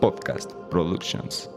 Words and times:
Podcast 0.00 0.52
Productions. 0.68 1.48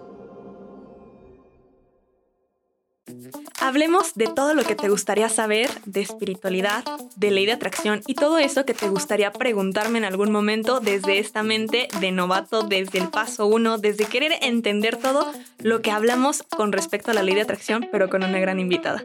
Hablemos 3.60 4.14
de 4.14 4.28
todo 4.28 4.54
lo 4.54 4.64
que 4.64 4.76
te 4.76 4.88
gustaría 4.88 5.30
saber 5.30 5.70
de 5.86 6.02
espiritualidad, 6.02 6.84
de 7.16 7.32
ley 7.32 7.46
de 7.46 7.54
atracción 7.54 8.02
y 8.06 8.14
todo 8.14 8.38
eso 8.38 8.66
que 8.66 8.74
te 8.74 8.88
gustaría 8.88 9.32
preguntarme 9.32 9.98
en 9.98 10.06
algún 10.06 10.32
momento 10.32 10.80
desde 10.80 11.18
esta 11.18 11.44
mente 11.44 11.88
de 12.00 12.12
novato, 12.12 12.62
desde 12.62 13.00
el 13.00 13.10
paso 13.10 13.48
uno, 13.48 13.78
desde 13.78 14.06
querer 14.06 14.34
entender 14.42 14.98
todo 14.98 15.32
lo 15.60 15.82
que 15.82 15.92
hablamos 15.92 16.44
con 16.44 16.72
respecto 16.72 17.12
a 17.12 17.14
la 17.14 17.24
ley 17.24 17.36
de 17.36 17.42
atracción, 17.42 17.88
pero 17.92 18.10
con 18.10 18.24
una 18.24 18.40
gran 18.40 18.60
invitada. 18.60 19.04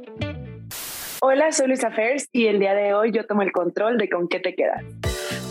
Hola, 1.21 1.51
soy 1.51 1.69
Luisa 1.69 1.91
Fers 1.91 2.29
y 2.33 2.47
el 2.47 2.59
día 2.59 2.75
de 2.75 2.95
hoy 2.95 3.11
yo 3.13 3.27
tomo 3.27 3.43
el 3.43 3.53
control 3.53 3.97
de 3.97 4.09
con 4.09 4.29
qué 4.29 4.39
te 4.39 4.55
quedas. 4.55 4.85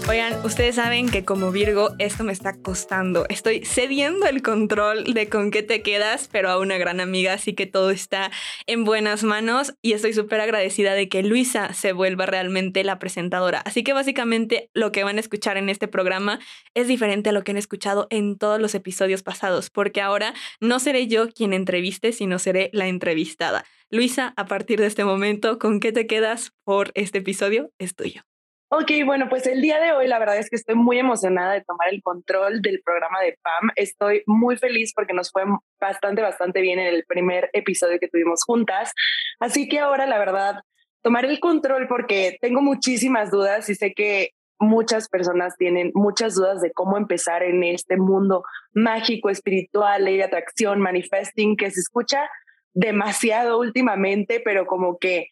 Oigan, 0.10 0.46
ustedes 0.46 0.76
saben 0.76 1.10
que 1.10 1.26
como 1.26 1.52
Virgo 1.52 1.90
esto 2.00 2.24
me 2.24 2.32
está 2.32 2.54
costando. 2.62 3.26
Estoy 3.28 3.66
cediendo 3.66 4.26
el 4.26 4.42
control 4.42 5.04
de 5.04 5.28
con 5.28 5.52
qué 5.52 5.64
te 5.64 5.82
quedas, 5.82 6.30
pero 6.32 6.50
a 6.50 6.60
una 6.60 6.78
gran 6.78 7.02
amiga, 7.02 7.34
así 7.34 7.54
que 7.54 7.66
todo 7.66 7.90
está 7.92 8.32
en 8.68 8.86
buenas 8.86 9.26
manos 9.26 9.74
y 9.82 9.92
estoy 9.92 10.14
súper 10.14 10.40
agradecida 10.40 10.94
de 10.94 11.10
que 11.10 11.24
Luisa 11.24 11.74
se 11.74 11.92
vuelva 11.92 12.26
realmente 12.26 12.86
la 12.86 13.00
presentadora. 13.00 13.60
Así 13.66 13.84
que 13.84 13.92
básicamente 13.92 14.70
lo 14.74 14.94
que 14.94 15.04
van 15.04 15.18
a 15.18 15.20
escuchar 15.20 15.58
en 15.58 15.68
este 15.68 15.90
programa 15.90 16.40
es 16.74 16.88
diferente 16.88 17.32
a 17.32 17.34
lo 17.34 17.44
que 17.44 17.52
han 17.52 17.58
escuchado 17.58 18.08
en 18.10 18.38
todos 18.38 18.62
los 18.62 18.76
episodios 18.76 19.24
pasados, 19.24 19.70
porque 19.70 20.00
ahora 20.00 20.34
no 20.62 20.80
seré 20.80 21.08
yo 21.08 21.28
quien 21.34 21.52
entreviste, 21.52 22.14
sino 22.14 22.40
seré 22.40 22.70
la 22.72 22.88
entrevistada. 22.88 23.66
Luisa, 23.90 24.34
a 24.38 24.46
partir 24.46 24.80
de 24.80 24.88
este 24.88 25.04
momento, 25.04 25.60
¿con 25.60 25.82
qué 25.82 25.92
te 25.92 26.08
quedas 26.08 26.54
por 26.64 26.92
este 26.96 27.18
episodio? 27.18 27.74
Es 27.78 27.94
tuyo. 27.94 28.24
Ok, 28.70 28.92
bueno, 29.06 29.30
pues 29.30 29.48
el 29.48 29.62
día 29.62 29.80
de 29.80 29.94
hoy 29.94 30.08
la 30.08 30.20
verdad 30.20 30.38
es 30.38 30.50
que 30.50 30.58
estoy 30.58 30.76
muy 30.76 31.00
emocionada 31.00 31.54
de 31.54 31.64
tomar 31.64 31.88
el 31.90 32.02
control 32.04 32.62
del 32.62 32.82
programa 32.84 33.22
de 33.22 33.38
PAM. 33.42 33.70
Estoy 33.78 34.24
muy 34.26 34.58
feliz 34.58 34.92
porque 34.94 35.14
nos 35.14 35.32
fue 35.32 35.44
bastante, 35.80 36.22
bastante 36.22 36.60
bien 36.60 36.78
en 36.78 36.88
el 36.88 37.06
primer 37.06 37.50
episodio 37.54 37.98
que 37.98 38.10
tuvimos 38.10 38.44
juntas. 38.46 38.92
Así 39.40 39.70
que 39.70 39.80
ahora 39.80 40.06
la 40.06 40.20
verdad, 40.20 40.56
tomar 41.02 41.24
el 41.24 41.40
control 41.40 41.88
porque 41.88 42.38
tengo 42.42 42.62
muchísimas 42.62 43.32
dudas 43.32 43.70
y 43.70 43.76
sé 43.76 43.94
que 43.94 44.32
muchas 44.60 45.08
personas 45.08 45.56
tienen 45.58 45.92
muchas 45.94 46.36
dudas 46.36 46.60
de 46.60 46.74
cómo 46.74 46.98
empezar 46.98 47.44
en 47.44 47.64
este 47.64 47.96
mundo 47.96 48.44
mágico, 48.74 49.30
espiritual, 49.30 50.04
ley 50.04 50.18
de 50.18 50.24
atracción, 50.24 50.82
manifesting, 50.82 51.56
que 51.56 51.72
se 51.72 51.80
escucha 51.80 52.30
demasiado 52.74 53.60
últimamente, 53.60 54.42
pero 54.44 54.66
como 54.66 54.98
que 54.98 55.30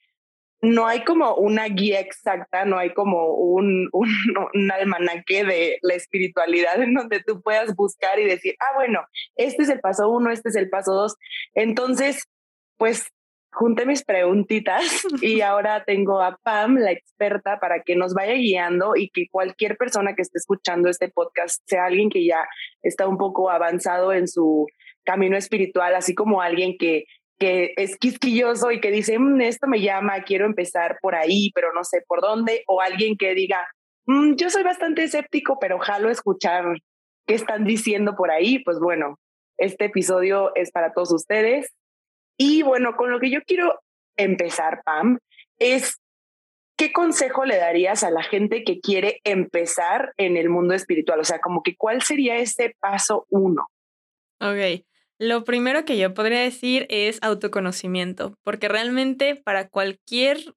no 0.61 0.87
hay 0.87 1.03
como 1.03 1.35
una 1.35 1.65
guía 1.65 1.99
exacta, 1.99 2.65
no 2.65 2.77
hay 2.77 2.93
como 2.93 3.33
un, 3.33 3.89
un, 3.91 4.09
un, 4.53 4.71
almanaque 4.71 5.43
de 5.43 5.79
la 5.81 5.93
espiritualidad 5.95 6.81
en 6.81 6.93
donde 6.93 7.21
tú 7.21 7.41
puedas 7.41 7.75
buscar 7.75 8.19
y 8.19 8.25
decir, 8.25 8.55
ah, 8.59 8.75
bueno, 8.75 9.01
este 9.35 9.63
es 9.63 9.69
el 9.69 9.79
paso 9.79 10.09
uno, 10.09 10.31
este 10.31 10.49
es 10.49 10.55
el 10.55 10.69
paso 10.69 10.93
dos. 10.93 11.15
Entonces, 11.53 12.23
pues 12.77 13.11
junté 13.55 13.85
mis 13.85 14.03
preguntitas 14.03 14.83
y 15.21 15.41
ahora 15.41 15.83
tengo 15.85 16.21
a 16.21 16.37
Pam, 16.43 16.77
la 16.77 16.91
experta, 16.91 17.59
para 17.59 17.81
que 17.83 17.95
nos 17.95 18.13
vaya 18.13 18.33
guiando 18.33 18.95
y 18.95 19.09
que 19.09 19.27
cualquier 19.29 19.77
persona 19.77 20.13
que 20.13 20.21
esté 20.21 20.37
escuchando 20.37 20.89
este 20.89 21.09
podcast 21.09 21.61
sea 21.65 21.85
alguien 21.85 22.09
que 22.09 22.25
ya 22.25 22.45
está 22.81 23.07
un 23.07 23.17
poco 23.17 23.49
avanzado 23.49 24.13
en 24.13 24.27
su 24.27 24.67
camino 25.03 25.37
espiritual, 25.37 25.95
así 25.95 26.13
como 26.13 26.41
alguien 26.41 26.77
que 26.77 27.05
que 27.37 27.73
es 27.77 27.97
quisquilloso 27.97 28.71
y 28.71 28.79
que 28.79 28.91
dice, 28.91 29.19
mm, 29.19 29.41
esto 29.41 29.67
me 29.67 29.81
llama, 29.81 30.23
quiero 30.23 30.45
empezar 30.45 30.97
por 31.01 31.15
ahí, 31.15 31.51
pero 31.53 31.73
no 31.73 31.83
sé 31.83 32.03
por 32.07 32.21
dónde, 32.21 32.63
o 32.67 32.81
alguien 32.81 33.17
que 33.17 33.33
diga, 33.33 33.67
mm, 34.05 34.35
yo 34.35 34.49
soy 34.49 34.63
bastante 34.63 35.03
escéptico, 35.03 35.57
pero 35.59 35.79
jalo 35.79 36.09
escuchar 36.09 36.65
qué 37.27 37.33
están 37.33 37.65
diciendo 37.65 38.15
por 38.15 38.31
ahí, 38.31 38.59
pues 38.59 38.79
bueno, 38.79 39.19
este 39.57 39.85
episodio 39.85 40.51
es 40.55 40.71
para 40.71 40.93
todos 40.93 41.11
ustedes. 41.11 41.73
Y 42.37 42.63
bueno, 42.63 42.95
con 42.95 43.11
lo 43.11 43.19
que 43.19 43.29
yo 43.29 43.41
quiero 43.41 43.79
empezar, 44.17 44.81
Pam, 44.83 45.19
es 45.57 45.99
¿qué 46.77 46.91
consejo 46.91 47.45
le 47.45 47.57
darías 47.57 48.03
a 48.03 48.11
la 48.11 48.23
gente 48.23 48.63
que 48.63 48.79
quiere 48.79 49.21
empezar 49.23 50.13
en 50.17 50.37
el 50.37 50.49
mundo 50.49 50.73
espiritual? 50.73 51.19
O 51.19 51.23
sea, 51.23 51.39
como 51.39 51.63
que 51.63 51.75
cuál 51.75 52.01
sería 52.01 52.37
ese 52.37 52.75
paso 52.79 53.25
uno. 53.29 53.67
Ok. 54.41 54.83
Lo 55.19 55.45
primero 55.45 55.85
que 55.85 55.97
yo 55.97 56.13
podría 56.13 56.41
decir 56.41 56.85
es 56.89 57.19
autoconocimiento, 57.21 58.37
porque 58.43 58.67
realmente 58.67 59.35
para 59.37 59.69
cualquier 59.69 60.55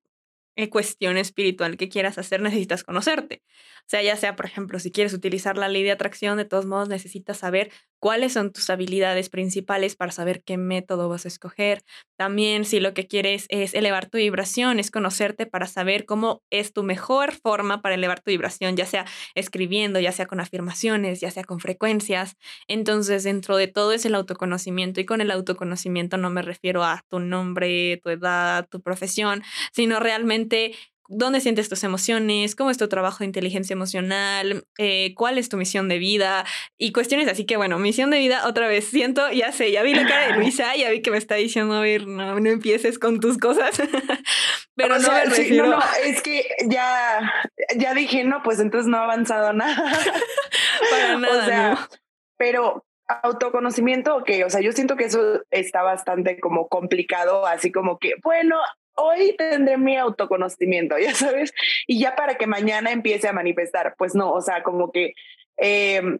eh, 0.56 0.68
cuestión 0.70 1.16
espiritual 1.16 1.76
que 1.76 1.88
quieras 1.88 2.18
hacer 2.18 2.42
necesitas 2.42 2.82
conocerte. 2.82 3.44
O 3.82 3.84
sea, 3.86 4.02
ya 4.02 4.16
sea, 4.16 4.34
por 4.34 4.46
ejemplo, 4.46 4.80
si 4.80 4.90
quieres 4.90 5.14
utilizar 5.14 5.56
la 5.56 5.68
ley 5.68 5.84
de 5.84 5.92
atracción, 5.92 6.36
de 6.36 6.44
todos 6.44 6.66
modos 6.66 6.88
necesitas 6.88 7.38
saber 7.38 7.70
cuáles 8.00 8.32
son 8.32 8.52
tus 8.52 8.70
habilidades 8.70 9.28
principales 9.28 9.96
para 9.96 10.12
saber 10.12 10.42
qué 10.42 10.56
método 10.56 11.08
vas 11.08 11.24
a 11.24 11.28
escoger. 11.28 11.82
También 12.16 12.64
si 12.64 12.80
lo 12.80 12.94
que 12.94 13.06
quieres 13.06 13.46
es 13.48 13.74
elevar 13.74 14.08
tu 14.08 14.18
vibración, 14.18 14.78
es 14.78 14.90
conocerte 14.90 15.46
para 15.46 15.66
saber 15.66 16.04
cómo 16.04 16.42
es 16.50 16.72
tu 16.72 16.82
mejor 16.82 17.32
forma 17.32 17.82
para 17.82 17.94
elevar 17.94 18.20
tu 18.20 18.30
vibración, 18.30 18.76
ya 18.76 18.86
sea 18.86 19.04
escribiendo, 19.34 20.00
ya 20.00 20.12
sea 20.12 20.26
con 20.26 20.40
afirmaciones, 20.40 21.20
ya 21.20 21.30
sea 21.30 21.44
con 21.44 21.60
frecuencias. 21.60 22.36
Entonces, 22.66 23.24
dentro 23.24 23.56
de 23.56 23.68
todo 23.68 23.92
es 23.92 24.04
el 24.04 24.14
autoconocimiento 24.14 25.00
y 25.00 25.06
con 25.06 25.20
el 25.20 25.30
autoconocimiento 25.30 26.16
no 26.16 26.30
me 26.30 26.42
refiero 26.42 26.84
a 26.84 27.04
tu 27.08 27.20
nombre, 27.20 28.00
tu 28.02 28.10
edad, 28.10 28.66
tu 28.68 28.80
profesión, 28.80 29.42
sino 29.72 30.00
realmente 30.00 30.74
dónde 31.08 31.40
sientes 31.40 31.68
tus 31.68 31.82
emociones, 31.84 32.54
cómo 32.54 32.70
es 32.70 32.78
tu 32.78 32.86
trabajo 32.88 33.18
de 33.20 33.24
inteligencia 33.24 33.72
emocional, 33.72 34.64
eh, 34.78 35.14
cuál 35.14 35.38
es 35.38 35.48
tu 35.48 35.56
misión 35.56 35.88
de 35.88 35.98
vida 35.98 36.44
y 36.76 36.92
cuestiones 36.92 37.28
así 37.28 37.46
que 37.46 37.56
bueno, 37.56 37.78
misión 37.78 38.10
de 38.10 38.18
vida 38.18 38.46
otra 38.46 38.68
vez 38.68 38.86
siento, 38.86 39.30
ya 39.32 39.50
sé, 39.50 39.72
ya 39.72 39.82
vi 39.82 39.94
la 39.94 40.06
cara 40.06 40.28
de 40.28 40.32
Luisa, 40.38 40.76
ya 40.76 40.90
vi 40.90 41.00
que 41.02 41.10
me 41.10 41.18
está 41.18 41.34
diciendo, 41.34 41.74
a 41.74 41.80
ver, 41.80 42.06
no, 42.06 42.38
no 42.38 42.50
empieces 42.50 42.98
con 42.98 43.20
tus 43.20 43.38
cosas, 43.38 43.80
pero 44.76 44.98
no, 44.98 45.08
no, 45.08 45.80
es 46.04 46.22
que 46.22 46.46
ya, 46.66 47.32
ya 47.76 47.94
dije, 47.94 48.24
no, 48.24 48.42
pues 48.42 48.60
entonces 48.60 48.88
no 48.88 48.98
ha 48.98 49.04
avanzado 49.04 49.52
nada. 49.52 49.76
Para 50.90 51.18
nada. 51.18 51.42
O 51.42 51.46
sea, 51.46 51.88
pero 52.36 52.84
autoconocimiento, 53.08 54.16
ok, 54.16 54.30
o 54.46 54.50
sea, 54.50 54.60
yo 54.60 54.72
siento 54.72 54.96
que 54.96 55.04
eso 55.04 55.42
está 55.50 55.82
bastante 55.82 56.38
como 56.38 56.68
complicado, 56.68 57.46
así 57.46 57.72
como 57.72 57.98
que, 57.98 58.14
bueno, 58.22 58.56
hoy 58.98 59.34
tendré 59.36 59.78
mi 59.78 59.96
autoconocimiento, 59.96 60.98
ya 60.98 61.14
sabes, 61.14 61.52
y 61.86 62.00
ya 62.00 62.16
para 62.16 62.36
que 62.36 62.46
mañana 62.46 62.90
empiece 62.90 63.28
a 63.28 63.32
manifestar, 63.32 63.94
pues 63.96 64.14
no, 64.14 64.32
o 64.32 64.40
sea, 64.40 64.62
como 64.62 64.92
que, 64.92 65.14
em, 65.56 66.18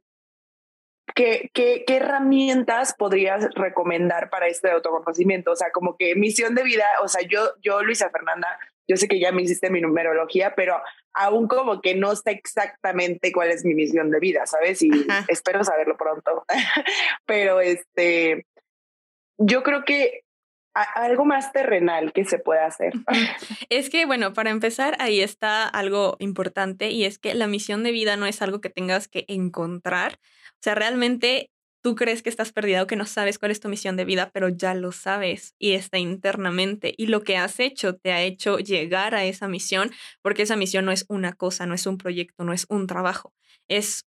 ¿qué, 1.15 1.51
qué, 1.53 1.85
qué 1.87 1.97
herramientas 1.97 2.95
podrías 2.97 3.49
recomendar 3.55 4.31
para 4.31 4.47
este 4.47 4.71
autoconocimiento? 4.71 5.53
O 5.53 5.57
sea, 5.57 5.71
como 5.73 5.97
que 5.97 6.15
misión 6.15 6.55
de 6.55 6.63
vida, 6.63 6.87
o 7.03 7.09
sea, 7.09 7.23
yo, 7.23 7.51
yo, 7.63 7.83
Luisa 7.83 8.11
Fernanda, 8.11 8.59
yo 8.87 8.97
sé 8.97 9.07
que 9.07 9.21
ya 9.21 9.33
me 9.33 9.43
hiciste 9.43 9.69
mi 9.71 9.81
numerología, 9.81 10.55
pero 10.55 10.81
aún 11.13 11.47
como 11.47 11.81
que 11.83 11.95
no 11.95 12.17
sé 12.17 12.31
exactamente 12.31 13.33
cuál 13.33 13.51
es 13.51 13.65
mi 13.65 13.75
misión 13.75 14.11
de 14.11 14.19
vida, 14.19 14.47
¿sabes? 14.47 14.83
Y 14.83 14.91
espero 15.29 15.63
saberlo 15.63 15.97
pronto. 15.97 16.45
pero 17.27 17.61
este, 17.61 18.47
yo 19.37 19.63
creo 19.63 19.85
que 19.85 20.23
algo 20.83 21.25
más 21.25 21.53
terrenal 21.53 22.13
que 22.13 22.25
se 22.25 22.39
puede 22.39 22.61
hacer. 22.61 22.93
Es 23.71 23.91
que, 23.91 24.07
bueno, 24.07 24.33
para 24.33 24.51
empezar, 24.51 24.97
ahí 24.99 25.21
está 25.21 25.67
algo 25.67 26.17
importante 26.21 26.91
y 26.91 27.05
es 27.05 27.19
que 27.19 27.35
la 27.35 27.47
misión 27.47 27.83
de 27.83 27.93
vida 27.93 28.17
no 28.17 28.27
es 28.27 28.41
algo 28.43 28.61
que 28.61 28.71
tengas 28.71 29.09
que 29.09 29.25
encontrar. 29.29 30.19
O 30.53 30.63
sea, 30.63 30.75
realmente 30.75 31.51
tú 31.83 31.95
crees 31.95 32.23
que 32.23 32.31
estás 32.31 32.53
perdido, 32.53 32.87
que 32.87 32.97
no 32.97 33.07
sabes 33.07 33.39
cuál 33.39 33.51
es 33.51 33.61
tu 33.61 33.69
misión 33.69 33.97
de 33.97 34.05
vida, 34.05 34.31
pero 34.33 34.49
ya 34.49 34.75
lo 34.75 34.93
sabes 34.93 35.55
y 35.59 35.73
está 35.73 35.99
internamente. 35.99 36.95
Y 36.97 37.07
lo 37.07 37.23
que 37.23 37.37
has 37.37 37.61
hecho 37.61 37.97
te 37.97 38.13
ha 38.13 38.23
hecho 38.23 38.59
llegar 38.59 39.15
a 39.15 39.25
esa 39.25 39.49
misión, 39.49 39.91
porque 40.23 40.43
esa 40.43 40.57
misión 40.57 40.85
no 40.85 40.93
es 40.93 41.05
una 41.09 41.33
cosa, 41.33 41.67
no 41.67 41.75
es 41.75 41.87
un 41.87 41.99
proyecto, 41.99 42.45
no 42.45 42.53
es 42.53 42.67
un 42.69 42.87
trabajo, 42.87 43.33
es 43.69 44.07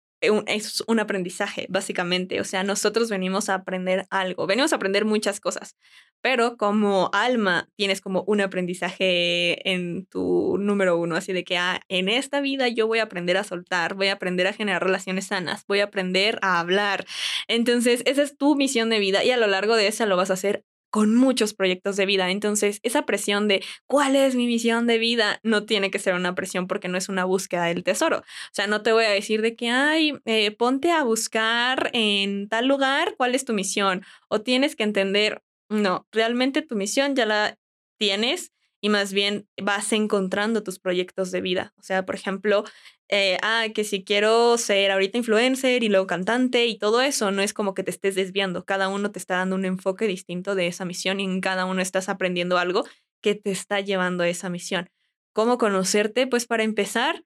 es 0.47 0.83
un 0.87 1.00
aprendizaje, 1.00 1.67
básicamente. 1.69 2.41
O 2.41 2.44
sea, 2.44 2.62
nosotros 2.65 3.11
venimos 3.11 3.49
a 3.49 3.55
aprender 3.55 4.06
algo, 4.11 4.47
venimos 4.47 4.73
a 4.73 4.77
aprender 4.77 5.05
muchas 5.05 5.41
cosas, 5.41 5.77
pero 6.25 6.56
como 6.56 7.11
alma 7.12 7.69
tienes 7.76 8.00
como 8.00 8.25
un 8.26 8.41
aprendizaje 8.41 9.71
en 9.71 10.06
tu 10.06 10.56
número 10.59 10.97
uno, 10.97 11.17
así 11.17 11.35
de 11.35 11.44
que 11.44 11.59
ah, 11.59 11.82
en 11.91 12.09
esta 12.09 12.41
vida 12.41 12.67
yo 12.69 12.87
voy 12.87 13.00
a 13.00 13.03
aprender 13.03 13.37
a 13.37 13.44
soltar, 13.44 13.94
voy 13.94 14.06
a 14.06 14.15
aprender 14.15 14.47
a 14.47 14.55
generar 14.55 14.82
relaciones 14.82 15.26
sanas, 15.26 15.67
voy 15.69 15.81
a 15.81 15.85
aprender 15.85 16.38
a 16.41 16.61
hablar. 16.61 17.05
Entonces, 17.47 18.03
esa 18.06 18.23
es 18.23 18.38
tu 18.38 18.56
misión 18.56 18.88
de 18.88 19.00
vida 19.00 19.23
y 19.23 19.32
a 19.32 19.37
lo 19.37 19.47
largo 19.47 19.76
de 19.76 19.87
esa 19.87 20.06
lo 20.06 20.17
vas 20.17 20.31
a 20.31 20.32
hacer 20.32 20.65
con 20.88 21.15
muchos 21.15 21.53
proyectos 21.53 21.97
de 21.97 22.06
vida. 22.06 22.31
Entonces, 22.31 22.81
esa 22.85 23.05
presión 23.05 23.47
de 23.47 23.62
cuál 23.87 24.17
es 24.17 24.35
mi 24.35 24.47
misión 24.47 24.87
de 24.87 24.97
vida 24.97 25.41
no 25.43 25.67
tiene 25.67 25.91
que 25.91 25.99
ser 25.99 26.15
una 26.15 26.35
presión 26.35 26.69
porque 26.69 26.88
no 26.88 26.97
es 26.97 27.11
una 27.11 27.26
búsqueda 27.26 27.65
del 27.65 27.85
tesoro. 27.85 28.21
O 28.21 28.23
sea, 28.53 28.67
no 28.67 28.81
te 28.82 28.93
voy 28.93 29.05
a 29.05 29.11
decir 29.11 29.43
de 29.43 29.56
que, 29.56 29.69
ay, 29.69 30.15
eh, 30.25 30.53
ponte 30.53 30.91
a 30.91 31.03
buscar 31.03 31.91
en 31.93 32.49
tal 32.49 32.67
lugar 32.67 33.15
cuál 33.19 33.35
es 33.35 33.44
tu 33.44 33.53
misión 33.53 34.06
o 34.29 34.41
tienes 34.41 34.75
que 34.75 34.85
entender, 34.85 35.43
no, 35.75 36.06
realmente 36.12 36.62
tu 36.62 36.76
misión 36.76 37.15
ya 37.15 37.26
la 37.26 37.59
tienes 37.99 38.53
y 38.81 38.91
más 38.91 39.12
bien 39.12 39.49
vas 39.62 39.93
encontrando 39.93 40.62
tus 40.62 40.79
proyectos 40.79 41.31
de 41.31 41.41
vida. 41.41 41.73
O 41.79 41.82
sea, 41.82 42.05
por 42.05 42.15
ejemplo, 42.15 42.65
eh, 43.09 43.38
ah, 43.43 43.67
que 43.75 43.85
si 43.85 44.05
quiero 44.05 44.59
ser 44.59 44.91
ahorita 44.91 45.19
influencer 45.19 45.82
y 45.82 45.88
luego 45.88 46.06
cantante 46.06 46.67
y 46.67 46.79
todo 46.79 47.00
eso, 47.00 47.31
no 47.31 47.41
es 47.41 47.55
como 47.55 47.75
que 47.75 47.82
te 47.82 47.91
estés 47.91 48.15
desviando. 48.15 48.65
Cada 48.65 48.88
uno 48.88 49.11
te 49.11 49.19
está 49.19 49.37
dando 49.37 49.56
un 49.56 49.65
enfoque 49.65 50.06
distinto 50.06 50.55
de 50.55 50.67
esa 50.67 50.85
misión 50.85 51.21
y 51.21 51.25
en 51.25 51.41
cada 51.41 51.65
uno 51.65 51.81
estás 51.81 52.09
aprendiendo 52.09 52.59
algo 52.59 52.85
que 53.23 53.35
te 53.35 53.50
está 53.50 53.81
llevando 53.81 54.23
a 54.23 54.29
esa 54.29 54.50
misión. 54.50 54.91
¿Cómo 55.32 55.56
conocerte? 55.59 56.26
Pues 56.26 56.47
para 56.47 56.62
empezar, 56.62 57.25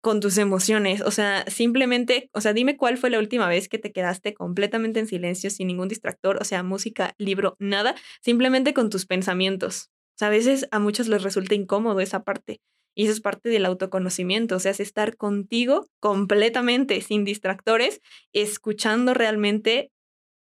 con 0.00 0.20
tus 0.20 0.38
emociones. 0.38 1.00
O 1.02 1.10
sea, 1.10 1.44
simplemente, 1.48 2.30
o 2.32 2.40
sea, 2.40 2.52
dime 2.52 2.76
cuál 2.76 2.98
fue 2.98 3.10
la 3.10 3.18
última 3.18 3.48
vez 3.48 3.68
que 3.68 3.78
te 3.78 3.92
quedaste 3.92 4.34
completamente 4.34 5.00
en 5.00 5.06
silencio, 5.06 5.50
sin 5.50 5.66
ningún 5.68 5.88
distractor, 5.88 6.38
o 6.40 6.44
sea, 6.44 6.62
música, 6.62 7.14
libro, 7.18 7.56
nada, 7.58 7.94
simplemente 8.22 8.74
con 8.74 8.90
tus 8.90 9.06
pensamientos. 9.06 9.90
O 10.14 10.18
sea, 10.18 10.28
a 10.28 10.30
veces 10.30 10.68
a 10.70 10.78
muchos 10.78 11.08
les 11.08 11.22
resulta 11.22 11.54
incómodo 11.54 12.00
esa 12.00 12.22
parte. 12.22 12.60
Y 12.94 13.04
eso 13.04 13.12
es 13.12 13.20
parte 13.20 13.48
del 13.50 13.64
autoconocimiento, 13.66 14.56
o 14.56 14.58
sea, 14.58 14.72
es 14.72 14.80
estar 14.80 15.16
contigo 15.16 15.86
completamente, 16.00 17.00
sin 17.00 17.24
distractores, 17.24 18.00
escuchando 18.32 19.14
realmente, 19.14 19.92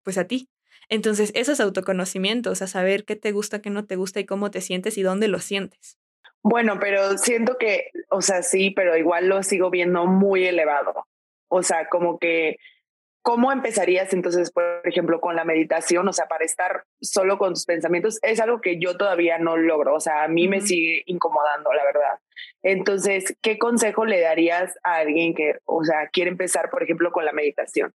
pues 0.02 0.18
a 0.18 0.24
ti. 0.26 0.48
Entonces, 0.88 1.30
eso 1.34 1.52
es 1.52 1.60
autoconocimiento, 1.60 2.50
o 2.50 2.54
sea, 2.54 2.66
saber 2.66 3.04
qué 3.04 3.16
te 3.16 3.32
gusta, 3.32 3.60
qué 3.60 3.70
no 3.70 3.84
te 3.84 3.96
gusta 3.96 4.20
y 4.20 4.26
cómo 4.26 4.50
te 4.50 4.62
sientes 4.62 4.96
y 4.96 5.02
dónde 5.02 5.28
lo 5.28 5.38
sientes. 5.40 5.98
Bueno, 6.42 6.78
pero 6.80 7.18
siento 7.18 7.58
que, 7.58 7.90
o 8.10 8.22
sea, 8.22 8.42
sí, 8.42 8.70
pero 8.70 8.96
igual 8.96 9.28
lo 9.28 9.42
sigo 9.42 9.70
viendo 9.70 10.06
muy 10.06 10.46
elevado. 10.46 11.06
O 11.48 11.62
sea, 11.62 11.88
como 11.88 12.18
que, 12.18 12.58
¿cómo 13.22 13.52
empezarías 13.52 14.12
entonces, 14.12 14.50
por 14.50 14.80
ejemplo, 14.84 15.20
con 15.20 15.36
la 15.36 15.44
meditación? 15.44 16.06
O 16.08 16.12
sea, 16.12 16.26
para 16.26 16.44
estar 16.44 16.84
solo 17.00 17.38
con 17.38 17.54
tus 17.54 17.64
pensamientos, 17.64 18.18
es 18.22 18.40
algo 18.40 18.60
que 18.60 18.78
yo 18.78 18.96
todavía 18.96 19.38
no 19.38 19.56
logro. 19.56 19.94
O 19.94 20.00
sea, 20.00 20.22
a 20.22 20.28
mí 20.28 20.48
me 20.48 20.60
sigue 20.60 21.02
incomodando, 21.06 21.72
la 21.72 21.84
verdad. 21.84 22.18
Entonces, 22.62 23.36
¿qué 23.42 23.58
consejo 23.58 24.04
le 24.04 24.20
darías 24.20 24.74
a 24.84 24.96
alguien 24.96 25.34
que, 25.34 25.58
o 25.64 25.84
sea, 25.84 26.08
quiere 26.12 26.30
empezar, 26.30 26.70
por 26.70 26.82
ejemplo, 26.82 27.12
con 27.12 27.24
la 27.24 27.32
meditación? 27.32 27.92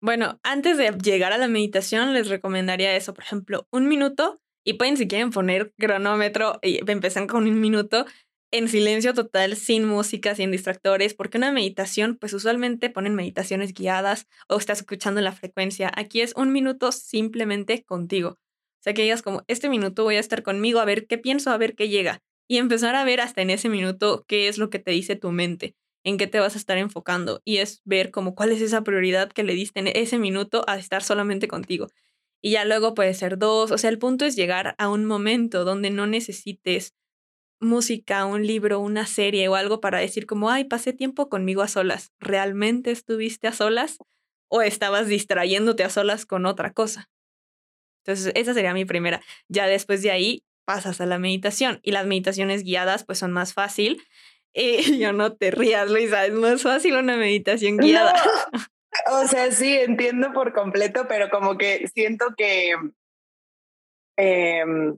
Bueno, 0.00 0.38
antes 0.44 0.78
de 0.78 0.92
llegar 0.92 1.32
a 1.32 1.38
la 1.38 1.48
meditación, 1.48 2.14
les 2.14 2.28
recomendaría 2.28 2.94
eso, 2.94 3.12
por 3.12 3.24
ejemplo, 3.24 3.66
un 3.70 3.88
minuto 3.88 4.38
y 4.66 4.74
pueden, 4.74 4.96
si 4.96 5.06
quieren, 5.06 5.30
poner 5.30 5.72
cronómetro 5.78 6.58
y 6.60 6.80
empezar 6.90 7.28
con 7.28 7.44
un 7.44 7.60
minuto 7.60 8.04
en 8.50 8.68
silencio 8.68 9.14
total, 9.14 9.56
sin 9.56 9.84
música, 9.84 10.34
sin 10.34 10.50
distractores, 10.50 11.14
porque 11.14 11.38
una 11.38 11.52
meditación, 11.52 12.16
pues 12.16 12.32
usualmente 12.32 12.90
ponen 12.90 13.14
meditaciones 13.14 13.72
guiadas 13.72 14.26
o 14.48 14.56
estás 14.56 14.80
escuchando 14.80 15.20
la 15.20 15.30
frecuencia. 15.30 15.92
Aquí 15.94 16.20
es 16.20 16.32
un 16.34 16.52
minuto 16.52 16.90
simplemente 16.90 17.84
contigo. 17.84 18.30
O 18.30 18.82
sea, 18.82 18.92
que 18.92 19.02
digas 19.02 19.22
como, 19.22 19.44
este 19.46 19.68
minuto 19.68 20.02
voy 20.02 20.16
a 20.16 20.20
estar 20.20 20.42
conmigo, 20.42 20.80
a 20.80 20.84
ver 20.84 21.06
qué 21.06 21.16
pienso, 21.16 21.50
a 21.50 21.58
ver 21.58 21.76
qué 21.76 21.88
llega. 21.88 22.22
Y 22.48 22.58
empezar 22.58 22.96
a 22.96 23.04
ver 23.04 23.20
hasta 23.20 23.42
en 23.42 23.50
ese 23.50 23.68
minuto 23.68 24.24
qué 24.26 24.48
es 24.48 24.58
lo 24.58 24.68
que 24.68 24.80
te 24.80 24.90
dice 24.90 25.14
tu 25.14 25.30
mente, 25.30 25.76
en 26.04 26.18
qué 26.18 26.26
te 26.26 26.40
vas 26.40 26.56
a 26.56 26.58
estar 26.58 26.78
enfocando. 26.78 27.40
Y 27.44 27.58
es 27.58 27.82
ver 27.84 28.10
como 28.10 28.34
cuál 28.34 28.50
es 28.50 28.60
esa 28.60 28.82
prioridad 28.82 29.30
que 29.30 29.44
le 29.44 29.54
diste 29.54 29.78
en 29.78 29.86
ese 29.86 30.18
minuto 30.18 30.64
a 30.66 30.76
estar 30.76 31.04
solamente 31.04 31.46
contigo 31.46 31.86
y 32.46 32.50
ya 32.50 32.64
luego 32.64 32.94
puede 32.94 33.12
ser 33.12 33.38
dos. 33.38 33.72
O 33.72 33.76
sea, 33.76 33.90
el 33.90 33.98
punto 33.98 34.24
es 34.24 34.36
llegar 34.36 34.76
a 34.78 34.88
un 34.88 35.04
momento 35.04 35.64
donde 35.64 35.90
no 35.90 36.06
necesites 36.06 36.94
música, 37.58 38.24
un 38.24 38.46
libro, 38.46 38.78
una 38.78 39.04
serie 39.04 39.48
o 39.48 39.56
algo 39.56 39.80
para 39.80 39.98
decir 39.98 40.26
como, 40.26 40.48
ay, 40.48 40.62
pasé 40.62 40.92
tiempo 40.92 41.28
conmigo 41.28 41.62
a 41.62 41.66
solas. 41.66 42.12
¿Realmente 42.20 42.92
estuviste 42.92 43.48
a 43.48 43.52
solas 43.52 43.98
o 44.46 44.62
estabas 44.62 45.08
distrayéndote 45.08 45.82
a 45.82 45.90
solas 45.90 46.24
con 46.24 46.46
otra 46.46 46.72
cosa? 46.72 47.10
Entonces, 48.04 48.32
esa 48.36 48.54
sería 48.54 48.74
mi 48.74 48.84
primera. 48.84 49.20
Ya 49.48 49.66
después 49.66 50.02
de 50.02 50.12
ahí 50.12 50.44
pasas 50.64 51.00
a 51.00 51.06
la 51.06 51.18
meditación 51.18 51.80
y 51.82 51.90
las 51.90 52.06
meditaciones 52.06 52.62
guiadas 52.62 53.02
pues 53.02 53.18
son 53.18 53.32
más 53.32 53.54
fácil. 53.54 54.00
Eh, 54.58 54.98
yo 54.98 55.12
no 55.12 55.34
te 55.34 55.50
rías, 55.50 55.90
Luisa, 55.90 56.24
es 56.24 56.32
más 56.32 56.62
fácil 56.62 56.96
una 56.96 57.18
meditación 57.18 57.76
guiada. 57.76 58.14
O 59.12 59.26
sea, 59.26 59.50
sí, 59.52 59.76
entiendo 59.76 60.32
por 60.32 60.52
completo, 60.52 61.06
pero 61.08 61.28
como 61.30 61.56
que 61.58 61.86
siento 61.88 62.34
que, 62.36 62.74
em, 64.16 64.96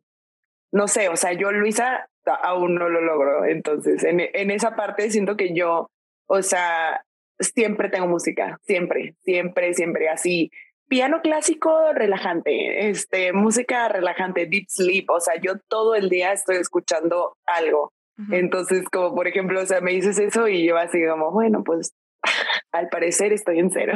no 0.73 0.89
sé, 0.89 1.09
o 1.09 1.17
sea, 1.17 1.33
yo, 1.33 1.51
Luisa, 1.53 2.09
aún 2.43 2.75
no 2.75 2.89
lo 2.89 3.01
logro. 3.01 3.45
Entonces, 3.45 4.05
en, 4.05 4.21
en 4.21 4.51
esa 4.51 4.77
parte 4.77 5.11
siento 5.11 5.37
que 5.37 5.55
yo, 5.55 5.91
o 6.27 6.43
sea, 6.43 7.03
siempre 7.39 7.89
tengo 7.89 8.07
música, 8.07 8.59
siempre, 8.65 9.15
siempre, 9.21 9.75
siempre 9.75 10.09
así. 10.09 10.51
Piano 10.89 11.21
clásico 11.23 11.93
relajante, 11.93 12.89
este, 12.89 13.33
música 13.33 13.89
relajante, 13.89 14.47
deep 14.47 14.67
sleep, 14.69 15.11
o 15.11 15.21
sea, 15.21 15.35
yo 15.41 15.59
todo 15.69 15.95
el 15.95 16.09
día 16.09 16.33
estoy 16.33 16.57
escuchando 16.57 17.37
algo. 17.47 17.93
Entonces, 18.33 18.85
como 18.91 19.15
por 19.15 19.29
ejemplo, 19.29 19.61
o 19.61 19.67
sea, 19.67 19.81
me 19.81 19.93
dices 19.93 20.19
eso 20.19 20.49
y 20.49 20.67
yo 20.67 20.77
así 20.77 20.99
como, 21.07 21.31
bueno, 21.31 21.63
pues 21.63 21.93
al 22.73 22.89
parecer 22.89 23.33
estoy 23.33 23.59
en 23.59 23.71
cero. 23.71 23.95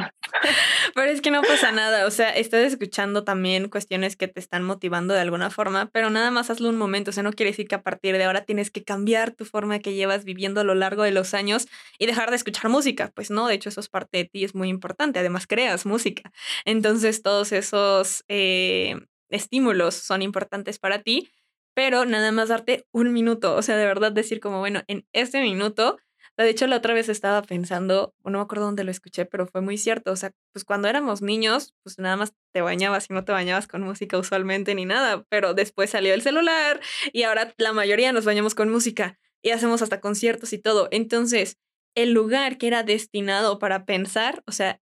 Pero 0.94 1.10
es 1.10 1.20
que 1.20 1.30
no 1.30 1.42
pasa 1.42 1.72
nada, 1.72 2.06
o 2.06 2.10
sea, 2.10 2.30
estás 2.30 2.64
escuchando 2.64 3.24
también 3.24 3.68
cuestiones 3.68 4.16
que 4.16 4.28
te 4.28 4.40
están 4.40 4.62
motivando 4.62 5.14
de 5.14 5.20
alguna 5.20 5.50
forma, 5.50 5.90
pero 5.92 6.10
nada 6.10 6.30
más 6.30 6.50
hazlo 6.50 6.68
un 6.68 6.76
momento, 6.76 7.10
o 7.10 7.12
sea, 7.12 7.22
no 7.22 7.32
quiere 7.32 7.50
decir 7.50 7.68
que 7.68 7.74
a 7.74 7.82
partir 7.82 8.16
de 8.16 8.24
ahora 8.24 8.44
tienes 8.44 8.70
que 8.70 8.84
cambiar 8.84 9.32
tu 9.32 9.44
forma 9.44 9.78
que 9.78 9.94
llevas 9.94 10.24
viviendo 10.24 10.60
a 10.60 10.64
lo 10.64 10.74
largo 10.74 11.02
de 11.02 11.12
los 11.12 11.34
años 11.34 11.68
y 11.98 12.06
dejar 12.06 12.30
de 12.30 12.36
escuchar 12.36 12.70
música, 12.70 13.12
pues 13.14 13.30
no, 13.30 13.46
de 13.46 13.54
hecho 13.54 13.68
eso 13.68 13.80
es 13.80 13.88
parte 13.88 14.18
de 14.18 14.24
ti, 14.24 14.44
es 14.44 14.54
muy 14.54 14.68
importante, 14.68 15.18
además 15.18 15.46
creas 15.46 15.86
música, 15.86 16.32
entonces 16.64 17.22
todos 17.22 17.52
esos 17.52 18.24
eh, 18.28 18.96
estímulos 19.28 19.94
son 19.94 20.22
importantes 20.22 20.78
para 20.78 21.02
ti, 21.02 21.30
pero 21.74 22.04
nada 22.04 22.32
más 22.32 22.48
darte 22.48 22.86
un 22.92 23.12
minuto, 23.12 23.54
o 23.54 23.62
sea, 23.62 23.76
de 23.76 23.86
verdad 23.86 24.12
decir 24.12 24.40
como, 24.40 24.58
bueno, 24.58 24.82
en 24.88 25.06
este 25.12 25.40
minuto 25.40 25.98
de 26.36 26.48
hecho, 26.48 26.66
la 26.66 26.76
otra 26.76 26.94
vez 26.94 27.08
estaba 27.08 27.42
pensando, 27.42 28.14
no 28.24 28.38
me 28.38 28.40
acuerdo 28.40 28.64
dónde 28.64 28.84
lo 28.84 28.90
escuché, 28.90 29.26
pero 29.26 29.46
fue 29.46 29.60
muy 29.60 29.76
cierto. 29.78 30.12
O 30.12 30.16
sea, 30.16 30.32
pues 30.52 30.64
cuando 30.64 30.88
éramos 30.88 31.22
niños, 31.22 31.74
pues 31.82 31.98
nada 31.98 32.16
más 32.16 32.34
te 32.52 32.62
bañabas 32.62 33.08
y 33.10 33.14
no 33.14 33.24
te 33.24 33.32
bañabas 33.32 33.66
con 33.68 33.82
música 33.82 34.18
usualmente 34.18 34.74
ni 34.74 34.84
nada, 34.84 35.24
pero 35.28 35.54
después 35.54 35.90
salió 35.90 36.14
el 36.14 36.22
celular 36.22 36.80
y 37.12 37.24
ahora 37.24 37.54
la 37.58 37.72
mayoría 37.72 38.12
nos 38.12 38.24
bañamos 38.24 38.54
con 38.54 38.70
música 38.70 39.18
y 39.42 39.50
hacemos 39.50 39.82
hasta 39.82 40.00
conciertos 40.00 40.52
y 40.52 40.58
todo. 40.58 40.88
Entonces, 40.90 41.58
el 41.94 42.12
lugar 42.12 42.58
que 42.58 42.68
era 42.68 42.82
destinado 42.82 43.58
para 43.58 43.84
pensar, 43.84 44.42
o 44.46 44.52
sea, 44.52 44.80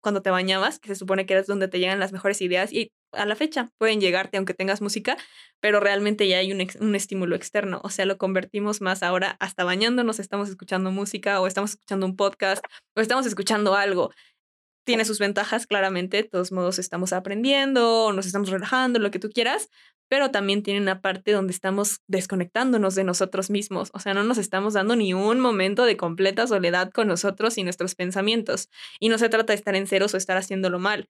cuando 0.00 0.22
te 0.22 0.30
bañabas, 0.30 0.78
que 0.78 0.88
se 0.88 0.94
supone 0.94 1.26
que 1.26 1.36
es 1.36 1.46
donde 1.46 1.68
te 1.68 1.78
llegan 1.78 2.00
las 2.00 2.12
mejores 2.12 2.40
ideas 2.40 2.72
y 2.72 2.92
a 3.12 3.26
la 3.26 3.36
fecha 3.36 3.70
pueden 3.78 4.00
llegarte 4.00 4.36
aunque 4.36 4.54
tengas 4.54 4.80
música, 4.80 5.16
pero 5.60 5.80
realmente 5.80 6.28
ya 6.28 6.38
hay 6.38 6.52
un, 6.52 6.66
un, 6.80 6.94
estímulo 6.94 7.36
externo, 7.36 7.80
o 7.82 7.90
sea, 7.90 8.04
lo 8.04 8.18
convertimos 8.18 8.80
más 8.80 9.02
ahora 9.02 9.36
hasta 9.40 9.64
bañándonos, 9.64 10.18
estamos 10.18 10.48
escuchando 10.48 10.90
música 10.90 11.40
o 11.40 11.46
estamos 11.46 11.70
escuchando 11.70 12.06
un 12.06 12.16
podcast 12.16 12.64
o 12.96 13.00
estamos 13.00 13.26
escuchando 13.26 13.74
algo. 13.74 14.12
Tiene 14.84 15.04
sus 15.04 15.18
ventajas, 15.18 15.66
claramente, 15.66 16.18
de 16.18 16.24
todos 16.24 16.50
modos 16.50 16.78
estamos 16.78 17.12
aprendiendo, 17.12 18.12
nos 18.12 18.24
estamos 18.24 18.48
relajando, 18.48 18.98
lo 18.98 19.10
que 19.10 19.18
tú 19.18 19.28
quieras, 19.28 19.68
pero 20.08 20.30
también 20.30 20.62
tiene 20.62 20.80
una 20.80 21.00
parte 21.00 21.32
donde 21.32 21.52
estamos 21.52 22.00
desconectándonos 22.06 22.94
de 22.94 23.04
nosotros 23.04 23.50
mismos, 23.50 23.90
o 23.92 24.00
sea, 24.00 24.14
no 24.14 24.24
nos 24.24 24.38
estamos 24.38 24.74
dando 24.74 24.96
ni 24.96 25.14
un 25.14 25.40
momento 25.40 25.84
de 25.84 25.96
completa 25.96 26.46
soledad 26.46 26.90
con 26.90 27.08
nosotros 27.08 27.58
y 27.58 27.64
nuestros 27.64 27.94
pensamientos. 27.94 28.68
Y 29.00 29.08
no 29.08 29.18
se 29.18 29.28
trata 29.28 29.52
de 29.52 29.56
estar 29.58 29.74
en 29.76 29.86
ceros 29.86 30.14
o 30.14 30.16
estar 30.16 30.36
haciéndolo 30.36 30.78
mal. 30.78 31.08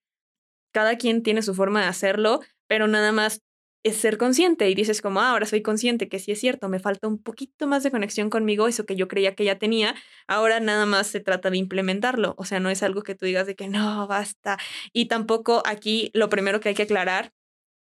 Cada 0.72 0.96
quien 0.96 1.22
tiene 1.22 1.42
su 1.42 1.54
forma 1.54 1.80
de 1.82 1.86
hacerlo, 1.88 2.40
pero 2.66 2.88
nada 2.88 3.12
más 3.12 3.40
es 3.84 3.96
ser 3.96 4.18
consciente 4.18 4.68
y 4.68 4.74
dices 4.74 5.00
como, 5.00 5.20
ah, 5.20 5.30
ahora 5.30 5.46
soy 5.46 5.62
consciente 5.62 6.08
que 6.08 6.18
sí 6.18 6.32
es 6.32 6.40
cierto, 6.40 6.68
me 6.68 6.80
falta 6.80 7.06
un 7.08 7.22
poquito 7.22 7.66
más 7.66 7.82
de 7.82 7.90
conexión 7.90 8.28
conmigo, 8.28 8.68
eso 8.68 8.84
que 8.84 8.96
yo 8.96 9.08
creía 9.08 9.34
que 9.34 9.44
ya 9.44 9.58
tenía, 9.58 9.94
ahora 10.26 10.60
nada 10.60 10.84
más 10.84 11.06
se 11.06 11.20
trata 11.20 11.50
de 11.50 11.58
implementarlo, 11.58 12.34
o 12.38 12.44
sea, 12.44 12.60
no 12.60 12.70
es 12.70 12.82
algo 12.82 13.02
que 13.02 13.14
tú 13.14 13.24
digas 13.26 13.46
de 13.46 13.54
que 13.54 13.68
no, 13.68 14.06
basta. 14.08 14.58
Y 14.92 15.06
tampoco 15.06 15.62
aquí 15.64 16.10
lo 16.12 16.28
primero 16.28 16.60
que 16.60 16.70
hay 16.70 16.74
que 16.74 16.82
aclarar 16.82 17.32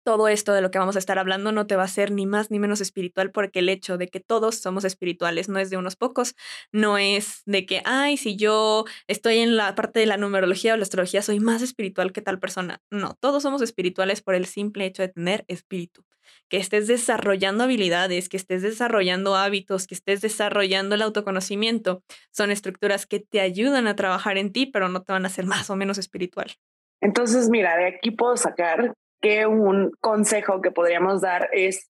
todo 0.09 0.29
esto 0.29 0.55
de 0.55 0.63
lo 0.63 0.71
que 0.71 0.79
vamos 0.79 0.97
a 0.97 1.01
estar 1.01 1.19
hablando 1.19 1.53
no 1.53 1.67
te 1.67 1.77
va 1.77 1.83
a 1.83 1.89
ser 1.89 2.13
ni 2.13 2.25
más 2.25 2.51
ni 2.51 2.59
menos 2.59 2.81
espiritual 2.81 3.31
porque 3.31 3.59
el 3.59 3.69
hecho 3.69 3.99
de 3.99 4.09
que 4.09 4.21
todos 4.21 4.55
somos 4.55 4.87
espirituales 4.87 5.51
no 5.51 5.59
es 5.59 5.69
de 5.69 5.77
unos 5.77 5.97
pocos, 5.97 6.35
no 6.73 6.97
es 6.97 7.43
de 7.45 7.67
que, 7.67 7.83
ay, 7.85 8.17
si 8.17 8.35
yo 8.35 8.87
estoy 9.07 9.41
en 9.41 9.59
la 9.59 9.75
parte 9.75 10.01
de 10.01 10.07
la 10.07 10.17
numerología 10.17 10.73
o 10.73 10.77
la 10.79 10.85
astrología 10.85 11.21
soy 11.21 11.41
más 11.41 11.61
espiritual 11.61 12.15
que 12.15 12.23
tal 12.23 12.39
persona. 12.39 12.81
No, 12.91 13.19
todos 13.21 13.43
somos 13.43 13.61
espirituales 13.61 14.23
por 14.23 14.35
el 14.35 14.47
simple 14.47 14.87
hecho 14.87 15.03
de 15.03 15.09
tener 15.09 15.45
espíritu. 15.47 16.07
Que 16.49 16.57
estés 16.57 16.87
desarrollando 16.87 17.65
habilidades, 17.65 18.31
que 18.31 18.39
estés 18.39 18.63
desarrollando 18.63 19.37
hábitos, 19.37 19.87
que 19.87 19.95
estés 19.95 20.23
desarrollando 20.23 20.95
el 20.95 21.03
autoconocimiento, 21.03 22.03
son 22.31 22.51
estructuras 22.51 23.05
que 23.05 23.21
te 23.21 23.43
ayudan 23.43 23.87
a 23.87 23.95
trabajar 23.95 24.39
en 24.39 24.53
ti, 24.53 24.65
pero 24.65 24.89
no 24.89 25.03
te 25.03 25.13
van 25.13 25.27
a 25.27 25.29
hacer 25.29 25.45
más 25.45 25.69
o 25.69 25.77
menos 25.77 25.99
espiritual. 25.99 26.55
Entonces, 27.03 27.51
mira, 27.51 27.77
de 27.77 27.89
aquí 27.89 28.11
puedo 28.11 28.39
sacar 28.39 28.95
que 29.21 29.47
un 29.47 29.93
consejo 30.01 30.61
que 30.61 30.71
podríamos 30.71 31.21
dar 31.21 31.49
es 31.53 31.89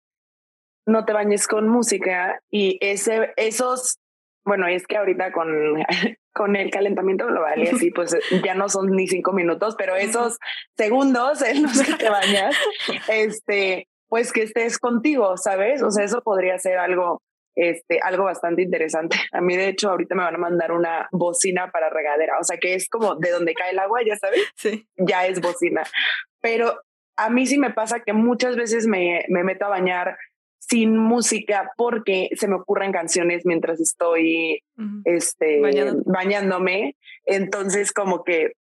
no 0.87 1.05
te 1.05 1.13
bañes 1.13 1.47
con 1.49 1.69
música 1.69 2.41
y 2.51 2.79
ese, 2.81 3.33
esos, 3.37 3.99
bueno, 4.45 4.67
es 4.67 4.87
que 4.87 4.97
ahorita 4.97 5.33
con, 5.33 5.49
con 6.35 6.57
el 6.57 6.71
calentamiento 6.71 7.27
global 7.27 7.63
y 7.63 7.69
así, 7.69 7.91
pues 7.91 8.17
ya 8.45 8.55
no 8.55 8.69
son 8.69 8.91
ni 8.91 9.07
cinco 9.09 9.33
minutos, 9.33 9.77
pero 9.79 9.97
esos 9.97 10.39
segundos 10.77 11.43
en 11.43 11.63
los 11.63 11.83
que 11.83 11.95
te 11.95 12.11
bañas, 12.11 12.57
este, 13.09 13.89
pues 14.09 14.33
que 14.33 14.43
estés 14.43 14.79
contigo, 14.79 15.37
¿sabes? 15.37 15.83
O 15.83 15.91
sea, 15.91 16.05
eso 16.05 16.21
podría 16.23 16.59
ser 16.59 16.79
algo, 16.79 17.23
este, 17.57 18.01
algo 18.01 18.25
bastante 18.25 18.63
interesante. 18.63 19.17
A 19.33 19.41
mí, 19.41 19.57
de 19.57 19.69
hecho, 19.69 19.91
ahorita 19.91 20.15
me 20.15 20.25
van 20.25 20.35
a 20.35 20.39
mandar 20.39 20.73
una 20.73 21.09
bocina 21.13 21.71
para 21.71 21.89
regadera, 21.89 22.35
o 22.39 22.45
sea, 22.45 22.59
que 22.59 22.75
es 22.75 22.89
como 22.91 23.17
de 23.17 23.31
donde 23.31 23.55
cae 23.55 23.71
el 23.71 23.79
agua, 23.79 24.01
ya 24.07 24.17
sabes, 24.17 24.43
Sí. 24.57 24.87
ya 24.97 25.27
es 25.27 25.41
bocina. 25.41 25.83
Pero 26.43 26.79
a 27.17 27.31
mí 27.31 27.47
sí 27.47 27.59
me 27.59 27.71
pasa 27.71 28.01
que 28.01 28.13
muchas 28.13 28.57
veces 28.57 28.87
me, 28.87 29.25
me 29.29 29.45
meto 29.45 29.67
a 29.67 29.69
bañar 29.69 30.17
sin 30.59 30.97
música 30.97 31.73
porque 31.77 32.29
se 32.37 32.49
me 32.49 32.57
ocurren 32.57 32.93
canciones 32.93 33.43
mientras 33.45 33.81
estoy 33.81 34.63
este, 35.05 35.61
bañándome. 36.07 36.97
Entonces, 37.25 37.93
como 37.93 38.25
que 38.25 38.53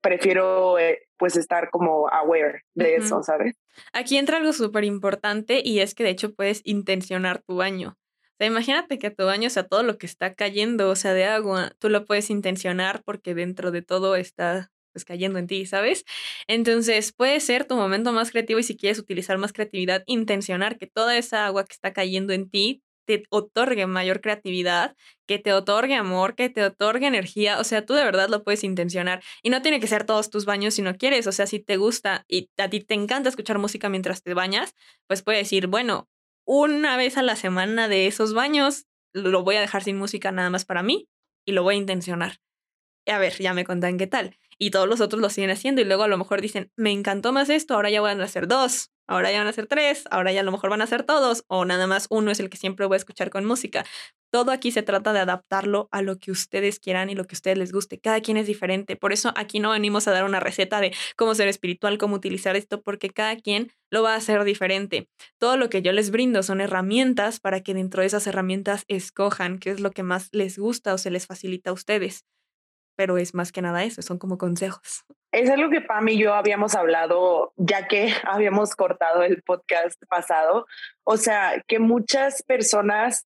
prefiero 0.00 0.78
eh, 0.78 1.06
pues 1.16 1.36
estar 1.36 1.70
como 1.70 2.08
aware 2.08 2.62
de 2.74 2.96
eso, 2.96 3.22
¿sabes? 3.22 3.54
Aquí 3.92 4.16
entra 4.18 4.38
algo 4.38 4.52
súper 4.52 4.84
importante 4.84 5.62
y 5.64 5.80
es 5.80 5.94
que 5.94 6.04
de 6.04 6.10
hecho 6.10 6.34
puedes 6.34 6.62
intencionar 6.64 7.42
tu 7.42 7.56
baño. 7.56 7.96
O 7.96 8.34
sea, 8.38 8.46
imagínate 8.48 8.98
que 8.98 9.10
tu 9.10 9.24
baño, 9.24 9.46
o 9.46 9.50
sea, 9.50 9.68
todo 9.68 9.82
lo 9.82 9.98
que 9.98 10.06
está 10.06 10.34
cayendo, 10.34 10.90
o 10.90 10.96
sea, 10.96 11.14
de 11.14 11.26
agua, 11.26 11.72
tú 11.78 11.88
lo 11.88 12.04
puedes 12.04 12.30
intencionar 12.30 13.02
porque 13.04 13.34
dentro 13.34 13.70
de 13.70 13.82
todo 13.82 14.16
está 14.16 14.70
pues 14.92 15.04
cayendo 15.04 15.38
en 15.38 15.46
ti, 15.46 15.66
¿sabes? 15.66 16.04
Entonces 16.46 17.12
puede 17.12 17.40
ser 17.40 17.64
tu 17.66 17.76
momento 17.76 18.12
más 18.12 18.30
creativo 18.30 18.60
y 18.60 18.62
si 18.62 18.76
quieres 18.76 18.98
utilizar 18.98 19.38
más 19.38 19.52
creatividad, 19.52 20.02
intencionar 20.06 20.78
que 20.78 20.86
toda 20.86 21.16
esa 21.16 21.46
agua 21.46 21.64
que 21.64 21.72
está 21.72 21.92
cayendo 21.92 22.32
en 22.32 22.48
ti 22.50 22.82
te 23.06 23.24
otorgue 23.30 23.86
mayor 23.86 24.20
creatividad, 24.20 24.96
que 25.26 25.38
te 25.38 25.52
otorgue 25.52 25.94
amor, 25.94 26.34
que 26.34 26.48
te 26.48 26.62
otorgue 26.64 27.06
energía, 27.06 27.58
o 27.58 27.64
sea, 27.64 27.84
tú 27.84 27.94
de 27.94 28.04
verdad 28.04 28.28
lo 28.28 28.44
puedes 28.44 28.64
intencionar 28.64 29.22
y 29.42 29.50
no 29.50 29.62
tiene 29.62 29.80
que 29.80 29.86
ser 29.86 30.04
todos 30.04 30.30
tus 30.30 30.44
baños 30.44 30.74
si 30.74 30.82
no 30.82 30.96
quieres, 30.96 31.26
o 31.26 31.32
sea, 31.32 31.46
si 31.46 31.58
te 31.58 31.76
gusta 31.76 32.24
y 32.28 32.50
a 32.58 32.68
ti 32.68 32.80
te 32.80 32.94
encanta 32.94 33.28
escuchar 33.28 33.58
música 33.58 33.88
mientras 33.88 34.22
te 34.22 34.34
bañas, 34.34 34.74
pues 35.08 35.22
puedes 35.22 35.42
decir, 35.42 35.66
bueno, 35.66 36.08
una 36.46 36.96
vez 36.96 37.16
a 37.16 37.22
la 37.22 37.36
semana 37.36 37.88
de 37.88 38.06
esos 38.06 38.34
baños 38.34 38.86
lo 39.12 39.42
voy 39.42 39.56
a 39.56 39.60
dejar 39.60 39.82
sin 39.84 39.96
música 39.98 40.32
nada 40.32 40.50
más 40.50 40.64
para 40.64 40.82
mí 40.82 41.08
y 41.44 41.52
lo 41.52 41.62
voy 41.62 41.74
a 41.74 41.78
intencionar. 41.78 42.38
A 43.06 43.18
ver, 43.18 43.34
ya 43.38 43.52
me 43.54 43.64
contan 43.64 43.98
qué 43.98 44.06
tal. 44.06 44.38
Y 44.58 44.70
todos 44.70 44.88
los 44.88 45.00
otros 45.00 45.20
lo 45.20 45.30
siguen 45.30 45.50
haciendo 45.50 45.80
y 45.80 45.84
luego 45.84 46.02
a 46.02 46.08
lo 46.08 46.18
mejor 46.18 46.40
dicen, 46.40 46.70
me 46.76 46.90
encantó 46.90 47.32
más 47.32 47.50
esto, 47.50 47.74
ahora 47.74 47.90
ya 47.90 48.00
van 48.00 48.20
a 48.20 48.24
hacer 48.24 48.48
dos, 48.48 48.90
ahora 49.06 49.30
ya 49.30 49.38
van 49.38 49.46
a 49.46 49.50
hacer 49.50 49.66
tres, 49.66 50.04
ahora 50.10 50.32
ya 50.32 50.40
a 50.40 50.44
lo 50.44 50.52
mejor 50.52 50.70
van 50.70 50.80
a 50.80 50.84
hacer 50.84 51.02
todos 51.04 51.44
o 51.48 51.64
nada 51.64 51.86
más 51.86 52.06
uno 52.10 52.30
es 52.30 52.40
el 52.40 52.50
que 52.50 52.56
siempre 52.56 52.86
voy 52.86 52.94
a 52.94 52.98
escuchar 52.98 53.30
con 53.30 53.44
música. 53.44 53.84
Todo 54.30 54.50
aquí 54.50 54.70
se 54.70 54.82
trata 54.82 55.12
de 55.12 55.18
adaptarlo 55.20 55.88
a 55.92 56.00
lo 56.00 56.18
que 56.18 56.30
ustedes 56.30 56.80
quieran 56.80 57.10
y 57.10 57.14
lo 57.14 57.26
que 57.26 57.34
a 57.34 57.36
ustedes 57.36 57.58
les 57.58 57.70
guste. 57.70 58.00
Cada 58.00 58.22
quien 58.22 58.38
es 58.38 58.46
diferente. 58.46 58.96
Por 58.96 59.12
eso 59.12 59.30
aquí 59.36 59.60
no 59.60 59.72
venimos 59.72 60.08
a 60.08 60.12
dar 60.12 60.24
una 60.24 60.40
receta 60.40 60.80
de 60.80 60.94
cómo 61.16 61.34
ser 61.34 61.48
espiritual, 61.48 61.98
cómo 61.98 62.16
utilizar 62.16 62.56
esto, 62.56 62.80
porque 62.80 63.10
cada 63.10 63.36
quien 63.36 63.70
lo 63.90 64.02
va 64.02 64.14
a 64.14 64.16
hacer 64.16 64.42
diferente. 64.44 65.10
Todo 65.38 65.58
lo 65.58 65.68
que 65.68 65.82
yo 65.82 65.92
les 65.92 66.10
brindo 66.10 66.42
son 66.42 66.62
herramientas 66.62 67.40
para 67.40 67.60
que 67.60 67.74
dentro 67.74 68.00
de 68.00 68.06
esas 68.06 68.26
herramientas 68.26 68.84
escojan 68.88 69.58
qué 69.58 69.68
es 69.68 69.80
lo 69.80 69.90
que 69.90 70.02
más 70.02 70.30
les 70.32 70.58
gusta 70.58 70.94
o 70.94 70.98
se 70.98 71.10
les 71.10 71.26
facilita 71.26 71.68
a 71.68 71.74
ustedes. 71.74 72.24
Pero 72.96 73.18
es 73.18 73.34
más 73.34 73.52
que 73.52 73.62
nada 73.62 73.84
eso, 73.84 74.02
son 74.02 74.18
como 74.18 74.38
consejos. 74.38 75.04
Es 75.32 75.48
algo 75.48 75.70
que 75.70 75.80
Pam 75.80 76.08
y 76.08 76.18
yo 76.18 76.34
habíamos 76.34 76.74
hablado 76.74 77.54
ya 77.56 77.88
que 77.88 78.12
habíamos 78.24 78.74
cortado 78.74 79.22
el 79.22 79.42
podcast 79.42 80.00
pasado. 80.08 80.66
O 81.04 81.16
sea, 81.16 81.62
que 81.66 81.78
muchas 81.78 82.42
personas 82.42 83.26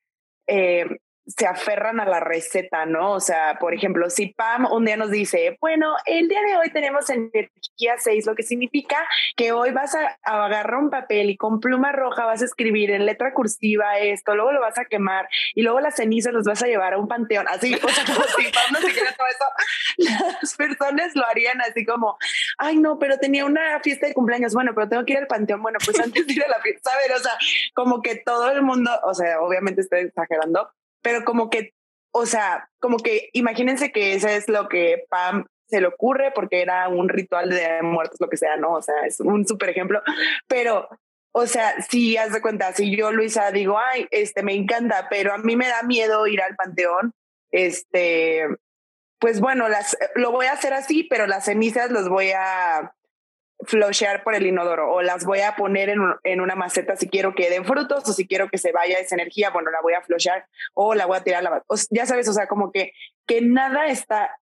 eh, 0.47 0.85
se 1.25 1.45
aferran 1.45 1.99
a 1.99 2.05
la 2.05 2.19
receta, 2.19 2.85
¿no? 2.85 3.11
O 3.13 3.19
sea, 3.19 3.57
por 3.59 3.73
ejemplo, 3.73 4.09
si 4.09 4.27
Pam 4.27 4.65
un 4.71 4.85
día 4.85 4.97
nos 4.97 5.11
dice, 5.11 5.57
bueno, 5.61 5.95
el 6.05 6.27
día 6.27 6.41
de 6.41 6.57
hoy 6.57 6.71
tenemos 6.71 7.09
energía 7.09 7.95
6, 7.97 8.25
lo 8.25 8.35
que 8.35 8.43
significa 8.43 8.97
que 9.35 9.51
hoy 9.51 9.71
vas 9.71 9.95
a, 9.95 10.17
a 10.23 10.45
agarrar 10.45 10.79
un 10.79 10.89
papel 10.89 11.29
y 11.29 11.37
con 11.37 11.59
pluma 11.59 11.91
roja 11.91 12.25
vas 12.25 12.41
a 12.41 12.45
escribir 12.45 12.91
en 12.91 13.05
letra 13.05 13.33
cursiva 13.33 13.99
esto, 13.99 14.35
luego 14.35 14.51
lo 14.51 14.61
vas 14.61 14.77
a 14.77 14.85
quemar 14.85 15.27
y 15.53 15.61
luego 15.61 15.79
las 15.79 15.95
cenizas 15.95 16.33
los 16.33 16.45
vas 16.45 16.61
a 16.63 16.67
llevar 16.67 16.93
a 16.93 16.97
un 16.97 17.07
panteón, 17.07 17.47
así, 17.47 17.73
o 17.75 17.89
sea, 17.89 18.05
como 18.05 18.25
si 18.37 18.51
Pam 18.51 18.71
no 18.73 18.79
se 18.79 18.91
todo 18.91 19.27
eso, 19.27 19.45
las 20.41 20.55
personas 20.55 21.15
lo 21.15 21.25
harían 21.25 21.61
así 21.61 21.85
como, 21.85 22.17
ay, 22.57 22.77
no, 22.77 22.97
pero 22.99 23.17
tenía 23.17 23.45
una 23.45 23.79
fiesta 23.81 24.07
de 24.07 24.13
cumpleaños, 24.13 24.53
bueno, 24.53 24.71
pero 24.73 24.89
tengo 24.89 25.05
que 25.05 25.13
ir 25.13 25.19
al 25.19 25.27
panteón, 25.27 25.61
bueno, 25.61 25.79
pues 25.83 25.99
antes 25.99 26.25
de 26.25 26.33
ir 26.33 26.43
a 26.43 26.49
la 26.49 26.59
fiesta, 26.61 26.91
¿sabes? 26.91 27.19
O 27.19 27.23
sea, 27.23 27.33
como 27.73 28.01
que 28.01 28.15
todo 28.15 28.49
el 28.51 28.61
mundo, 28.61 28.91
o 29.03 29.13
sea, 29.13 29.41
obviamente 29.41 29.81
estoy 29.81 30.01
exagerando, 30.01 30.71
pero 31.01 31.23
como 31.23 31.49
que, 31.49 31.73
o 32.11 32.25
sea, 32.25 32.69
como 32.79 32.97
que 32.97 33.29
imagínense 33.33 33.91
que 33.91 34.13
eso 34.13 34.27
es 34.27 34.47
lo 34.47 34.67
que 34.67 35.05
Pam 35.09 35.45
se 35.67 35.81
le 35.81 35.87
ocurre 35.87 36.31
porque 36.35 36.61
era 36.61 36.89
un 36.89 37.09
ritual 37.09 37.49
de 37.49 37.81
muertos, 37.81 38.19
lo 38.19 38.29
que 38.29 38.37
sea, 38.37 38.57
¿no? 38.57 38.73
O 38.73 38.81
sea, 38.81 38.95
es 39.05 39.19
un 39.21 39.47
súper 39.47 39.69
ejemplo, 39.69 40.01
pero, 40.47 40.89
o 41.33 41.47
sea, 41.47 41.81
si 41.81 42.17
haz 42.17 42.33
de 42.33 42.41
cuenta, 42.41 42.73
si 42.73 42.95
yo, 42.95 43.11
Luisa, 43.11 43.51
digo, 43.51 43.79
ay, 43.79 44.07
este, 44.11 44.43
me 44.43 44.53
encanta, 44.53 45.07
pero 45.09 45.33
a 45.33 45.37
mí 45.37 45.55
me 45.55 45.67
da 45.67 45.81
miedo 45.83 46.27
ir 46.27 46.41
al 46.41 46.55
panteón, 46.55 47.13
este, 47.51 48.47
pues 49.19 49.39
bueno, 49.39 49.69
las, 49.69 49.97
lo 50.15 50.31
voy 50.31 50.47
a 50.47 50.53
hacer 50.53 50.73
así, 50.73 51.03
pero 51.03 51.27
las 51.27 51.45
cenizas 51.45 51.89
los 51.91 52.09
voy 52.09 52.31
a 52.31 52.93
flushear 53.63 54.23
por 54.23 54.35
el 54.35 54.45
inodoro 54.45 54.91
o 54.91 55.01
las 55.01 55.25
voy 55.25 55.41
a 55.41 55.55
poner 55.55 55.89
en, 55.89 55.99
en 56.23 56.41
una 56.41 56.55
maceta 56.55 56.95
si 56.95 57.09
quiero 57.09 57.33
que 57.35 57.49
den 57.49 57.65
frutos 57.65 58.07
o 58.07 58.13
si 58.13 58.27
quiero 58.27 58.49
que 58.49 58.57
se 58.57 58.71
vaya 58.71 58.99
esa 58.99 59.15
energía, 59.15 59.49
bueno, 59.51 59.71
la 59.71 59.81
voy 59.81 59.93
a 59.93 60.01
flushear 60.01 60.45
o 60.73 60.95
la 60.95 61.05
voy 61.05 61.17
a 61.17 61.23
tirar 61.23 61.45
a 61.45 61.49
la 61.49 61.63
o 61.67 61.75
ya 61.89 62.05
sabes, 62.05 62.27
o 62.27 62.33
sea, 62.33 62.47
como 62.47 62.71
que, 62.71 62.93
que 63.27 63.41
nada 63.41 63.87
está, 63.87 64.37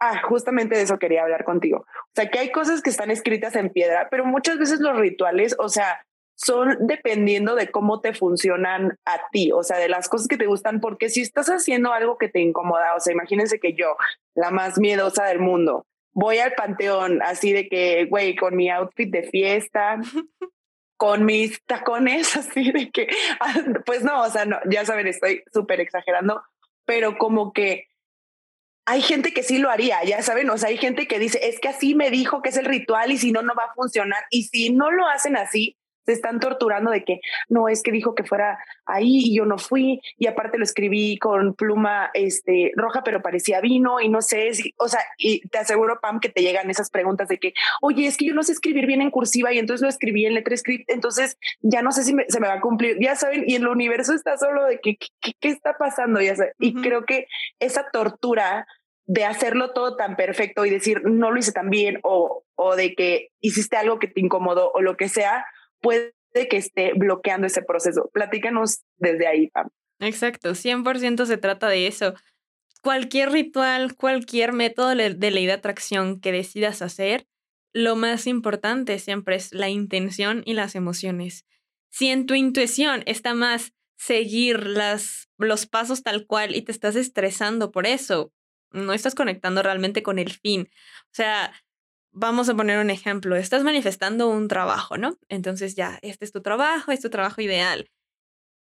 ah, 0.00 0.22
justamente 0.22 0.76
de 0.76 0.82
eso 0.82 0.98
quería 0.98 1.22
hablar 1.22 1.44
contigo. 1.44 1.78
O 1.78 2.12
sea, 2.14 2.30
que 2.30 2.38
hay 2.38 2.50
cosas 2.50 2.82
que 2.82 2.90
están 2.90 3.10
escritas 3.10 3.56
en 3.56 3.70
piedra, 3.70 4.08
pero 4.10 4.24
muchas 4.24 4.58
veces 4.58 4.80
los 4.80 4.98
rituales, 4.98 5.54
o 5.58 5.68
sea, 5.68 6.04
son 6.34 6.76
dependiendo 6.80 7.54
de 7.54 7.70
cómo 7.70 8.00
te 8.00 8.14
funcionan 8.14 8.98
a 9.04 9.20
ti, 9.30 9.52
o 9.52 9.62
sea, 9.62 9.78
de 9.78 9.88
las 9.88 10.08
cosas 10.08 10.28
que 10.28 10.36
te 10.36 10.46
gustan, 10.46 10.80
porque 10.80 11.08
si 11.08 11.20
estás 11.20 11.48
haciendo 11.48 11.92
algo 11.92 12.18
que 12.18 12.28
te 12.28 12.40
incomoda, 12.40 12.94
o 12.96 13.00
sea, 13.00 13.12
imagínense 13.12 13.60
que 13.60 13.74
yo, 13.74 13.96
la 14.34 14.50
más 14.50 14.78
miedosa 14.78 15.24
del 15.24 15.38
mundo, 15.38 15.86
voy 16.12 16.38
al 16.38 16.52
panteón 16.52 17.22
así 17.22 17.52
de 17.52 17.68
que, 17.68 18.06
güey, 18.06 18.36
con 18.36 18.56
mi 18.56 18.70
outfit 18.70 19.10
de 19.10 19.24
fiesta, 19.24 20.00
con 20.96 21.24
mis 21.24 21.62
tacones, 21.64 22.36
así 22.36 22.70
de 22.70 22.90
que, 22.90 23.08
ah, 23.40 23.54
pues 23.84 24.04
no, 24.04 24.22
o 24.22 24.30
sea, 24.30 24.44
no, 24.44 24.58
ya 24.70 24.84
saben, 24.84 25.06
estoy 25.06 25.42
súper 25.52 25.80
exagerando, 25.80 26.42
pero 26.84 27.18
como 27.18 27.52
que 27.52 27.88
hay 28.84 29.00
gente 29.00 29.32
que 29.32 29.42
sí 29.42 29.58
lo 29.58 29.70
haría, 29.70 30.02
ya 30.04 30.22
saben, 30.22 30.50
o 30.50 30.58
sea, 30.58 30.68
hay 30.68 30.76
gente 30.76 31.06
que 31.06 31.18
dice, 31.18 31.38
es 31.48 31.60
que 31.60 31.68
así 31.68 31.94
me 31.94 32.10
dijo 32.10 32.42
que 32.42 32.48
es 32.48 32.56
el 32.56 32.64
ritual 32.64 33.12
y 33.12 33.18
si 33.18 33.30
no, 33.30 33.42
no 33.42 33.54
va 33.54 33.64
a 33.64 33.74
funcionar. 33.74 34.24
Y 34.30 34.44
si 34.44 34.70
no 34.70 34.90
lo 34.90 35.06
hacen 35.06 35.36
así, 35.36 35.76
se 36.04 36.12
están 36.12 36.40
torturando 36.40 36.90
de 36.90 37.04
que 37.04 37.20
no 37.48 37.68
es 37.68 37.82
que 37.82 37.92
dijo 37.92 38.14
que 38.14 38.24
fuera 38.24 38.58
ahí 38.86 39.18
y 39.24 39.36
yo 39.36 39.44
no 39.44 39.58
fui 39.58 40.00
y 40.18 40.26
aparte 40.26 40.58
lo 40.58 40.64
escribí 40.64 41.18
con 41.18 41.54
pluma 41.54 42.10
este 42.14 42.72
roja 42.76 43.02
pero 43.04 43.22
parecía 43.22 43.60
vino 43.60 44.00
y 44.00 44.08
no 44.08 44.22
sé 44.22 44.52
si, 44.54 44.74
o 44.78 44.88
sea 44.88 45.00
y 45.18 45.46
te 45.48 45.58
aseguro 45.58 46.00
Pam 46.00 46.20
que 46.20 46.28
te 46.28 46.42
llegan 46.42 46.70
esas 46.70 46.90
preguntas 46.90 47.28
de 47.28 47.38
que 47.38 47.54
oye 47.80 48.06
es 48.06 48.16
que 48.16 48.26
yo 48.26 48.34
no 48.34 48.42
sé 48.42 48.52
escribir 48.52 48.86
bien 48.86 49.02
en 49.02 49.10
cursiva 49.10 49.52
y 49.52 49.58
entonces 49.58 49.82
lo 49.82 49.88
escribí 49.88 50.26
en 50.26 50.34
letra 50.34 50.56
script 50.56 50.90
entonces 50.90 51.38
ya 51.60 51.82
no 51.82 51.92
sé 51.92 52.04
si 52.04 52.14
me- 52.14 52.26
se 52.28 52.40
me 52.40 52.48
va 52.48 52.54
a 52.54 52.60
cumplir 52.60 52.98
ya 53.00 53.14
saben 53.16 53.44
y 53.46 53.54
el 53.54 53.66
universo 53.66 54.14
está 54.14 54.36
solo 54.36 54.64
de 54.64 54.80
que 54.80 54.96
qué, 54.96 55.48
está 55.48 55.76
pasando 55.78 56.20
ya 56.20 56.34
saben? 56.36 56.52
y 56.58 56.74
creo 56.82 57.04
que 57.04 57.26
esa 57.60 57.86
tortura 57.92 58.66
de 59.06 59.24
hacerlo 59.24 59.72
todo 59.72 59.96
tan 59.96 60.16
perfecto 60.16 60.64
y 60.64 60.70
decir 60.70 61.02
no 61.04 61.30
lo 61.32 61.38
hice 61.38 61.52
tan 61.52 61.70
bien 61.70 61.98
o, 62.02 62.44
o 62.54 62.76
de 62.76 62.94
que 62.94 63.30
hiciste 63.40 63.76
algo 63.76 63.98
que 63.98 64.06
te 64.08 64.20
incomodó 64.20 64.70
o 64.72 64.80
lo 64.80 64.96
que 64.96 65.08
sea, 65.08 65.44
puede 65.82 66.12
que 66.48 66.56
esté 66.56 66.92
bloqueando 66.94 67.46
ese 67.46 67.62
proceso. 67.62 68.10
Platícanos 68.12 68.82
desde 68.96 69.26
ahí, 69.26 69.48
Pam. 69.48 69.68
Exacto, 70.00 70.54
100% 70.54 71.26
se 71.26 71.36
trata 71.36 71.68
de 71.68 71.86
eso. 71.86 72.14
Cualquier 72.82 73.30
ritual, 73.30 73.94
cualquier 73.94 74.52
método 74.52 74.88
de 74.94 75.30
ley 75.30 75.46
de 75.46 75.52
atracción 75.52 76.20
que 76.20 76.32
decidas 76.32 76.82
hacer, 76.82 77.26
lo 77.72 77.96
más 77.96 78.26
importante 78.26 78.98
siempre 78.98 79.36
es 79.36 79.52
la 79.52 79.68
intención 79.68 80.42
y 80.44 80.54
las 80.54 80.74
emociones. 80.74 81.46
Si 81.90 82.08
en 82.08 82.26
tu 82.26 82.34
intuición 82.34 83.02
está 83.06 83.34
más 83.34 83.72
seguir 83.96 84.66
las, 84.66 85.28
los 85.38 85.66
pasos 85.66 86.02
tal 86.02 86.26
cual 86.26 86.56
y 86.56 86.62
te 86.62 86.72
estás 86.72 86.96
estresando 86.96 87.70
por 87.70 87.86
eso, 87.86 88.32
no 88.72 88.92
estás 88.92 89.14
conectando 89.14 89.62
realmente 89.62 90.02
con 90.02 90.18
el 90.18 90.32
fin. 90.32 90.68
O 91.04 91.14
sea, 91.14 91.52
vamos 92.12 92.48
a 92.48 92.54
poner 92.54 92.78
un 92.78 92.90
ejemplo. 92.90 93.36
Estás 93.36 93.64
manifestando 93.64 94.28
un 94.28 94.48
trabajo, 94.48 94.98
¿no? 94.98 95.18
Entonces 95.28 95.74
ya, 95.74 95.98
este 96.02 96.24
es 96.24 96.32
tu 96.32 96.42
trabajo, 96.42 96.92
es 96.92 97.00
tu 97.00 97.10
trabajo 97.10 97.40
ideal. 97.40 97.90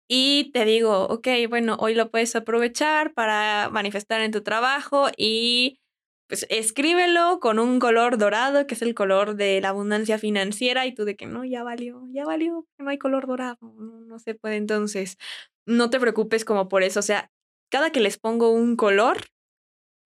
Y 0.09 0.51
te 0.53 0.65
digo, 0.65 1.05
ok, 1.07 1.27
bueno, 1.49 1.77
hoy 1.79 1.93
lo 1.93 2.11
puedes 2.11 2.35
aprovechar 2.35 3.13
para 3.13 3.69
manifestar 3.71 4.21
en 4.21 4.31
tu 4.31 4.41
trabajo 4.41 5.07
y 5.17 5.79
pues 6.27 6.45
escríbelo 6.49 7.39
con 7.39 7.59
un 7.59 7.79
color 7.79 8.17
dorado, 8.17 8.67
que 8.67 8.75
es 8.75 8.81
el 8.81 8.93
color 8.93 9.35
de 9.35 9.61
la 9.61 9.69
abundancia 9.69 10.17
financiera, 10.19 10.85
y 10.85 10.93
tú 10.93 11.05
de 11.05 11.15
que 11.15 11.25
no, 11.25 11.45
ya 11.45 11.63
valió, 11.63 12.03
ya 12.11 12.25
valió, 12.25 12.67
no 12.77 12.89
hay 12.89 12.97
color 12.97 13.27
dorado, 13.27 13.57
no 13.61 14.19
se 14.19 14.35
puede. 14.35 14.57
Entonces, 14.57 15.17
no 15.65 15.89
te 15.89 15.99
preocupes 15.99 16.45
como 16.45 16.67
por 16.67 16.83
eso. 16.83 16.99
O 16.99 17.03
sea, 17.03 17.31
cada 17.69 17.91
que 17.91 18.01
les 18.01 18.17
pongo 18.17 18.51
un 18.51 18.75
color 18.75 19.17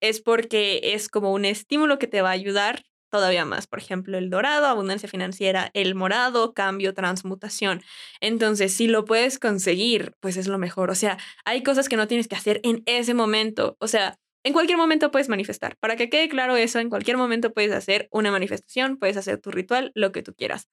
es 0.00 0.20
porque 0.20 0.80
es 0.94 1.08
como 1.08 1.32
un 1.32 1.44
estímulo 1.44 1.98
que 1.98 2.06
te 2.08 2.22
va 2.22 2.30
a 2.30 2.32
ayudar 2.32 2.84
todavía 3.12 3.44
más. 3.44 3.68
Por 3.68 3.78
ejemplo, 3.78 4.18
el 4.18 4.30
dorado, 4.30 4.66
abundancia 4.66 5.08
financiera, 5.08 5.70
el 5.74 5.94
morado, 5.94 6.54
cambio, 6.54 6.94
transmutación. 6.94 7.82
Entonces, 8.20 8.72
si 8.74 8.88
lo 8.88 9.04
puedes 9.04 9.38
conseguir, 9.38 10.14
pues 10.20 10.36
es 10.36 10.48
lo 10.48 10.58
mejor. 10.58 10.90
O 10.90 10.94
sea, 10.96 11.18
hay 11.44 11.62
cosas 11.62 11.88
que 11.88 11.96
no 11.96 12.08
tienes 12.08 12.26
que 12.26 12.34
hacer 12.34 12.60
en 12.64 12.82
ese 12.86 13.14
momento. 13.14 13.76
O 13.78 13.86
sea, 13.86 14.18
en 14.44 14.54
cualquier 14.54 14.78
momento 14.78 15.10
puedes 15.10 15.28
manifestar. 15.28 15.76
Para 15.76 15.96
que 15.96 16.08
quede 16.08 16.28
claro 16.28 16.56
eso, 16.56 16.80
en 16.80 16.88
cualquier 16.88 17.18
momento 17.18 17.52
puedes 17.52 17.72
hacer 17.72 18.08
una 18.10 18.30
manifestación, 18.32 18.96
puedes 18.96 19.16
hacer 19.16 19.38
tu 19.38 19.50
ritual, 19.50 19.92
lo 19.94 20.10
que 20.10 20.22
tú 20.22 20.34
quieras. 20.34 20.68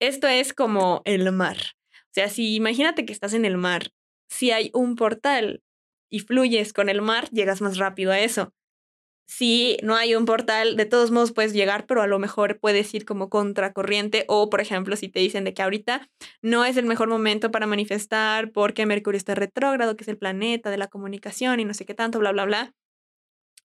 Esto 0.00 0.26
es 0.26 0.54
como 0.54 1.02
el 1.04 1.30
mar. 1.32 1.58
O 1.92 2.14
sea, 2.14 2.28
si 2.28 2.54
imagínate 2.54 3.04
que 3.04 3.12
estás 3.12 3.34
en 3.34 3.44
el 3.44 3.58
mar, 3.58 3.90
si 4.28 4.50
hay 4.50 4.70
un 4.72 4.96
portal 4.96 5.62
y 6.10 6.20
fluyes 6.20 6.72
con 6.72 6.88
el 6.88 7.02
mar, 7.02 7.28
llegas 7.30 7.60
más 7.60 7.76
rápido 7.76 8.10
a 8.10 8.20
eso. 8.20 8.54
Si 9.26 9.78
no 9.82 9.96
hay 9.96 10.14
un 10.14 10.26
portal, 10.26 10.76
de 10.76 10.84
todos 10.84 11.10
modos 11.10 11.32
puedes 11.32 11.52
llegar, 11.52 11.86
pero 11.86 12.02
a 12.02 12.06
lo 12.06 12.18
mejor 12.18 12.58
puedes 12.60 12.92
ir 12.94 13.04
como 13.04 13.28
contracorriente 13.30 14.24
o, 14.28 14.50
por 14.50 14.60
ejemplo, 14.60 14.96
si 14.96 15.08
te 15.08 15.20
dicen 15.20 15.44
de 15.44 15.54
que 15.54 15.62
ahorita 15.62 16.08
no 16.42 16.64
es 16.64 16.76
el 16.76 16.86
mejor 16.86 17.08
momento 17.08 17.50
para 17.50 17.66
manifestar 17.66 18.52
porque 18.52 18.86
Mercurio 18.86 19.16
está 19.16 19.34
retrógrado, 19.34 19.96
que 19.96 20.04
es 20.04 20.08
el 20.08 20.18
planeta 20.18 20.70
de 20.70 20.76
la 20.76 20.88
comunicación 20.88 21.60
y 21.60 21.64
no 21.64 21.74
sé 21.74 21.86
qué 21.86 21.94
tanto, 21.94 22.18
bla, 22.18 22.32
bla, 22.32 22.44
bla 22.44 22.74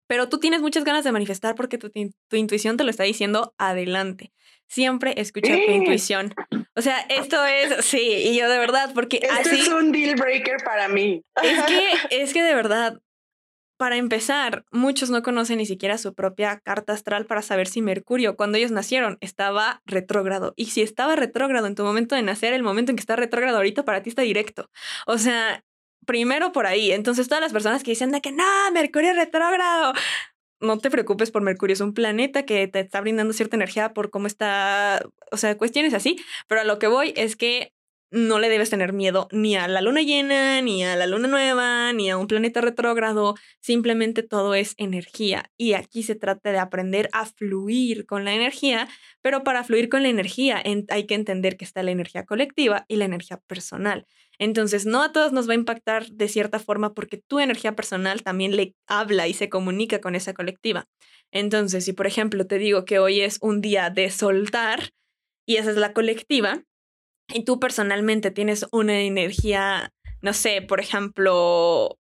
pero 0.09 0.27
tú 0.27 0.39
tienes 0.39 0.61
muchas 0.61 0.83
ganas 0.83 1.03
de 1.03 1.11
manifestar 1.11 1.53
porque 1.53 1.77
tu, 1.77 1.91
intuición 2.31 2.77
te 2.77 2.83
lo 2.83 2.89
está 2.89 3.03
diciendo 3.03 3.53
adelante. 3.59 4.33
Siempre 4.67 5.13
escucha 5.17 5.53
tu 5.53 5.71
intuición. 5.71 6.33
O 6.75 6.81
sea, 6.81 6.99
esto 7.09 7.45
es, 7.45 7.85
sí, 7.85 8.01
y 8.01 8.35
yo 8.35 8.49
de 8.49 8.57
verdad, 8.57 8.91
porque 8.95 9.19
esto 9.21 9.51
es 9.51 9.67
un 9.67 9.91
deal 9.91 10.15
breaker 10.15 10.57
para 10.65 10.87
mí. 10.87 11.21
Es 11.43 11.63
que, 11.65 11.89
es 12.23 12.33
que 12.33 12.41
de 12.41 12.55
verdad, 12.55 12.99
para 13.79 13.95
empezar, 13.95 14.65
muchos 14.71 15.09
no 15.09 15.23
conocen 15.23 15.59
ni 15.59 15.65
siquiera 15.65 15.97
su 15.97 16.13
propia 16.13 16.59
carta 16.59 16.91
astral 16.91 17.25
para 17.25 17.41
saber 17.41 17.65
si 17.69 17.81
Mercurio, 17.81 18.35
cuando 18.35 18.57
ellos 18.57 18.71
nacieron, 18.71 19.17
estaba 19.21 19.81
retrógrado. 19.85 20.53
Y 20.57 20.65
si 20.65 20.81
estaba 20.81 21.15
retrógrado 21.15 21.65
en 21.65 21.75
tu 21.75 21.83
momento 21.83 22.13
de 22.13 22.21
nacer, 22.21 22.51
el 22.51 22.61
momento 22.61 22.91
en 22.91 22.97
que 22.97 22.99
está 22.99 23.15
retrógrado 23.15 23.55
ahorita 23.55 23.85
para 23.85 24.03
ti 24.03 24.09
está 24.09 24.21
directo. 24.21 24.69
O 25.07 25.17
sea, 25.17 25.63
primero 26.05 26.51
por 26.51 26.67
ahí. 26.67 26.91
Entonces, 26.91 27.29
todas 27.29 27.41
las 27.41 27.53
personas 27.53 27.81
que 27.81 27.91
dicen 27.91 28.11
de 28.11 28.19
que 28.19 28.33
no, 28.33 28.43
Mercurio 28.73 29.13
retrógrado, 29.13 29.93
no 30.59 30.77
te 30.79 30.91
preocupes 30.91 31.31
por 31.31 31.41
Mercurio, 31.41 31.73
es 31.73 31.79
un 31.79 31.93
planeta 31.93 32.43
que 32.43 32.67
te 32.67 32.81
está 32.81 32.99
brindando 32.99 33.31
cierta 33.31 33.55
energía 33.55 33.93
por 33.93 34.09
cómo 34.09 34.27
está, 34.27 35.01
o 35.31 35.37
sea, 35.37 35.57
cuestiones 35.57 35.93
así, 35.93 36.17
pero 36.49 36.59
a 36.59 36.65
lo 36.65 36.79
que 36.79 36.87
voy 36.87 37.13
es 37.15 37.37
que 37.37 37.71
no 38.11 38.39
le 38.39 38.49
debes 38.49 38.69
tener 38.69 38.93
miedo 38.93 39.27
ni 39.31 39.55
a 39.55 39.67
la 39.67 39.81
luna 39.81 40.01
llena, 40.01 40.61
ni 40.61 40.83
a 40.83 40.95
la 40.95 41.07
luna 41.07 41.27
nueva, 41.27 41.93
ni 41.93 42.09
a 42.09 42.17
un 42.17 42.27
planeta 42.27 42.61
retrógrado, 42.61 43.35
simplemente 43.61 44.23
todo 44.23 44.55
es 44.55 44.73
energía 44.77 45.51
y 45.57 45.73
aquí 45.73 46.03
se 46.03 46.15
trata 46.15 46.51
de 46.51 46.59
aprender 46.59 47.09
a 47.13 47.25
fluir 47.25 48.05
con 48.05 48.25
la 48.25 48.33
energía, 48.33 48.87
pero 49.21 49.43
para 49.43 49.63
fluir 49.63 49.89
con 49.89 50.03
la 50.03 50.09
energía 50.09 50.61
hay 50.89 51.05
que 51.05 51.15
entender 51.15 51.57
que 51.57 51.65
está 51.65 51.83
la 51.83 51.91
energía 51.91 52.25
colectiva 52.25 52.85
y 52.87 52.95
la 52.95 53.05
energía 53.05 53.37
personal. 53.47 54.05
Entonces, 54.39 54.85
no 54.85 55.03
a 55.03 55.11
todos 55.11 55.33
nos 55.33 55.49
va 55.49 55.51
a 55.51 55.55
impactar 55.55 56.07
de 56.07 56.29
cierta 56.29 56.59
forma 56.59 56.93
porque 56.93 57.17
tu 57.17 57.39
energía 57.39 57.75
personal 57.75 58.23
también 58.23 58.55
le 58.55 58.73
habla 58.87 59.27
y 59.27 59.33
se 59.33 59.49
comunica 59.49 59.99
con 59.99 60.15
esa 60.15 60.33
colectiva. 60.33 60.87
Entonces, 61.31 61.83
si 61.85 61.93
por 61.93 62.07
ejemplo 62.07 62.47
te 62.47 62.57
digo 62.57 62.85
que 62.85 62.99
hoy 62.99 63.19
es 63.19 63.37
un 63.41 63.59
día 63.61 63.89
de 63.89 64.09
soltar 64.09 64.91
y 65.45 65.57
esa 65.57 65.71
es 65.71 65.77
la 65.77 65.93
colectiva, 65.93 66.63
y 67.33 67.43
tú 67.43 67.59
personalmente 67.59 68.31
tienes 68.31 68.65
una 68.71 69.01
energía, 69.01 69.93
no 70.21 70.33
sé, 70.33 70.61
por 70.61 70.79
ejemplo, 70.79 71.97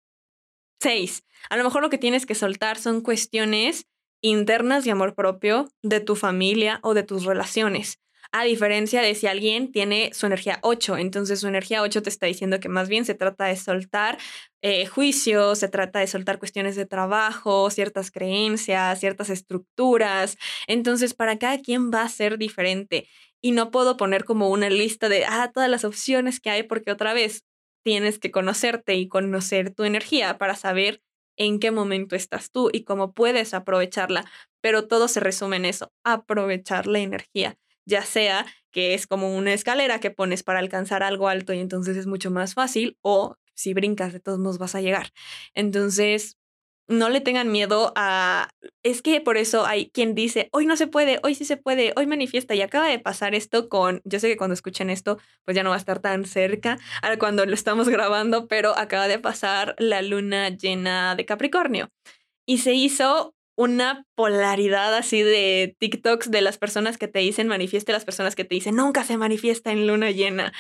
seis, 0.80 1.24
a 1.50 1.58
lo 1.58 1.64
mejor 1.64 1.82
lo 1.82 1.90
que 1.90 1.98
tienes 1.98 2.26
que 2.26 2.36
soltar 2.36 2.78
son 2.78 3.02
cuestiones 3.02 3.86
internas 4.22 4.86
de 4.86 4.92
amor 4.92 5.16
propio 5.16 5.70
de 5.84 6.00
tu 6.00 6.16
familia 6.16 6.80
o 6.84 6.94
de 6.94 7.04
tus 7.04 7.26
relaciones. 7.26 8.00
A 8.38 8.44
diferencia 8.44 9.02
de 9.02 9.16
si 9.16 9.28
alguien 9.28 9.72
tiene 9.72 10.12
su 10.14 10.26
energía 10.26 10.60
8, 10.62 10.98
entonces 10.98 11.40
su 11.40 11.48
energía 11.48 11.82
8 11.82 12.02
te 12.02 12.10
está 12.10 12.26
diciendo 12.26 12.60
que 12.60 12.68
más 12.68 12.90
bien 12.90 13.06
se 13.06 13.16
trata 13.16 13.46
de 13.46 13.56
soltar 13.56 14.18
eh, 14.62 14.88
juicios, 14.88 15.60
se 15.60 15.70
trata 15.70 16.00
de 16.00 16.08
soltar 16.08 16.38
cuestiones 16.38 16.76
de 16.76 16.86
trabajo, 16.86 17.70
ciertas 17.70 18.12
creencias, 18.12 19.00
ciertas 19.00 19.30
estructuras. 19.30 20.38
Entonces, 20.68 21.14
para 21.14 21.40
cada 21.40 21.62
quien 21.62 21.92
va 21.92 22.02
a 22.02 22.10
ser 22.10 22.38
diferente. 22.38 23.08
Y 23.42 23.54
no 23.54 23.72
puedo 23.72 23.96
poner 23.96 24.26
como 24.26 24.50
una 24.50 24.70
lista 24.70 25.08
de, 25.08 25.24
ah, 25.24 25.52
todas 25.54 25.70
las 25.70 25.86
opciones 25.86 26.42
que 26.42 26.50
hay, 26.50 26.64
porque 26.64 26.92
otra 26.92 27.14
vez 27.14 27.46
tienes 27.86 28.20
que 28.20 28.32
conocerte 28.32 28.96
y 28.96 29.08
conocer 29.08 29.74
tu 29.74 29.86
energía 29.86 30.38
para 30.38 30.58
saber 30.58 31.02
en 31.38 31.58
qué 31.62 31.72
momento 31.72 32.18
estás 32.18 32.52
tú 32.52 32.70
y 32.74 32.84
cómo 32.84 33.14
puedes 33.14 33.54
aprovecharla. 33.54 34.26
Pero 34.60 34.90
todo 34.90 35.08
se 35.08 35.22
resume 35.22 35.56
en 35.56 35.64
eso, 35.64 35.94
aprovechar 36.04 36.86
la 36.86 37.00
energía 37.00 37.58
ya 37.86 38.04
sea 38.04 38.46
que 38.72 38.94
es 38.94 39.08
como 39.08 39.36
una 39.36 39.54
escalera 39.54 40.00
que 40.00 40.12
pones 40.12 40.44
para 40.44 40.60
alcanzar 40.60 41.04
algo 41.04 41.30
alto 41.30 41.54
y 41.54 41.60
entonces 41.60 41.96
es 41.98 42.08
mucho 42.08 42.32
más 42.32 42.54
fácil, 42.54 42.98
o 43.02 43.38
si 43.54 43.74
brincas, 43.74 44.14
de 44.14 44.20
todos 44.20 44.40
modos 44.40 44.58
vas 44.58 44.76
a 44.76 44.82
llegar. 44.82 45.12
Entonces, 45.54 46.38
no 46.88 47.10
le 47.10 47.22
tengan 47.22 47.52
miedo 47.52 47.94
a... 47.96 48.50
Es 48.84 49.02
que 49.02 49.22
por 49.22 49.38
eso 49.38 49.66
hay 49.66 49.90
quien 49.90 50.14
dice, 50.14 50.50
hoy 50.52 50.66
no 50.66 50.78
se 50.78 50.88
puede, 50.88 51.20
hoy 51.24 51.36
sí 51.36 51.46
se 51.46 51.58
puede, 51.58 51.94
hoy 51.96 52.06
manifiesta. 52.06 52.54
Y 52.54 52.62
acaba 52.62 52.88
de 52.88 53.00
pasar 53.00 53.34
esto 53.34 53.70
con, 53.70 54.02
yo 54.04 54.20
sé 54.20 54.28
que 54.28 54.38
cuando 54.38 54.54
escuchen 54.54 54.90
esto, 54.90 55.18
pues 55.44 55.56
ya 55.56 55.64
no 55.64 55.70
va 55.70 55.76
a 55.76 55.80
estar 55.80 56.00
tan 56.00 56.26
cerca 56.26 56.78
a 57.02 57.18
cuando 57.18 57.46
lo 57.46 57.54
estamos 57.54 57.90
grabando, 57.90 58.48
pero 58.48 58.78
acaba 58.78 59.08
de 59.08 59.20
pasar 59.20 59.76
la 59.80 60.02
luna 60.02 60.50
llena 60.50 61.16
de 61.16 61.26
Capricornio. 61.26 61.90
Y 62.46 62.60
se 62.60 62.74
hizo 62.74 63.35
una 63.56 64.06
polaridad 64.16 64.94
así 64.96 65.22
de 65.22 65.76
TikToks 65.80 66.32
de 66.32 66.42
las 66.42 66.58
personas 66.58 66.98
que 66.98 67.08
te 67.08 67.20
dicen 67.20 67.48
manifieste, 67.48 67.92
las 67.92 68.06
personas 68.06 68.36
que 68.36 68.46
te 68.46 68.56
dicen 68.56 68.76
nunca 68.76 69.04
se 69.04 69.18
manifiesta 69.18 69.72
en 69.72 69.88
luna 69.88 70.12
llena. 70.12 70.54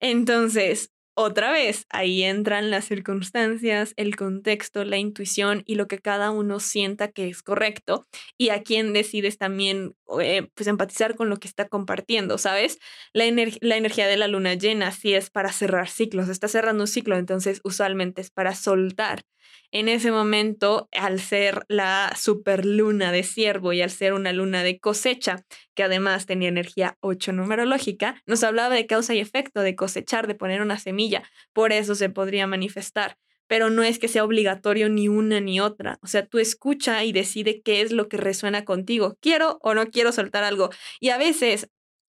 Entonces, 0.00 0.90
otra 1.14 1.52
vez, 1.52 1.84
ahí 1.90 2.22
entran 2.22 2.70
las 2.70 2.86
circunstancias, 2.86 3.92
el 3.96 4.16
contexto, 4.16 4.84
la 4.84 4.96
intuición 4.96 5.62
y 5.66 5.74
lo 5.74 5.86
que 5.86 5.98
cada 5.98 6.30
uno 6.30 6.58
sienta 6.58 7.08
que 7.12 7.28
es 7.28 7.42
correcto 7.42 8.06
y 8.38 8.48
a 8.48 8.62
quién 8.62 8.94
decides 8.94 9.36
también 9.36 9.94
eh, 10.20 10.48
pues 10.54 10.66
empatizar 10.66 11.14
con 11.16 11.28
lo 11.30 11.38
que 11.38 11.48
está 11.48 11.68
compartiendo, 11.68 12.38
¿sabes? 12.38 12.78
La, 13.12 13.24
la 13.60 13.76
energía 13.76 14.06
de 14.06 14.16
la 14.16 14.28
luna 14.28 14.54
llena 14.54 14.92
sí 14.92 15.14
es 15.14 15.30
para 15.30 15.52
cerrar 15.52 15.88
ciclos, 15.88 16.28
está 16.28 16.48
cerrando 16.48 16.84
un 16.84 16.88
ciclo, 16.88 17.16
entonces 17.16 17.60
usualmente 17.64 18.20
es 18.20 18.30
para 18.30 18.54
soltar 18.54 19.24
en 19.70 19.88
ese 19.88 20.10
momento, 20.10 20.88
al 20.92 21.18
ser 21.18 21.64
la 21.68 22.12
superluna 22.14 23.10
de 23.10 23.22
ciervo 23.22 23.72
y 23.72 23.80
al 23.80 23.90
ser 23.90 24.12
una 24.12 24.32
luna 24.32 24.62
de 24.62 24.78
cosecha, 24.78 25.44
que 25.74 25.82
además 25.82 26.26
tenía 26.26 26.48
energía 26.48 26.98
8 27.00 27.32
numerológica, 27.32 28.22
nos 28.26 28.44
hablaba 28.44 28.74
de 28.74 28.86
causa 28.86 29.14
y 29.14 29.20
efecto, 29.20 29.62
de 29.62 29.74
cosechar, 29.74 30.26
de 30.26 30.34
poner 30.34 30.60
una 30.60 30.78
semilla. 30.78 31.22
Por 31.54 31.72
eso 31.72 31.94
se 31.94 32.10
podría 32.10 32.46
manifestar. 32.46 33.16
Pero 33.52 33.68
no 33.68 33.82
es 33.82 33.98
que 33.98 34.08
sea 34.08 34.24
obligatorio 34.24 34.88
ni 34.88 35.08
una 35.08 35.38
ni 35.38 35.60
otra. 35.60 35.98
O 36.00 36.06
sea, 36.06 36.24
tú 36.24 36.38
escucha 36.38 37.04
y 37.04 37.12
decide 37.12 37.60
qué 37.60 37.82
es 37.82 37.92
lo 37.92 38.08
que 38.08 38.16
resuena 38.16 38.64
contigo. 38.64 39.18
¿Quiero 39.20 39.58
o 39.60 39.74
no 39.74 39.90
quiero 39.90 40.10
soltar 40.10 40.42
algo? 40.42 40.70
Y 41.00 41.10
a 41.10 41.18
veces 41.18 41.68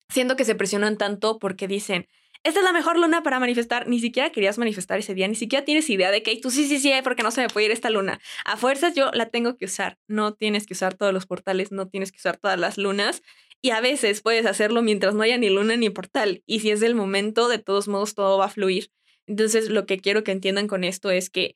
siento 0.07 0.37
que 0.37 0.45
se 0.45 0.55
presionan 0.55 0.97
tanto 0.97 1.37
porque 1.37 1.67
dicen, 1.67 2.07
esta 2.43 2.59
es 2.61 2.63
la 2.63 2.71
mejor 2.71 2.97
luna 2.97 3.21
para 3.21 3.41
manifestar. 3.41 3.85
Ni 3.85 3.99
siquiera 3.99 4.29
querías 4.29 4.57
manifestar 4.57 4.97
ese 4.97 5.13
día, 5.13 5.27
ni 5.27 5.35
siquiera 5.35 5.65
tienes 5.65 5.89
idea 5.89 6.09
de 6.09 6.23
que 6.23 6.39
tú 6.39 6.51
sí, 6.51 6.69
sí, 6.69 6.79
sí, 6.79 6.93
porque 7.03 7.21
no 7.21 7.31
se 7.31 7.41
me 7.41 7.49
puede 7.49 7.65
ir 7.65 7.73
esta 7.73 7.89
luna. 7.89 8.21
A 8.45 8.55
fuerzas 8.55 8.95
yo 8.95 9.11
la 9.11 9.25
tengo 9.25 9.57
que 9.57 9.65
usar. 9.65 9.97
No 10.07 10.35
tienes 10.35 10.65
que 10.65 10.73
usar 10.73 10.93
todos 10.93 11.11
los 11.11 11.25
portales, 11.25 11.69
no 11.69 11.89
tienes 11.89 12.13
que 12.13 12.17
usar 12.17 12.37
todas 12.37 12.57
las 12.57 12.77
lunas. 12.77 13.23
Y 13.61 13.71
a 13.71 13.81
veces 13.81 14.21
puedes 14.21 14.45
hacerlo 14.45 14.81
mientras 14.81 15.13
no 15.15 15.23
haya 15.23 15.37
ni 15.37 15.49
luna 15.49 15.75
ni 15.75 15.89
portal. 15.89 16.43
Y 16.45 16.61
si 16.61 16.71
es 16.71 16.81
el 16.81 16.95
momento, 16.95 17.49
de 17.49 17.57
todos 17.57 17.89
modos 17.89 18.15
todo 18.15 18.37
va 18.37 18.45
a 18.45 18.49
fluir. 18.49 18.89
Entonces, 19.27 19.69
lo 19.69 19.85
que 19.85 19.99
quiero 19.99 20.23
que 20.23 20.31
entiendan 20.31 20.67
con 20.67 20.83
esto 20.83 21.11
es 21.11 21.29
que 21.29 21.55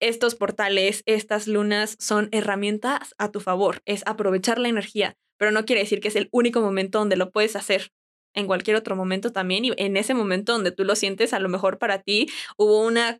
estos 0.00 0.34
portales, 0.34 1.02
estas 1.06 1.48
lunas 1.48 1.96
son 1.98 2.28
herramientas 2.32 3.14
a 3.18 3.30
tu 3.30 3.40
favor. 3.40 3.82
Es 3.84 4.02
aprovechar 4.06 4.58
la 4.58 4.68
energía, 4.68 5.16
pero 5.38 5.50
no 5.50 5.64
quiere 5.64 5.82
decir 5.82 6.00
que 6.00 6.08
es 6.08 6.16
el 6.16 6.28
único 6.30 6.60
momento 6.60 6.98
donde 6.98 7.16
lo 7.16 7.30
puedes 7.30 7.56
hacer 7.56 7.90
en 8.34 8.46
cualquier 8.46 8.76
otro 8.76 8.94
momento 8.94 9.32
también 9.32 9.64
y 9.64 9.72
en 9.76 9.96
ese 9.96 10.14
momento 10.14 10.52
donde 10.52 10.70
tú 10.70 10.84
lo 10.84 10.94
sientes, 10.94 11.32
a 11.32 11.40
lo 11.40 11.48
mejor 11.48 11.78
para 11.78 12.02
ti 12.02 12.28
hubo 12.56 12.86
una 12.86 13.18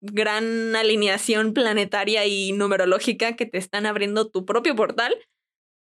gran 0.00 0.76
alineación 0.76 1.54
planetaria 1.54 2.26
y 2.26 2.52
numerológica 2.52 3.34
que 3.34 3.46
te 3.46 3.58
están 3.58 3.86
abriendo 3.86 4.28
tu 4.28 4.44
propio 4.44 4.76
portal 4.76 5.16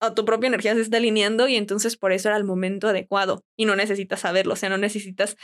o 0.01 0.15
tu 0.15 0.25
propia 0.25 0.49
energía 0.49 0.75
se 0.75 0.81
está 0.81 0.97
alineando 0.99 1.49
y 1.49 1.57
entonces 1.57 1.97
por 1.97 2.13
eso 2.13 2.29
era 2.29 2.37
el 2.37 2.45
momento 2.45 2.89
adecuado 2.89 3.45
y 3.57 3.65
no 3.65 3.77
necesitas 3.77 4.21
saberlo, 4.21 4.55
o 4.55 4.57
sea, 4.57 4.69
no 4.69 4.79
necesitas 4.79 5.37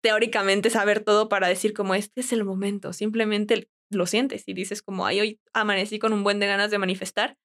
teóricamente 0.00 0.70
saber 0.70 1.00
todo 1.00 1.28
para 1.28 1.48
decir 1.48 1.72
como 1.72 1.94
este 1.94 2.20
es 2.20 2.32
el 2.32 2.44
momento, 2.44 2.92
simplemente 2.92 3.68
lo 3.90 4.06
sientes 4.06 4.44
y 4.46 4.54
dices 4.54 4.82
como, 4.82 5.06
ay, 5.06 5.20
hoy 5.20 5.40
amanecí 5.52 5.98
con 5.98 6.12
un 6.12 6.24
buen 6.24 6.38
de 6.38 6.46
ganas 6.46 6.70
de 6.70 6.78
manifestar, 6.78 7.36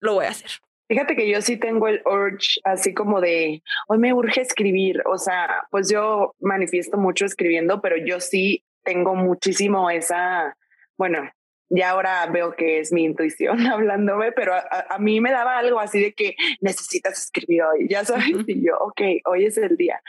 lo 0.00 0.14
voy 0.14 0.26
a 0.26 0.30
hacer. 0.30 0.50
Fíjate 0.88 1.16
que 1.16 1.30
yo 1.30 1.40
sí 1.40 1.56
tengo 1.56 1.88
el 1.88 2.02
urge 2.04 2.60
así 2.64 2.92
como 2.92 3.20
de, 3.20 3.62
hoy 3.88 3.98
me 3.98 4.12
urge 4.12 4.42
escribir, 4.42 5.02
o 5.06 5.16
sea, 5.16 5.66
pues 5.70 5.90
yo 5.90 6.34
manifiesto 6.40 6.98
mucho 6.98 7.24
escribiendo, 7.24 7.80
pero 7.80 7.96
yo 7.96 8.20
sí 8.20 8.64
tengo 8.84 9.14
muchísimo 9.14 9.88
esa, 9.90 10.56
bueno, 10.98 11.30
ya 11.74 11.90
ahora 11.90 12.26
veo 12.26 12.54
que 12.54 12.80
es 12.80 12.92
mi 12.92 13.04
intuición 13.04 13.66
hablándome, 13.66 14.32
pero 14.32 14.54
a, 14.54 14.98
mí 14.98 15.20
me 15.20 15.32
daba 15.32 15.58
algo 15.58 15.80
así 15.80 16.00
de 16.00 16.12
que 16.12 16.36
necesitas 16.60 17.18
escribir 17.18 17.62
hoy, 17.62 17.88
ya 17.88 18.04
sabes, 18.04 18.44
y 18.46 18.64
yo, 18.64 18.76
ok, 18.78 19.00
hoy 19.24 19.46
es 19.46 19.56
el 19.56 19.76
día. 19.76 20.02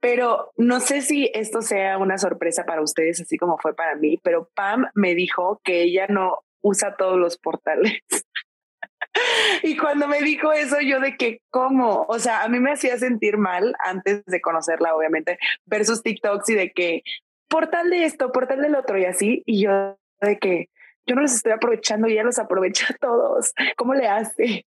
Pero 0.00 0.52
no 0.56 0.78
sé 0.80 1.00
si 1.02 1.30
esto 1.34 1.60
sea 1.60 1.98
una 1.98 2.18
sorpresa 2.18 2.64
para 2.64 2.82
ustedes, 2.82 3.20
así 3.20 3.36
como 3.36 3.58
fue 3.58 3.74
para 3.74 3.96
mí, 3.96 4.18
pero 4.22 4.48
Pam 4.54 4.86
me 4.94 5.14
dijo 5.14 5.60
que 5.64 5.82
ella 5.82 6.06
no 6.08 6.38
usa 6.60 6.94
todos 6.96 7.18
los 7.18 7.36
portales. 7.36 8.00
y 9.64 9.76
cuando 9.76 10.06
me 10.06 10.20
dijo 10.22 10.52
eso, 10.52 10.80
yo 10.80 11.00
de 11.00 11.16
que, 11.16 11.40
¿cómo? 11.50 12.06
O 12.08 12.20
sea, 12.20 12.44
a 12.44 12.48
mí 12.48 12.60
me 12.60 12.72
hacía 12.72 12.96
sentir 12.96 13.38
mal 13.38 13.74
antes 13.84 14.24
de 14.24 14.40
conocerla, 14.40 14.94
obviamente, 14.94 15.38
ver 15.66 15.84
sus 15.84 16.04
TikToks 16.04 16.48
y 16.50 16.54
de 16.54 16.70
que, 16.70 17.02
portal 17.48 17.90
de 17.90 18.04
esto, 18.04 18.30
portal 18.30 18.62
del 18.62 18.76
otro 18.76 18.98
y 18.98 19.04
así, 19.04 19.42
y 19.46 19.64
yo 19.64 19.98
de 20.20 20.38
que, 20.38 20.68
yo 21.08 21.14
no 21.14 21.22
los 21.22 21.32
estoy 21.32 21.52
aprovechando 21.52 22.06
y 22.06 22.12
ella 22.12 22.24
los 22.24 22.38
aprovecha 22.38 22.86
a 22.90 22.96
todos. 22.98 23.52
¿Cómo 23.76 23.94
le 23.94 24.06
hace? 24.06 24.66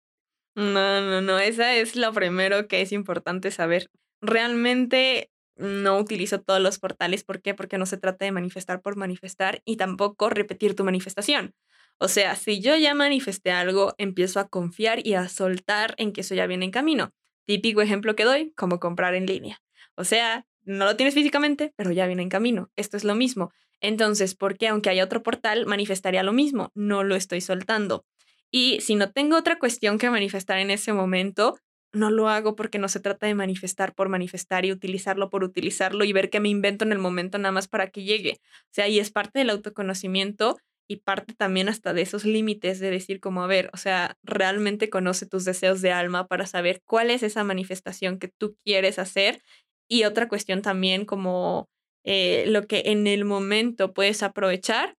No, 0.55 1.01
no, 1.01 1.21
no, 1.21 1.39
esa 1.39 1.75
es 1.75 1.97
lo 1.97 2.13
primero 2.13 2.69
que 2.69 2.83
es 2.83 2.93
importante 2.93 3.51
saber. 3.51 3.91
Realmente 4.21 5.31
no 5.57 5.99
utilizo 5.99 6.41
todos 6.41 6.61
los 6.61 6.79
portales. 6.79 7.25
¿Por 7.25 7.41
qué? 7.41 7.55
Porque 7.55 7.79
no 7.79 7.87
se 7.87 7.97
trata 7.97 8.25
de 8.25 8.33
manifestar 8.33 8.83
por 8.83 8.97
manifestar 8.97 9.63
y 9.65 9.77
tampoco 9.77 10.29
repetir 10.29 10.77
tu 10.77 10.85
manifestación. 10.85 11.55
O 11.99 12.09
sea, 12.09 12.37
si 12.37 12.61
yo 12.61 12.77
ya 12.77 12.95
manifesté 12.95 13.51
algo, 13.51 13.95
empiezo 13.97 14.39
a 14.39 14.49
confiar 14.49 15.07
y 15.07 15.15
a 15.15 15.29
soltar 15.29 15.95
en 15.97 16.13
que 16.13 16.21
eso 16.21 16.35
ya 16.35 16.47
viene 16.47 16.67
en 16.67 16.71
camino. 16.71 17.13
Típico 17.47 17.81
ejemplo 17.81 18.15
que 18.15 18.25
doy, 18.25 18.53
como 18.57 18.81
comprar 18.81 19.15
en 19.15 19.27
línea. 19.27 19.63
O 19.95 20.05
sea, 20.05 20.47
no 20.65 20.85
lo 20.85 20.97
tienes 20.97 21.15
físicamente, 21.15 21.73
pero 21.77 21.93
ya 21.93 22.07
viene 22.07 22.23
en 22.23 22.29
camino. 22.29 22.71
Esto 22.77 22.97
es 22.99 23.05
lo 23.05 23.15
mismo. 23.15 23.51
Entonces, 23.81 24.35
¿por 24.35 24.57
qué 24.57 24.69
aunque 24.69 24.91
haya 24.91 25.05
otro 25.05 25.23
portal, 25.23 25.67
manifestaría 25.67 26.23
lo 26.23 26.33
mismo? 26.33 26.71
No 26.75 27.05
lo 27.05 27.15
estoy 27.15 27.41
soltando. 27.41 28.05
Y 28.51 28.81
si 28.81 28.95
no 28.95 29.11
tengo 29.11 29.37
otra 29.37 29.59
cuestión 29.59 29.99
que 29.99 30.11
manifestar 30.11 30.59
en 30.59 30.71
ese 30.71 30.93
momento, 30.93 31.57
no 31.93 32.11
lo 32.11 32.29
hago 32.29 32.57
porque 32.57 32.79
no 32.79 32.89
se 32.89 33.01
trata 33.01 33.27
de 33.27 33.35
manifestar 33.35 33.95
por 33.95 34.09
manifestar 34.09 34.65
y 34.65 34.73
utilizarlo 34.73 35.31
por 35.31 35.45
utilizarlo 35.45 36.05
y 36.05 36.13
ver 36.13 36.31
qué 36.31 36.41
me 36.41 36.49
invento 36.49 36.85
en 36.85 36.93
el 36.93 36.99
momento 36.99 37.39
nada 37.39 37.53
más 37.53 37.69
para 37.69 37.89
que 37.89 38.05
llegue. 38.05 38.39
O 38.43 38.73
sea, 38.73 38.89
y 38.89 38.99
es 38.99 39.11
parte 39.11 39.39
del 39.39 39.51
autoconocimiento 39.51 40.59
y 40.89 40.99
parte 40.99 41.35
también 41.35 41.69
hasta 41.69 41.93
de 41.93 42.03
esos 42.03 42.25
límites 42.25 42.79
de 42.79 42.91
decir 42.91 43.19
como, 43.21 43.43
a 43.43 43.47
ver, 43.47 43.71
o 43.73 43.77
sea, 43.77 44.17
realmente 44.23 44.89
conoce 44.89 45.27
tus 45.27 45.45
deseos 45.45 45.83
de 45.83 45.93
alma 45.93 46.29
para 46.29 46.47
saber 46.47 46.83
cuál 46.85 47.11
es 47.11 47.23
esa 47.23 47.43
manifestación 47.45 48.19
que 48.19 48.29
tú 48.29 48.57
quieres 48.65 48.99
hacer. 48.99 49.43
Y 49.89 50.05
otra 50.05 50.29
cuestión 50.29 50.63
también 50.63 51.05
como 51.05 51.69
eh, 52.07 52.45
lo 52.47 52.67
que 52.67 52.85
en 52.87 53.07
el 53.07 53.25
momento 53.25 53.93
puedes 53.93 54.23
aprovechar 54.23 54.97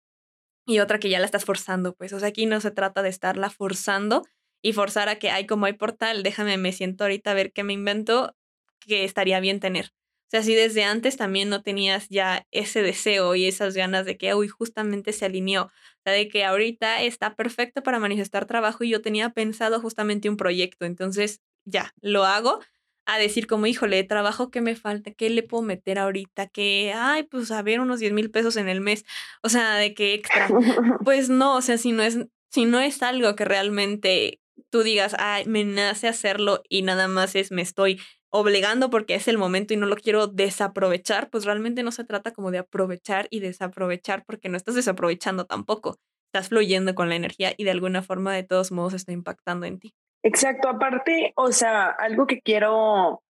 y 0.67 0.79
otra 0.79 0.99
que 0.99 1.09
ya 1.09 1.19
la 1.19 1.25
estás 1.25 1.45
forzando, 1.45 1.95
pues, 1.95 2.11
o 2.11 2.19
sea, 2.19 2.27
aquí 2.27 2.45
no 2.45 2.59
se 2.59 2.71
trata 2.71 3.01
de 3.01 3.09
estarla 3.09 3.49
forzando 3.49 4.23
y 4.61 4.73
forzar 4.73 5.07
a 5.07 5.17
que, 5.17 5.31
hay 5.31 5.47
como 5.47 5.65
hay 5.65 5.73
portal, 5.73 6.23
déjame, 6.23 6.57
me 6.57 6.73
siento 6.73 7.05
ahorita 7.05 7.31
a 7.31 7.33
ver 7.33 7.53
qué 7.53 7.63
me 7.63 7.73
invento 7.73 8.35
que 8.81 9.05
estaría 9.05 9.39
bien 9.39 9.61
tener. 9.61 9.93
O 10.27 10.29
sea, 10.29 10.43
si 10.43 10.55
desde 10.55 10.83
antes 10.83 11.15
también 11.15 11.47
no 11.47 11.63
tenías 11.63 12.09
ya 12.09 12.45
ese 12.51 12.81
deseo 12.81 13.33
y 13.35 13.45
esas 13.45 13.75
ganas 13.75 14.05
de 14.05 14.17
que, 14.17 14.35
uy, 14.35 14.49
justamente 14.49 15.13
se 15.13 15.23
alineó. 15.23 15.71
O 16.05 16.09
de 16.09 16.27
que 16.27 16.43
ahorita 16.43 17.01
está 17.01 17.35
perfecto 17.35 17.81
para 17.81 17.99
manifestar 17.99 18.45
trabajo 18.45 18.83
y 18.83 18.89
yo 18.89 19.01
tenía 19.01 19.29
pensado 19.29 19.79
justamente 19.79 20.29
un 20.29 20.35
proyecto. 20.35 20.85
Entonces, 20.85 21.41
ya, 21.63 21.93
lo 22.01 22.25
hago 22.25 22.59
a 23.07 23.17
decir 23.17 23.47
como, 23.47 23.67
híjole, 23.67 24.03
trabajo 24.03 24.51
que 24.51 24.61
me 24.61 24.75
falta, 24.75 25.11
¿qué 25.11 25.29
le 25.29 25.41
puedo 25.41 25.63
meter 25.63 25.97
ahorita? 25.97 26.47
Que, 26.47 26.93
ay, 26.93 27.23
pues 27.23 27.51
a 27.51 27.61
ver, 27.61 27.79
unos 27.79 27.99
10 27.99 28.11
mil 28.13 28.29
pesos 28.29 28.57
en 28.57 28.67
el 28.67 28.81
mes. 28.81 29.05
O 29.41 29.49
sea, 29.49 29.75
de 29.75 29.93
que 29.93 30.13
extra. 30.13 30.47
Pues 31.05 31.29
no, 31.29 31.55
o 31.55 31.61
sea, 31.61 31.77
si 31.77 31.93
no 31.93 32.03
es, 32.03 32.19
si 32.51 32.65
no 32.65 32.81
es 32.81 33.01
algo 33.01 33.35
que 33.35 33.45
realmente 33.45 34.41
tú 34.69 34.83
digas, 34.83 35.15
ay, 35.19 35.45
me 35.45 35.63
nace 35.63 36.09
hacerlo 36.09 36.61
y 36.69 36.81
nada 36.81 37.07
más 37.07 37.35
es 37.35 37.51
me 37.51 37.61
estoy 37.61 37.99
obligando 38.29 38.89
porque 38.89 39.15
es 39.15 39.29
el 39.29 39.37
momento 39.37 39.73
y 39.73 39.77
no 39.77 39.85
lo 39.85 39.95
quiero 39.95 40.27
desaprovechar, 40.27 41.29
pues 41.29 41.45
realmente 41.45 41.83
no 41.83 41.93
se 41.93 42.03
trata 42.03 42.31
como 42.33 42.51
de 42.51 42.57
aprovechar 42.59 43.27
y 43.29 43.39
desaprovechar 43.39 44.25
porque 44.25 44.49
no 44.49 44.57
estás 44.57 44.75
desaprovechando 44.75 45.45
tampoco. 45.45 45.97
Estás 46.33 46.49
fluyendo 46.49 46.93
con 46.93 47.07
la 47.07 47.15
energía 47.15 47.53
y 47.57 47.63
de 47.63 47.71
alguna 47.71 48.03
forma 48.03 48.33
de 48.35 48.43
todos 48.43 48.71
modos 48.71 48.93
está 48.93 49.13
impactando 49.13 49.65
en 49.65 49.79
ti. 49.79 49.93
Exacto, 50.23 50.67
aparte, 50.67 51.33
o 51.35 51.51
sea, 51.51 51.87
algo 51.87 52.27
que 52.27 52.41
quiero 52.41 53.21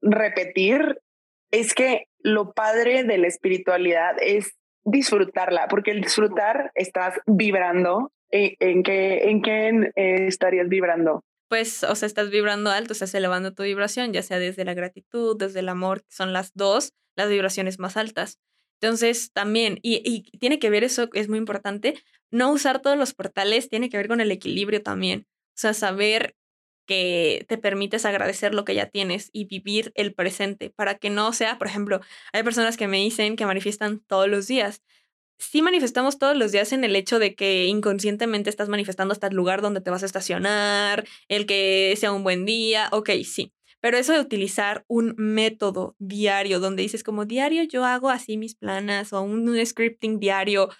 repetir 0.00 1.00
es 1.50 1.74
que 1.74 2.04
lo 2.22 2.52
padre 2.52 3.04
de 3.04 3.18
la 3.18 3.26
espiritualidad 3.26 4.16
es 4.20 4.52
disfrutarla, 4.84 5.68
porque 5.68 5.90
el 5.90 6.00
disfrutar 6.00 6.70
estás 6.74 7.14
vibrando. 7.26 8.12
¿En, 8.32 8.84
qué, 8.84 9.28
en 9.28 9.42
qué 9.42 9.92
eh, 9.96 10.26
estarías 10.28 10.68
vibrando? 10.68 11.24
Pues, 11.48 11.82
o 11.82 11.96
sea, 11.96 12.06
estás 12.06 12.30
vibrando 12.30 12.70
alto, 12.70 12.92
estás 12.92 13.12
elevando 13.12 13.52
tu 13.52 13.64
vibración, 13.64 14.12
ya 14.12 14.22
sea 14.22 14.38
desde 14.38 14.64
la 14.64 14.72
gratitud, 14.72 15.36
desde 15.36 15.58
el 15.58 15.68
amor, 15.68 16.04
son 16.08 16.32
las 16.32 16.52
dos, 16.54 16.92
las 17.16 17.28
vibraciones 17.28 17.80
más 17.80 17.96
altas. 17.96 18.38
Entonces, 18.80 19.32
también, 19.32 19.80
y 19.82 20.30
tiene 20.38 20.60
que 20.60 20.70
ver 20.70 20.84
eso, 20.84 21.08
es 21.12 21.28
muy 21.28 21.38
importante, 21.38 21.94
no 22.30 22.52
usar 22.52 22.80
todos 22.80 22.96
los 22.96 23.14
portales 23.14 23.68
tiene 23.68 23.90
que 23.90 23.96
ver 23.96 24.06
con 24.06 24.20
el 24.20 24.30
equilibrio 24.30 24.80
también. 24.80 25.26
Sea, 25.60 25.74
saber 25.74 26.36
que 26.86 27.44
te 27.48 27.58
permites 27.58 28.06
agradecer 28.06 28.54
lo 28.54 28.64
que 28.64 28.74
ya 28.74 28.86
tienes 28.86 29.28
y 29.32 29.44
vivir 29.44 29.92
el 29.94 30.14
presente 30.14 30.70
para 30.70 30.96
que 30.96 31.10
no 31.10 31.34
sea, 31.34 31.58
por 31.58 31.66
ejemplo, 31.66 32.00
hay 32.32 32.42
personas 32.42 32.78
que 32.78 32.88
me 32.88 32.96
dicen 32.96 33.36
que 33.36 33.44
manifiestan 33.44 34.00
todos 34.00 34.26
los 34.26 34.46
días. 34.46 34.82
Sí 35.38 35.60
manifestamos 35.60 36.18
todos 36.18 36.34
los 36.34 36.50
días 36.52 36.72
en 36.72 36.82
el 36.82 36.96
hecho 36.96 37.18
de 37.18 37.34
que 37.34 37.66
inconscientemente 37.66 38.48
estás 38.48 38.70
manifestando 38.70 39.12
hasta 39.12 39.26
el 39.26 39.36
lugar 39.36 39.60
donde 39.60 39.82
te 39.82 39.90
vas 39.90 40.02
a 40.02 40.06
estacionar, 40.06 41.06
el 41.28 41.44
que 41.44 41.94
sea 41.98 42.12
un 42.12 42.24
buen 42.24 42.46
día, 42.46 42.88
ok, 42.92 43.10
sí. 43.24 43.52
Pero 43.80 43.98
eso 43.98 44.14
de 44.14 44.20
utilizar 44.20 44.84
un 44.88 45.14
método 45.18 45.94
diario 45.98 46.58
donde 46.58 46.82
dices 46.82 47.04
como 47.04 47.26
diario 47.26 47.64
yo 47.64 47.84
hago 47.84 48.08
así 48.08 48.38
mis 48.38 48.54
planas 48.54 49.12
o 49.12 49.20
un 49.20 49.54
scripting 49.66 50.20
diario, 50.20 50.70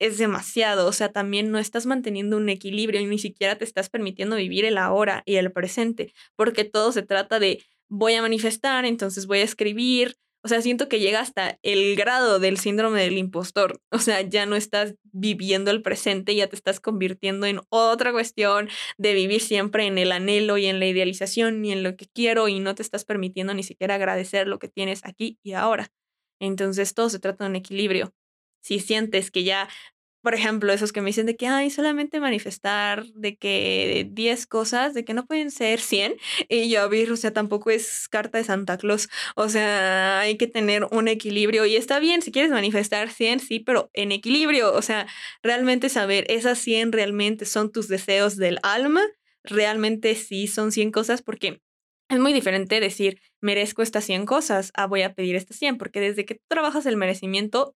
es 0.00 0.18
demasiado, 0.18 0.86
o 0.88 0.92
sea, 0.92 1.12
también 1.12 1.50
no 1.52 1.58
estás 1.58 1.86
manteniendo 1.86 2.36
un 2.38 2.48
equilibrio 2.48 3.00
y 3.00 3.06
ni 3.06 3.18
siquiera 3.18 3.56
te 3.56 3.64
estás 3.64 3.90
permitiendo 3.90 4.36
vivir 4.36 4.64
el 4.64 4.78
ahora 4.78 5.22
y 5.26 5.36
el 5.36 5.52
presente, 5.52 6.14
porque 6.36 6.64
todo 6.64 6.90
se 6.90 7.02
trata 7.02 7.38
de 7.38 7.62
voy 7.88 8.14
a 8.14 8.22
manifestar, 8.22 8.86
entonces 8.86 9.26
voy 9.26 9.40
a 9.40 9.44
escribir, 9.44 10.16
o 10.42 10.48
sea, 10.48 10.62
siento 10.62 10.88
que 10.88 11.00
llega 11.00 11.20
hasta 11.20 11.58
el 11.62 11.96
grado 11.96 12.38
del 12.38 12.56
síndrome 12.56 13.02
del 13.02 13.18
impostor, 13.18 13.78
o 13.90 13.98
sea, 13.98 14.22
ya 14.22 14.46
no 14.46 14.56
estás 14.56 14.94
viviendo 15.12 15.70
el 15.70 15.82
presente, 15.82 16.34
ya 16.34 16.46
te 16.46 16.56
estás 16.56 16.80
convirtiendo 16.80 17.46
en 17.46 17.60
otra 17.68 18.10
cuestión 18.12 18.70
de 18.96 19.12
vivir 19.12 19.42
siempre 19.42 19.86
en 19.86 19.98
el 19.98 20.12
anhelo 20.12 20.56
y 20.56 20.66
en 20.66 20.80
la 20.80 20.86
idealización 20.86 21.62
y 21.64 21.72
en 21.72 21.82
lo 21.82 21.96
que 21.96 22.06
quiero 22.06 22.48
y 22.48 22.58
no 22.58 22.74
te 22.74 22.82
estás 22.82 23.04
permitiendo 23.04 23.52
ni 23.52 23.64
siquiera 23.64 23.96
agradecer 23.96 24.48
lo 24.48 24.58
que 24.58 24.68
tienes 24.68 25.04
aquí 25.04 25.38
y 25.42 25.52
ahora. 25.52 25.92
Entonces 26.40 26.94
todo 26.94 27.10
se 27.10 27.18
trata 27.18 27.44
de 27.44 27.50
un 27.50 27.56
equilibrio 27.56 28.14
si 28.60 28.80
sientes 28.80 29.30
que 29.30 29.44
ya, 29.44 29.68
por 30.22 30.34
ejemplo, 30.34 30.72
esos 30.72 30.92
que 30.92 31.00
me 31.00 31.08
dicen 31.08 31.26
de 31.26 31.36
que 31.36 31.46
hay 31.46 31.70
solamente 31.70 32.20
manifestar 32.20 33.06
de 33.14 33.36
que 33.36 34.06
10 34.10 34.46
cosas, 34.46 34.92
de 34.94 35.04
que 35.04 35.14
no 35.14 35.26
pueden 35.26 35.50
ser 35.50 35.80
100, 35.80 36.16
y 36.48 36.68
yo, 36.70 36.88
o 37.12 37.16
sea, 37.16 37.32
tampoco 37.32 37.70
es 37.70 38.08
carta 38.08 38.38
de 38.38 38.44
Santa 38.44 38.76
Claus, 38.76 39.08
o 39.34 39.48
sea, 39.48 40.20
hay 40.20 40.36
que 40.36 40.46
tener 40.46 40.86
un 40.90 41.08
equilibrio 41.08 41.64
y 41.66 41.76
está 41.76 41.98
bien, 42.00 42.22
si 42.22 42.32
quieres 42.32 42.50
manifestar 42.50 43.10
100, 43.10 43.40
sí, 43.40 43.60
pero 43.60 43.90
en 43.94 44.12
equilibrio, 44.12 44.74
o 44.74 44.82
sea, 44.82 45.06
realmente 45.42 45.88
saber, 45.88 46.26
esas 46.28 46.58
100 46.58 46.92
realmente 46.92 47.46
son 47.46 47.72
tus 47.72 47.88
deseos 47.88 48.36
del 48.36 48.58
alma, 48.62 49.02
realmente 49.42 50.14
sí 50.16 50.46
son 50.46 50.70
100 50.70 50.92
cosas 50.92 51.22
porque 51.22 51.62
es 52.10 52.18
muy 52.18 52.32
diferente 52.32 52.80
decir, 52.80 53.20
merezco 53.40 53.82
estas 53.82 54.04
100 54.04 54.26
cosas, 54.26 54.72
ah, 54.74 54.86
voy 54.86 55.02
a 55.02 55.14
pedir 55.14 55.36
estas 55.36 55.56
100, 55.58 55.78
porque 55.78 56.00
desde 56.00 56.24
que 56.26 56.34
tú 56.34 56.42
trabajas 56.48 56.84
el 56.86 56.96
merecimiento, 56.96 57.74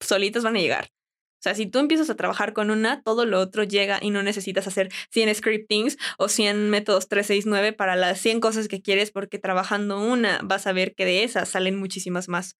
solitas 0.00 0.42
van 0.42 0.56
a 0.56 0.60
llegar. 0.60 0.86
O 0.86 1.42
sea, 1.44 1.54
si 1.54 1.66
tú 1.66 1.78
empiezas 1.78 2.08
a 2.08 2.16
trabajar 2.16 2.54
con 2.54 2.70
una, 2.70 3.02
todo 3.02 3.26
lo 3.26 3.38
otro 3.38 3.64
llega 3.64 3.98
y 4.00 4.08
no 4.08 4.22
necesitas 4.22 4.66
hacer 4.66 4.90
100 5.10 5.34
scriptings 5.34 5.98
o 6.16 6.28
100 6.28 6.70
métodos 6.70 7.06
369 7.08 7.74
para 7.74 7.96
las 7.96 8.18
100 8.18 8.40
cosas 8.40 8.66
que 8.66 8.80
quieres, 8.80 9.10
porque 9.10 9.38
trabajando 9.38 10.00
una 10.00 10.40
vas 10.42 10.66
a 10.66 10.72
ver 10.72 10.94
que 10.94 11.04
de 11.04 11.22
esas 11.22 11.50
salen 11.50 11.78
muchísimas 11.78 12.30
más. 12.30 12.56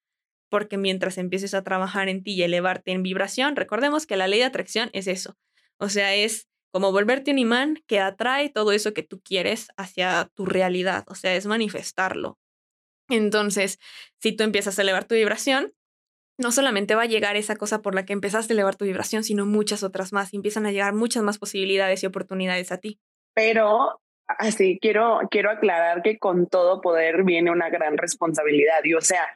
Porque 0.51 0.77
mientras 0.77 1.17
empieces 1.17 1.55
a 1.55 1.65
trabajar 1.65 2.11
en 2.11 2.23
ti 2.23 2.35
y 2.35 2.43
elevarte 2.43 2.93
en 2.93 3.03
vibración, 3.03 3.57
recordemos 3.57 4.05
que 4.05 4.17
la 4.17 4.29
ley 4.29 4.41
de 4.41 4.45
atracción 4.45 4.91
es 4.93 5.07
eso. 5.07 5.35
O 5.79 5.89
sea, 5.89 6.15
es 6.15 6.49
como 6.71 6.93
volverte 6.93 7.31
un 7.31 7.39
imán 7.39 7.83
que 7.87 8.01
atrae 8.01 8.51
todo 8.51 8.73
eso 8.73 8.93
que 8.93 9.03
tú 9.03 9.23
quieres 9.23 9.69
hacia 9.79 10.29
tu 10.35 10.45
realidad. 10.45 11.05
O 11.09 11.15
sea, 11.15 11.35
es 11.35 11.47
manifestarlo. 11.47 12.39
Entonces, 13.09 13.79
si 14.21 14.33
tú 14.33 14.45
empiezas 14.45 14.79
a 14.79 14.83
elevar 14.83 15.07
tu 15.07 15.15
vibración, 15.15 15.73
no 16.39 16.53
solamente 16.53 16.95
va 16.95 17.03
a 17.03 17.07
llegar 17.07 17.37
esa 17.37 17.57
cosa 17.57 17.83
por 17.83 17.95
la 17.95 18.05
que 18.05 18.13
empezaste 18.13 18.53
a 18.53 18.55
elevar 18.55 18.77
tu 18.77 18.85
vibración, 18.85 19.25
sino 19.25 19.47
muchas 19.47 19.83
otras 19.83 20.13
más. 20.13 20.33
Y 20.33 20.37
empiezan 20.37 20.67
a 20.67 20.73
llegar 20.73 20.95
muchas 20.95 21.23
más 21.23 21.39
posibilidades 21.39 22.03
y 22.03 22.07
oportunidades 22.07 22.73
a 22.73 22.79
ti. 22.79 22.99
Pero 23.35 24.01
así 24.27 24.79
quiero, 24.81 25.21
quiero 25.31 25.51
aclarar 25.51 26.03
que 26.03 26.19
con 26.19 26.47
todo 26.49 26.81
poder 26.81 27.25
viene 27.25 27.51
una 27.51 27.71
gran 27.71 27.97
responsabilidad. 27.97 28.81
Y 28.85 28.95
o 28.95 29.01
sea, 29.01 29.27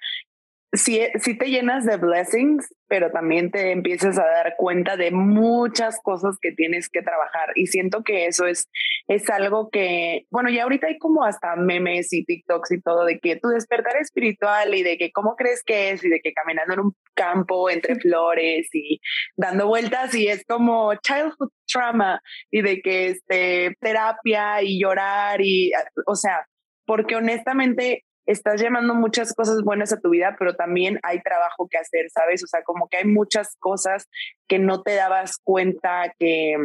sí, 0.72 1.00
sí 1.20 1.36
te 1.36 1.46
llenas 1.46 1.84
de 1.84 1.96
blessings, 1.96 2.68
pero 2.88 3.10
también 3.10 3.50
te 3.50 3.72
empiezas 3.72 4.18
a 4.18 4.24
dar 4.24 4.54
cuenta 4.56 4.96
de 4.96 5.10
muchas 5.10 5.98
cosas 6.02 6.36
que 6.40 6.52
tienes 6.52 6.88
que 6.88 7.02
trabajar. 7.02 7.50
Y 7.54 7.66
siento 7.66 8.02
que 8.02 8.26
eso 8.26 8.46
es, 8.46 8.68
es 9.06 9.28
algo 9.30 9.70
que, 9.70 10.26
bueno, 10.30 10.50
ya 10.50 10.64
ahorita 10.64 10.86
hay 10.86 10.98
como 10.98 11.24
hasta 11.24 11.56
memes 11.56 12.12
y 12.12 12.24
TikToks 12.24 12.72
y 12.72 12.80
todo 12.80 13.04
de 13.04 13.18
que 13.18 13.36
tu 13.36 13.48
despertar 13.48 13.96
espiritual 13.96 14.74
y 14.74 14.82
de 14.82 14.98
que 14.98 15.12
cómo 15.12 15.36
crees 15.36 15.62
que 15.64 15.90
es 15.90 16.04
y 16.04 16.08
de 16.08 16.20
que 16.20 16.32
caminando 16.32 16.74
en 16.74 16.80
un 16.80 16.94
campo 17.14 17.70
entre 17.70 17.96
flores 17.96 18.68
y 18.72 19.00
dando 19.36 19.66
vueltas 19.66 20.14
y 20.14 20.28
es 20.28 20.44
como 20.46 20.94
childhood 20.96 21.50
trauma 21.66 22.20
y 22.50 22.62
de 22.62 22.80
que 22.80 23.08
este 23.08 23.76
terapia 23.80 24.62
y 24.62 24.80
llorar 24.80 25.40
y, 25.40 25.72
o 26.06 26.14
sea, 26.14 26.46
porque 26.86 27.16
honestamente 27.16 28.04
estás 28.28 28.60
llamando 28.60 28.94
muchas 28.94 29.32
cosas 29.34 29.62
buenas 29.62 29.92
a 29.92 30.00
tu 30.00 30.10
vida, 30.10 30.36
pero 30.38 30.54
también 30.54 31.00
hay 31.02 31.20
trabajo 31.22 31.66
que 31.68 31.78
hacer, 31.78 32.10
¿sabes? 32.10 32.44
O 32.44 32.46
sea, 32.46 32.62
como 32.62 32.86
que 32.88 32.98
hay 32.98 33.06
muchas 33.06 33.56
cosas 33.58 34.06
que 34.46 34.58
no 34.58 34.82
te 34.82 34.94
dabas 34.94 35.38
cuenta 35.42 36.12
que, 36.18 36.56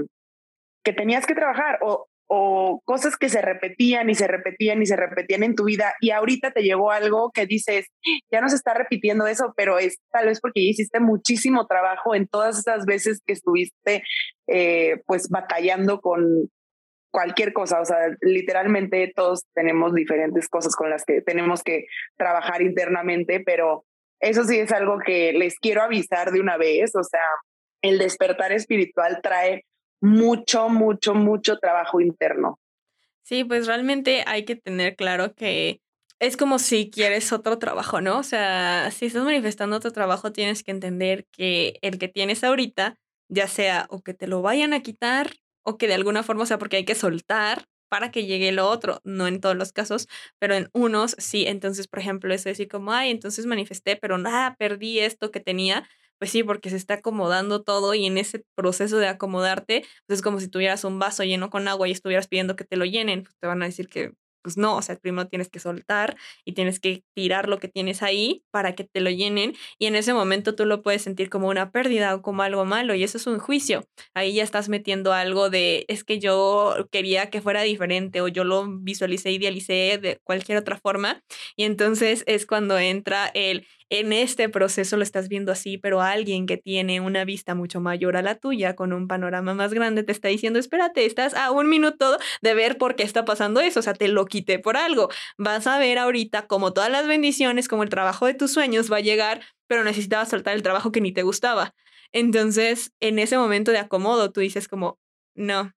que 0.83 0.91
tenías 0.91 1.25
que 1.25 1.35
trabajar 1.35 1.79
o, 1.81 2.07
o 2.27 2.81
cosas 2.83 3.15
que 3.15 3.29
se 3.29 3.41
repetían 3.41 4.09
y 4.09 4.15
se 4.15 4.27
repetían 4.27 4.81
y 4.81 4.85
se 4.85 4.97
repetían 4.97 5.43
en 5.43 5.55
tu 5.55 5.63
vida 5.63 5.93
y 6.01 6.11
ahorita 6.11 6.51
te 6.51 6.63
llegó 6.63 6.91
algo 6.91 7.31
que 7.33 7.45
dices, 7.45 7.87
ya 8.29 8.41
no 8.41 8.49
se 8.49 8.55
está 8.57 8.73
repitiendo 8.73 9.25
eso, 9.25 9.53
pero 9.55 9.79
es 9.79 9.99
tal 10.11 10.25
vez 10.25 10.41
porque 10.41 10.59
hiciste 10.59 10.99
muchísimo 10.99 11.65
trabajo 11.65 12.13
en 12.13 12.27
todas 12.27 12.59
esas 12.59 12.85
veces 12.85 13.21
que 13.25 13.31
estuviste 13.31 14.03
eh, 14.47 15.01
pues 15.05 15.29
batallando 15.29 16.01
con, 16.01 16.49
cualquier 17.13 17.53
cosa, 17.53 17.79
o 17.79 17.85
sea, 17.85 17.97
literalmente 18.21 19.13
todos 19.15 19.45
tenemos 19.53 19.93
diferentes 19.93 20.49
cosas 20.49 20.75
con 20.75 20.89
las 20.89 21.05
que 21.05 21.21
tenemos 21.21 21.61
que 21.61 21.85
trabajar 22.17 22.63
internamente, 22.63 23.39
pero 23.39 23.85
eso 24.19 24.43
sí 24.45 24.57
es 24.57 24.71
algo 24.71 24.97
que 24.97 25.31
les 25.31 25.59
quiero 25.59 25.83
avisar 25.83 26.31
de 26.31 26.39
una 26.39 26.57
vez, 26.57 26.95
o 26.95 27.03
sea, 27.03 27.21
el 27.83 27.99
despertar 27.99 28.51
espiritual 28.51 29.19
trae 29.21 29.63
mucho, 30.01 30.69
mucho, 30.69 31.13
mucho 31.13 31.59
trabajo 31.59 32.01
interno. 32.01 32.59
Sí, 33.21 33.43
pues 33.43 33.67
realmente 33.67 34.23
hay 34.25 34.43
que 34.43 34.55
tener 34.55 34.95
claro 34.95 35.35
que 35.35 35.81
es 36.19 36.35
como 36.35 36.57
si 36.57 36.89
quieres 36.89 37.31
otro 37.31 37.59
trabajo, 37.59 38.01
¿no? 38.01 38.17
O 38.17 38.23
sea, 38.23 38.89
si 38.89 39.05
estás 39.05 39.23
manifestando 39.23 39.77
otro 39.77 39.91
trabajo, 39.91 40.31
tienes 40.31 40.63
que 40.63 40.71
entender 40.71 41.27
que 41.31 41.77
el 41.83 41.99
que 41.99 42.07
tienes 42.07 42.43
ahorita, 42.43 42.97
ya 43.29 43.47
sea 43.47 43.85
o 43.89 44.01
que 44.01 44.15
te 44.15 44.25
lo 44.25 44.41
vayan 44.41 44.73
a 44.73 44.81
quitar 44.81 45.29
o 45.63 45.77
que 45.77 45.87
de 45.87 45.93
alguna 45.95 46.23
forma, 46.23 46.43
o 46.43 46.45
sea, 46.45 46.57
porque 46.59 46.77
hay 46.77 46.85
que 46.85 46.95
soltar 46.95 47.65
para 47.89 48.11
que 48.11 48.25
llegue 48.25 48.51
lo 48.51 48.67
otro, 48.69 49.01
no 49.03 49.27
en 49.27 49.39
todos 49.39 49.55
los 49.55 49.71
casos, 49.71 50.07
pero 50.39 50.55
en 50.55 50.69
unos 50.73 51.15
sí. 51.19 51.45
Entonces, 51.47 51.87
por 51.87 51.99
ejemplo, 51.99 52.33
es 52.33 52.43
decir 52.43 52.67
como, 52.67 52.91
ay, 52.91 53.11
entonces 53.11 53.45
manifesté, 53.45 53.95
pero 53.95 54.17
nada, 54.17 54.55
perdí 54.57 54.99
esto 54.99 55.31
que 55.31 55.39
tenía. 55.39 55.87
Pues 56.19 56.31
sí, 56.31 56.43
porque 56.43 56.69
se 56.69 56.77
está 56.77 56.95
acomodando 56.95 57.63
todo 57.63 57.93
y 57.93 58.05
en 58.05 58.17
ese 58.17 58.43
proceso 58.55 58.97
de 58.97 59.07
acomodarte, 59.07 59.85
pues 60.07 60.19
es 60.19 60.23
como 60.23 60.39
si 60.39 60.47
tuvieras 60.47 60.83
un 60.85 60.97
vaso 60.99 61.23
lleno 61.23 61.49
con 61.49 61.67
agua 61.67 61.87
y 61.87 61.91
estuvieras 61.91 62.27
pidiendo 62.27 62.55
que 62.55 62.63
te 62.63 62.77
lo 62.77 62.85
llenen, 62.85 63.23
pues 63.23 63.35
te 63.39 63.47
van 63.47 63.61
a 63.61 63.65
decir 63.65 63.87
que 63.89 64.13
pues 64.43 64.57
no, 64.57 64.75
o 64.75 64.81
sea, 64.81 64.95
primero 64.97 65.27
tienes 65.27 65.49
que 65.49 65.59
soltar 65.59 66.15
y 66.45 66.53
tienes 66.53 66.79
que 66.79 67.03
tirar 67.15 67.49
lo 67.49 67.59
que 67.59 67.67
tienes 67.67 68.03
ahí 68.03 68.43
para 68.51 68.75
que 68.75 68.83
te 68.83 69.01
lo 69.01 69.09
llenen 69.09 69.53
y 69.79 69.87
en 69.87 69.95
ese 69.95 70.13
momento 70.13 70.55
tú 70.55 70.65
lo 70.65 70.81
puedes 70.83 71.01
sentir 71.01 71.29
como 71.29 71.47
una 71.47 71.71
pérdida 71.71 72.13
o 72.15 72.21
como 72.21 72.43
algo 72.43 72.65
malo 72.65 72.93
y 72.95 73.03
eso 73.03 73.17
es 73.17 73.27
un 73.27 73.39
juicio. 73.39 73.87
Ahí 74.13 74.33
ya 74.35 74.43
estás 74.43 74.69
metiendo 74.69 75.13
algo 75.13 75.49
de 75.49 75.85
es 75.87 76.03
que 76.03 76.19
yo 76.19 76.75
quería 76.91 77.29
que 77.29 77.41
fuera 77.41 77.61
diferente 77.61 78.21
o 78.21 78.27
yo 78.27 78.43
lo 78.43 78.67
visualicé, 78.67 79.31
idealicé 79.31 79.97
de 80.01 80.19
cualquier 80.23 80.57
otra 80.57 80.77
forma 80.77 81.23
y 81.55 81.63
entonces 81.63 82.23
es 82.27 82.45
cuando 82.45 82.77
entra 82.77 83.31
el 83.33 83.65
en 83.99 84.11
este 84.11 84.49
proceso 84.49 84.97
lo 84.97 85.03
estás 85.03 85.29
viendo 85.29 85.51
así, 85.51 85.77
pero 85.77 86.01
alguien 86.01 86.47
que 86.47 86.57
tiene 86.57 86.99
una 86.99 87.25
vista 87.25 87.53
mucho 87.53 87.79
mayor 87.79 88.17
a 88.17 88.23
la 88.23 88.33
tuya, 88.33 88.75
con 88.75 88.91
un 88.91 89.07
panorama 89.07 89.53
más 89.53 89.71
grande, 89.71 90.01
te 90.01 90.11
está 90.11 90.29
diciendo, 90.29 90.57
espérate, 90.57 91.05
estás 91.05 91.35
a 91.35 91.51
un 91.51 91.69
minuto 91.69 92.17
de 92.41 92.55
ver 92.55 92.79
por 92.79 92.95
qué 92.95 93.03
está 93.03 93.23
pasando 93.23 93.59
eso, 93.59 93.81
o 93.81 93.83
sea, 93.83 93.93
te 93.93 94.07
lo 94.07 94.25
quité 94.25 94.57
por 94.57 94.77
algo. 94.77 95.09
Vas 95.37 95.67
a 95.67 95.77
ver 95.77 95.99
ahorita 95.99 96.47
como 96.47 96.73
todas 96.73 96.89
las 96.89 97.05
bendiciones, 97.05 97.67
como 97.67 97.83
el 97.83 97.89
trabajo 97.89 98.25
de 98.25 98.33
tus 98.33 98.51
sueños 98.51 98.91
va 98.91 98.97
a 98.97 99.01
llegar, 99.01 99.41
pero 99.67 99.83
necesitabas 99.83 100.29
soltar 100.29 100.55
el 100.55 100.63
trabajo 100.63 100.91
que 100.91 101.01
ni 101.01 101.11
te 101.11 101.21
gustaba. 101.21 101.75
Entonces, 102.11 102.93
en 102.99 103.19
ese 103.19 103.37
momento 103.37 103.71
de 103.71 103.77
acomodo, 103.77 104.31
tú 104.31 104.39
dices 104.41 104.67
como, 104.67 104.99
no, 105.35 105.71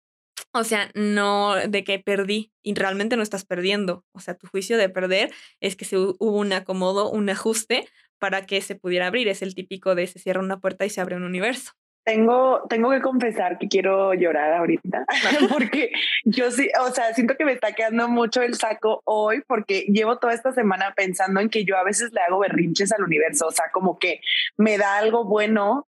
o 0.53 0.65
sea, 0.65 0.91
no 0.95 1.55
de 1.69 1.85
que 1.85 1.99
perdí 1.99 2.53
y 2.63 2.75
realmente 2.75 3.17
no 3.17 3.23
estás 3.23 3.45
perdiendo. 3.45 4.05
O 4.13 4.21
sea, 4.21 4.35
tu 4.35 4.47
juicio 4.47 4.79
de 4.79 4.89
perder 4.89 5.33
es 5.61 5.77
que 5.77 5.85
se 5.85 5.99
hubo 5.99 6.15
un 6.19 6.53
acomodo, 6.53 7.11
un 7.11 7.29
ajuste 7.29 7.89
para 8.19 8.47
que 8.47 8.61
se 8.61 8.75
pudiera 8.75 9.07
abrir. 9.07 9.29
Es 9.29 9.43
el 9.43 9.55
típico 9.55 9.95
de 9.95 10.07
se 10.07 10.19
cierra 10.19 10.41
una 10.41 10.59
puerta 10.59 10.85
y 10.85 10.91
se 10.91 11.01
abre 11.01 11.17
un 11.17 11.25
universo. 11.25 11.73
Tengo, 12.05 12.63
tengo 12.69 12.93
que 12.93 13.01
confesar 13.01 13.59
que 13.59 13.67
quiero 13.67 14.15
llorar 14.15 14.53
ahorita 14.53 15.05
porque 15.53 15.91
yo 16.25 16.53
sí, 16.53 16.71
o 16.81 16.93
sea, 16.93 17.13
siento 17.15 17.35
que 17.37 17.45
me 17.45 17.51
está 17.51 17.73
quedando 17.73 18.09
mucho 18.09 18.43
el 18.43 18.55
saco 18.55 19.03
hoy 19.05 19.43
porque 19.49 19.87
llevo 19.89 20.17
toda 20.19 20.33
esta 20.33 20.53
semana 20.53 20.95
pensando 20.95 21.41
en 21.41 21.51
que 21.51 21.65
yo 21.65 21.77
a 21.77 21.83
veces 21.83 22.13
le 22.13 22.21
hago 22.21 22.39
berrinches 22.39 22.93
al 22.93 23.03
universo, 23.03 23.49
o 23.49 23.51
sea, 23.51 23.73
como 23.73 23.99
que 23.99 24.21
me 24.57 24.79
da 24.79 24.99
algo 24.99 25.25
bueno, 25.25 25.89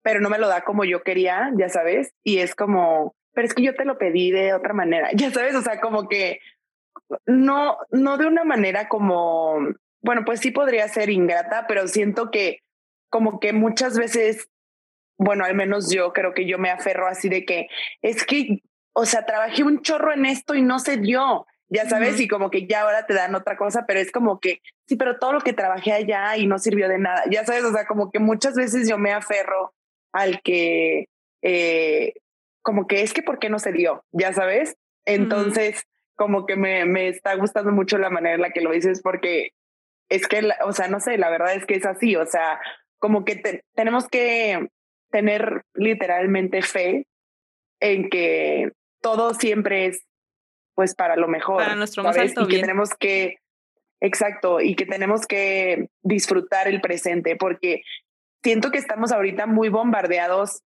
pero 0.00 0.20
no 0.20 0.30
me 0.30 0.38
lo 0.38 0.48
da 0.48 0.64
como 0.64 0.86
yo 0.86 1.02
quería, 1.02 1.52
ya 1.54 1.68
sabes, 1.68 2.14
y 2.24 2.38
es 2.38 2.54
como, 2.54 3.14
pero 3.34 3.46
es 3.46 3.52
que 3.52 3.62
yo 3.62 3.74
te 3.74 3.84
lo 3.84 3.98
pedí 3.98 4.30
de 4.30 4.54
otra 4.54 4.72
manera, 4.72 5.10
ya 5.14 5.30
sabes, 5.30 5.54
o 5.54 5.60
sea, 5.60 5.78
como 5.78 6.08
que 6.08 6.40
no, 7.26 7.76
no 7.90 8.16
de 8.16 8.24
una 8.24 8.44
manera 8.44 8.88
como 8.88 9.58
bueno, 10.02 10.22
pues 10.24 10.40
sí 10.40 10.50
podría 10.50 10.88
ser 10.88 11.10
ingrata, 11.10 11.66
pero 11.68 11.86
siento 11.88 12.30
que 12.30 12.60
como 13.10 13.40
que 13.40 13.52
muchas 13.52 13.98
veces, 13.98 14.48
bueno, 15.18 15.44
al 15.44 15.54
menos 15.54 15.90
yo 15.92 16.12
creo 16.12 16.32
que 16.32 16.46
yo 16.46 16.58
me 16.58 16.70
aferro 16.70 17.06
así 17.06 17.28
de 17.28 17.44
que 17.44 17.68
es 18.02 18.24
que, 18.24 18.62
o 18.92 19.04
sea, 19.04 19.26
trabajé 19.26 19.62
un 19.62 19.82
chorro 19.82 20.12
en 20.12 20.26
esto 20.26 20.54
y 20.54 20.62
no 20.62 20.78
se 20.78 20.96
dio, 20.96 21.46
ya 21.68 21.88
sabes, 21.88 22.20
y 22.20 22.28
como 22.28 22.50
que 22.50 22.66
ya 22.66 22.82
ahora 22.82 23.06
te 23.06 23.14
dan 23.14 23.34
otra 23.34 23.56
cosa, 23.56 23.84
pero 23.86 24.00
es 24.00 24.10
como 24.10 24.40
que, 24.40 24.60
sí, 24.86 24.96
pero 24.96 25.18
todo 25.18 25.32
lo 25.32 25.40
que 25.40 25.52
trabajé 25.52 25.92
allá 25.92 26.36
y 26.36 26.46
no 26.46 26.58
sirvió 26.58 26.88
de 26.88 26.98
nada, 26.98 27.24
ya 27.30 27.44
sabes, 27.44 27.64
o 27.64 27.72
sea, 27.72 27.86
como 27.86 28.10
que 28.10 28.18
muchas 28.18 28.54
veces 28.54 28.88
yo 28.88 28.98
me 28.98 29.12
aferro 29.12 29.74
al 30.12 30.40
que, 30.42 31.08
eh, 31.42 32.14
como 32.62 32.86
que 32.86 33.02
es 33.02 33.12
que, 33.12 33.22
¿por 33.22 33.38
qué 33.38 33.50
no 33.50 33.58
se 33.58 33.72
dio? 33.72 34.04
Ya 34.12 34.32
sabes, 34.32 34.76
entonces... 35.04 35.84
como 36.16 36.44
que 36.44 36.54
me, 36.54 36.84
me 36.84 37.08
está 37.08 37.34
gustando 37.34 37.72
mucho 37.72 37.96
la 37.96 38.10
manera 38.10 38.34
en 38.34 38.42
la 38.42 38.50
que 38.50 38.60
lo 38.60 38.72
dices 38.72 39.00
porque 39.00 39.52
es 40.10 40.26
que, 40.26 40.46
o 40.64 40.72
sea, 40.72 40.88
no 40.88 41.00
sé, 41.00 41.16
la 41.16 41.30
verdad 41.30 41.54
es 41.54 41.64
que 41.64 41.76
es 41.76 41.86
así, 41.86 42.16
o 42.16 42.26
sea, 42.26 42.60
como 42.98 43.24
que 43.24 43.62
tenemos 43.74 44.08
que 44.08 44.68
tener 45.10 45.62
literalmente 45.74 46.62
fe 46.62 47.06
en 47.80 48.10
que 48.10 48.72
todo 49.00 49.32
siempre 49.34 49.86
es 49.86 50.04
pues 50.74 50.94
para 50.94 51.16
lo 51.16 51.28
mejor. 51.28 51.62
Para 51.62 51.76
nuestro 51.76 52.02
más 52.02 52.16
alto 52.16 52.42
y 52.42 52.48
que 52.48 52.60
tenemos 52.60 52.90
que, 52.98 53.38
exacto, 54.00 54.60
y 54.60 54.74
que 54.74 54.86
tenemos 54.86 55.26
que 55.26 55.88
disfrutar 56.02 56.68
el 56.68 56.80
presente, 56.80 57.36
porque 57.36 57.82
siento 58.42 58.70
que 58.70 58.78
estamos 58.78 59.12
ahorita 59.12 59.46
muy 59.46 59.68
bombardeados 59.68 60.62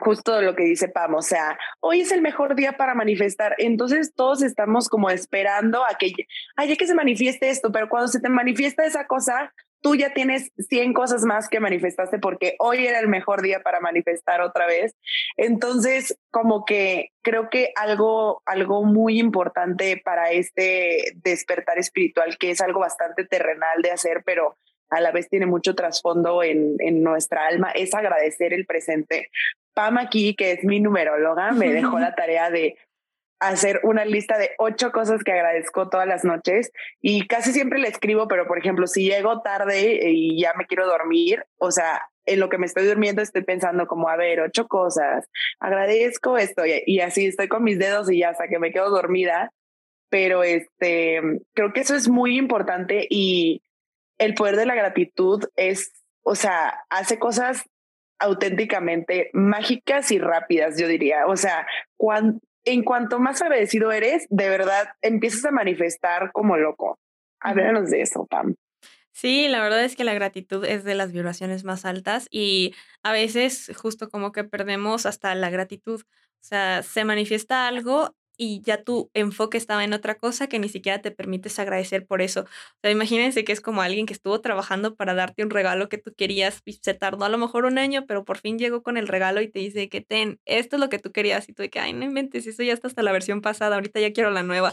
justo 0.00 0.40
lo 0.42 0.56
que 0.56 0.64
dice 0.64 0.88
Pam, 0.88 1.14
o 1.14 1.22
sea, 1.22 1.58
hoy 1.80 2.00
es 2.00 2.12
el 2.12 2.22
mejor 2.22 2.54
día 2.54 2.72
para 2.76 2.94
manifestar, 2.94 3.54
entonces 3.58 4.12
todos 4.14 4.42
estamos 4.42 4.88
como 4.88 5.10
esperando 5.10 5.82
a 5.84 5.96
que, 5.98 6.12
ay, 6.56 6.76
que 6.76 6.86
se 6.86 6.94
manifieste 6.94 7.50
esto, 7.50 7.70
pero 7.70 7.88
cuando 7.88 8.08
se 8.08 8.20
te 8.20 8.28
manifiesta 8.28 8.84
esa 8.84 9.06
cosa, 9.06 9.52
tú 9.82 9.94
ya 9.94 10.12
tienes 10.12 10.52
100 10.56 10.92
cosas 10.92 11.22
más 11.24 11.48
que 11.48 11.60
manifestaste 11.60 12.18
porque 12.18 12.56
hoy 12.58 12.86
era 12.86 13.00
el 13.00 13.08
mejor 13.08 13.42
día 13.42 13.60
para 13.62 13.80
manifestar 13.80 14.40
otra 14.40 14.66
vez. 14.66 14.94
Entonces, 15.36 16.18
como 16.30 16.64
que 16.64 17.10
creo 17.22 17.48
que 17.50 17.72
algo, 17.76 18.42
algo 18.46 18.84
muy 18.84 19.18
importante 19.18 20.00
para 20.04 20.30
este 20.30 21.12
despertar 21.16 21.78
espiritual, 21.78 22.36
que 22.38 22.50
es 22.50 22.60
algo 22.60 22.80
bastante 22.80 23.24
terrenal 23.24 23.82
de 23.82 23.90
hacer, 23.90 24.22
pero 24.24 24.56
a 24.90 25.00
la 25.00 25.12
vez 25.12 25.28
tiene 25.28 25.46
mucho 25.46 25.74
trasfondo 25.74 26.42
en, 26.42 26.76
en 26.78 27.02
nuestra 27.02 27.46
alma, 27.46 27.70
es 27.70 27.94
agradecer 27.94 28.52
el 28.52 28.66
presente. 28.66 29.30
Pam 29.74 29.98
aquí, 29.98 30.34
que 30.34 30.52
es 30.52 30.64
mi 30.64 30.80
numeróloga, 30.80 31.52
me 31.52 31.72
dejó 31.72 31.98
la 32.00 32.14
tarea 32.14 32.50
de 32.50 32.76
hacer 33.40 33.80
una 33.84 34.04
lista 34.04 34.38
de 34.38 34.50
ocho 34.58 34.92
cosas 34.92 35.24
que 35.24 35.32
agradezco 35.32 35.88
todas 35.88 36.06
las 36.06 36.24
noches 36.24 36.70
y 37.00 37.26
casi 37.26 37.52
siempre 37.52 37.78
le 37.78 37.88
escribo, 37.88 38.28
pero 38.28 38.46
por 38.46 38.58
ejemplo, 38.58 38.86
si 38.86 39.08
llego 39.08 39.40
tarde 39.40 40.10
y 40.10 40.40
ya 40.40 40.52
me 40.56 40.66
quiero 40.66 40.86
dormir, 40.86 41.44
o 41.58 41.70
sea, 41.70 42.02
en 42.26 42.38
lo 42.38 42.50
que 42.50 42.58
me 42.58 42.66
estoy 42.66 42.86
durmiendo 42.86 43.22
estoy 43.22 43.42
pensando 43.42 43.86
como, 43.86 44.10
a 44.10 44.16
ver, 44.16 44.40
ocho 44.40 44.68
cosas, 44.68 45.26
agradezco 45.58 46.36
esto 46.36 46.64
y, 46.66 47.00
así 47.00 47.26
estoy 47.26 47.48
con 47.48 47.64
mis 47.64 47.78
dedos 47.78 48.10
y 48.10 48.18
ya 48.18 48.28
hasta 48.28 48.46
que 48.46 48.58
me 48.58 48.72
quedo 48.72 48.90
dormida, 48.90 49.50
pero 50.10 50.42
este, 50.42 51.22
creo 51.54 51.72
que 51.72 51.80
eso 51.80 51.96
es 51.96 52.08
muy 52.08 52.36
importante 52.36 53.06
y 53.08 53.62
el 54.20 54.34
poder 54.34 54.56
de 54.56 54.66
la 54.66 54.74
gratitud 54.74 55.44
es, 55.56 56.04
o 56.22 56.34
sea, 56.34 56.84
hace 56.90 57.18
cosas 57.18 57.64
auténticamente 58.18 59.30
mágicas 59.32 60.12
y 60.12 60.18
rápidas, 60.18 60.78
yo 60.78 60.86
diría. 60.86 61.26
O 61.26 61.36
sea, 61.36 61.66
en 62.64 62.84
cuanto 62.84 63.18
más 63.18 63.40
agradecido 63.40 63.90
eres, 63.90 64.26
de 64.28 64.50
verdad 64.50 64.90
empiezas 65.00 65.46
a 65.46 65.50
manifestar 65.50 66.30
como 66.32 66.58
loco. 66.58 66.98
Háblanos 67.40 67.88
de 67.90 68.02
eso, 68.02 68.26
Pam. 68.26 68.54
Sí, 69.12 69.48
la 69.48 69.62
verdad 69.62 69.82
es 69.84 69.96
que 69.96 70.04
la 70.04 70.14
gratitud 70.14 70.64
es 70.66 70.84
de 70.84 70.94
las 70.94 71.12
vibraciones 71.12 71.64
más 71.64 71.86
altas 71.86 72.28
y 72.30 72.74
a 73.02 73.12
veces 73.12 73.72
justo 73.74 74.10
como 74.10 74.32
que 74.32 74.44
perdemos 74.44 75.06
hasta 75.06 75.34
la 75.34 75.48
gratitud. 75.48 76.02
O 76.02 76.42
sea, 76.42 76.82
se 76.82 77.04
manifiesta 77.04 77.66
algo 77.66 78.14
y 78.42 78.62
ya 78.62 78.82
tu 78.82 79.10
enfoque 79.12 79.58
estaba 79.58 79.84
en 79.84 79.92
otra 79.92 80.14
cosa 80.14 80.46
que 80.46 80.58
ni 80.58 80.70
siquiera 80.70 81.02
te 81.02 81.10
permites 81.10 81.58
agradecer 81.58 82.06
por 82.06 82.22
eso. 82.22 82.40
O 82.42 82.78
sea, 82.80 82.90
imagínense 82.90 83.44
que 83.44 83.52
es 83.52 83.60
como 83.60 83.82
alguien 83.82 84.06
que 84.06 84.14
estuvo 84.14 84.40
trabajando 84.40 84.94
para 84.96 85.12
darte 85.12 85.44
un 85.44 85.50
regalo 85.50 85.90
que 85.90 85.98
tú 85.98 86.14
querías 86.14 86.62
y 86.64 86.72
se 86.82 86.94
tardó 86.94 87.26
a 87.26 87.28
lo 87.28 87.36
mejor 87.36 87.66
un 87.66 87.76
año, 87.76 88.06
pero 88.06 88.24
por 88.24 88.38
fin 88.38 88.58
llegó 88.58 88.82
con 88.82 88.96
el 88.96 89.08
regalo 89.08 89.42
y 89.42 89.48
te 89.48 89.58
dice 89.58 89.90
que 89.90 90.00
ten, 90.00 90.40
esto 90.46 90.76
es 90.76 90.80
lo 90.80 90.88
que 90.88 90.98
tú 90.98 91.12
querías 91.12 91.50
y 91.50 91.52
tú 91.52 91.62
de 91.62 91.68
que, 91.68 91.80
ay, 91.80 91.92
no 91.92 92.04
inventes, 92.06 92.46
eso 92.46 92.62
ya 92.62 92.72
está 92.72 92.88
hasta 92.88 93.02
la 93.02 93.12
versión 93.12 93.42
pasada, 93.42 93.74
ahorita 93.74 94.00
ya 94.00 94.14
quiero 94.14 94.30
la 94.30 94.42
nueva. 94.42 94.72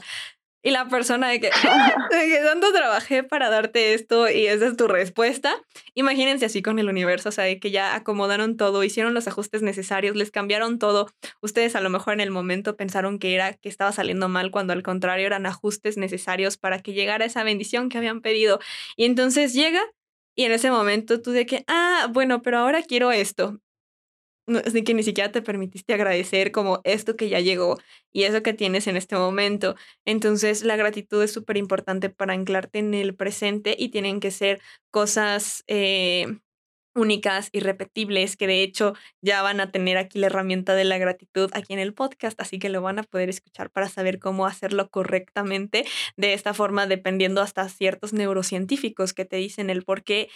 Y 0.64 0.72
la 0.72 0.88
persona 0.88 1.30
de 1.30 1.40
que, 1.40 1.50
de 2.12 2.28
que 2.28 2.42
tanto 2.44 2.72
trabajé 2.74 3.24
para 3.24 3.50
darte 3.50 3.94
esto 3.94 4.30
y 4.30 4.48
esa 4.48 4.68
es 4.68 4.78
tu 4.78 4.88
respuesta. 4.88 5.56
Imagínense 5.94 6.46
así 6.46 6.62
con 6.62 6.80
el 6.80 6.90
universo, 6.90 7.30
o 7.30 7.32
sea, 7.32 7.46
de 7.46 7.60
que 7.60 7.72
ya 7.72 7.96
acomodaron 7.96 8.58
todo, 8.58 8.84
hicieron 8.84 9.14
los 9.14 9.28
ajustes 9.28 9.62
necesarios, 9.62 10.16
les 10.16 10.32
cambiaron 10.32 10.80
todo. 10.80 11.08
Ustedes 11.42 11.76
a 11.76 11.82
lo 11.82 11.90
mejor 11.90 12.14
en 12.14 12.22
el 12.22 12.32
momento 12.32 12.76
pensaron 12.76 13.20
que 13.20 13.36
era 13.36 13.54
que 13.54 13.70
estaba 13.70 13.92
saliendo 13.92 14.30
mal 14.30 14.52
cuando 14.52 14.74
al 14.74 14.84
contrario 14.84 15.28
eran 15.28 15.46
ajustes 15.46 15.98
necesarios 15.98 16.58
para 16.58 16.80
que 16.80 16.94
llegara 16.94 17.26
esa 17.26 17.44
bendición 17.44 17.90
que 17.90 17.98
habían 17.98 18.22
pedido. 18.22 18.60
Y 18.96 19.06
entonces 19.06 19.54
llega 19.54 19.82
y 20.36 20.44
en 20.44 20.52
ese 20.52 20.70
momento 20.70 21.22
tú 21.22 21.32
de 21.32 21.46
que, 21.46 21.64
ah, 21.68 22.08
bueno, 22.12 22.42
pero 22.42 22.60
ahora 22.60 22.84
quiero 22.84 23.12
esto 23.12 23.60
de 24.48 24.84
que 24.84 24.94
ni 24.94 25.04
siquiera 25.04 25.32
te 25.32 25.42
permitiste 25.42 25.94
agradecer 25.94 26.52
como 26.52 26.82
esto 26.86 27.16
que 27.16 27.30
ya 27.30 27.40
llegó 27.42 27.78
y 28.14 28.24
eso 28.24 28.42
que 28.44 28.54
tienes 28.54 28.88
en 28.88 28.98
este 28.98 29.16
momento. 29.18 29.76
Entonces 30.06 30.64
la 30.64 30.78
gratitud 30.78 31.22
es 31.22 31.34
súper 31.34 31.58
importante 31.58 32.10
para 32.10 32.34
anclarte 32.34 32.80
en 32.80 32.94
el 32.94 33.16
presente 33.16 33.76
y 33.78 33.90
tienen 33.90 34.20
que 34.20 34.32
ser 34.32 34.62
cosas 34.90 35.64
eh, 35.68 36.40
únicas, 36.98 37.50
irrepetibles, 37.52 38.36
que 38.38 38.48
de 38.48 38.64
hecho 38.64 38.94
ya 39.22 39.42
van 39.42 39.60
a 39.60 39.72
tener 39.72 39.98
aquí 39.98 40.20
la 40.20 40.28
herramienta 40.28 40.76
de 40.76 40.86
la 40.86 40.98
gratitud 40.98 41.50
aquí 41.54 41.74
en 41.74 41.80
el 41.80 41.94
podcast, 41.94 42.40
así 42.42 42.60
que 42.60 42.70
lo 42.70 42.82
van 42.82 43.00
a 43.00 43.04
poder 43.04 43.30
escuchar 43.30 43.70
para 43.70 43.88
saber 43.90 44.20
cómo 44.20 44.46
hacerlo 44.46 44.90
correctamente 44.90 45.86
de 46.18 46.34
esta 46.34 46.54
forma, 46.54 46.88
dependiendo 46.88 47.42
hasta 47.42 47.70
ciertos 47.70 48.14
neurocientíficos 48.14 49.14
que 49.14 49.26
te 49.26 49.38
dicen 49.38 49.70
el 49.70 49.84
por 49.84 50.04
qué 50.04 50.30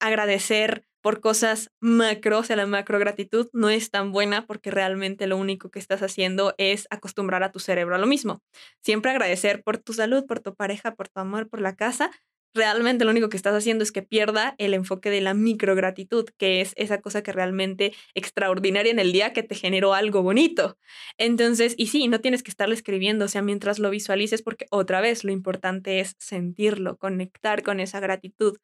agradecer 0.00 0.87
por 1.00 1.20
cosas 1.20 1.70
macro, 1.80 2.38
o 2.40 2.42
sea, 2.44 2.56
la 2.56 2.66
macro 2.66 2.98
gratitud 2.98 3.48
no 3.52 3.70
es 3.70 3.90
tan 3.90 4.12
buena 4.12 4.46
porque 4.46 4.70
realmente 4.70 5.26
lo 5.26 5.36
único 5.36 5.70
que 5.70 5.78
estás 5.78 6.02
haciendo 6.02 6.54
es 6.58 6.86
acostumbrar 6.90 7.42
a 7.42 7.52
tu 7.52 7.58
cerebro 7.60 7.94
a 7.94 7.98
lo 7.98 8.06
mismo. 8.06 8.42
Siempre 8.82 9.10
agradecer 9.10 9.62
por 9.62 9.78
tu 9.78 9.92
salud, 9.92 10.26
por 10.26 10.40
tu 10.40 10.54
pareja, 10.54 10.94
por 10.94 11.08
tu 11.08 11.20
amor, 11.20 11.48
por 11.48 11.60
la 11.60 11.76
casa. 11.76 12.10
Realmente 12.54 13.04
lo 13.04 13.10
único 13.10 13.28
que 13.28 13.36
estás 13.36 13.54
haciendo 13.54 13.84
es 13.84 13.92
que 13.92 14.02
pierda 14.02 14.54
el 14.58 14.74
enfoque 14.74 15.10
de 15.10 15.20
la 15.20 15.34
micro 15.34 15.74
gratitud, 15.74 16.24
que 16.38 16.60
es 16.60 16.72
esa 16.76 17.00
cosa 17.00 17.22
que 17.22 17.32
realmente 17.32 17.92
extraordinaria 18.14 18.90
en 18.90 18.98
el 18.98 19.12
día 19.12 19.32
que 19.32 19.42
te 19.42 19.54
generó 19.54 19.94
algo 19.94 20.22
bonito. 20.22 20.78
Entonces, 21.18 21.74
y 21.76 21.88
sí, 21.88 22.08
no 22.08 22.20
tienes 22.20 22.42
que 22.42 22.50
estarle 22.50 22.74
escribiendo, 22.74 23.26
o 23.26 23.28
sea, 23.28 23.42
mientras 23.42 23.78
lo 23.78 23.90
visualices, 23.90 24.42
porque 24.42 24.66
otra 24.70 25.00
vez 25.00 25.24
lo 25.24 25.30
importante 25.30 26.00
es 26.00 26.16
sentirlo, 26.18 26.96
conectar 26.96 27.62
con 27.62 27.80
esa 27.80 28.00
gratitud. 28.00 28.56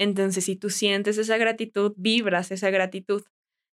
Entonces, 0.00 0.46
si 0.46 0.56
tú 0.56 0.70
sientes 0.70 1.18
esa 1.18 1.36
gratitud, 1.36 1.92
vibras 1.98 2.50
esa 2.52 2.70
gratitud 2.70 3.22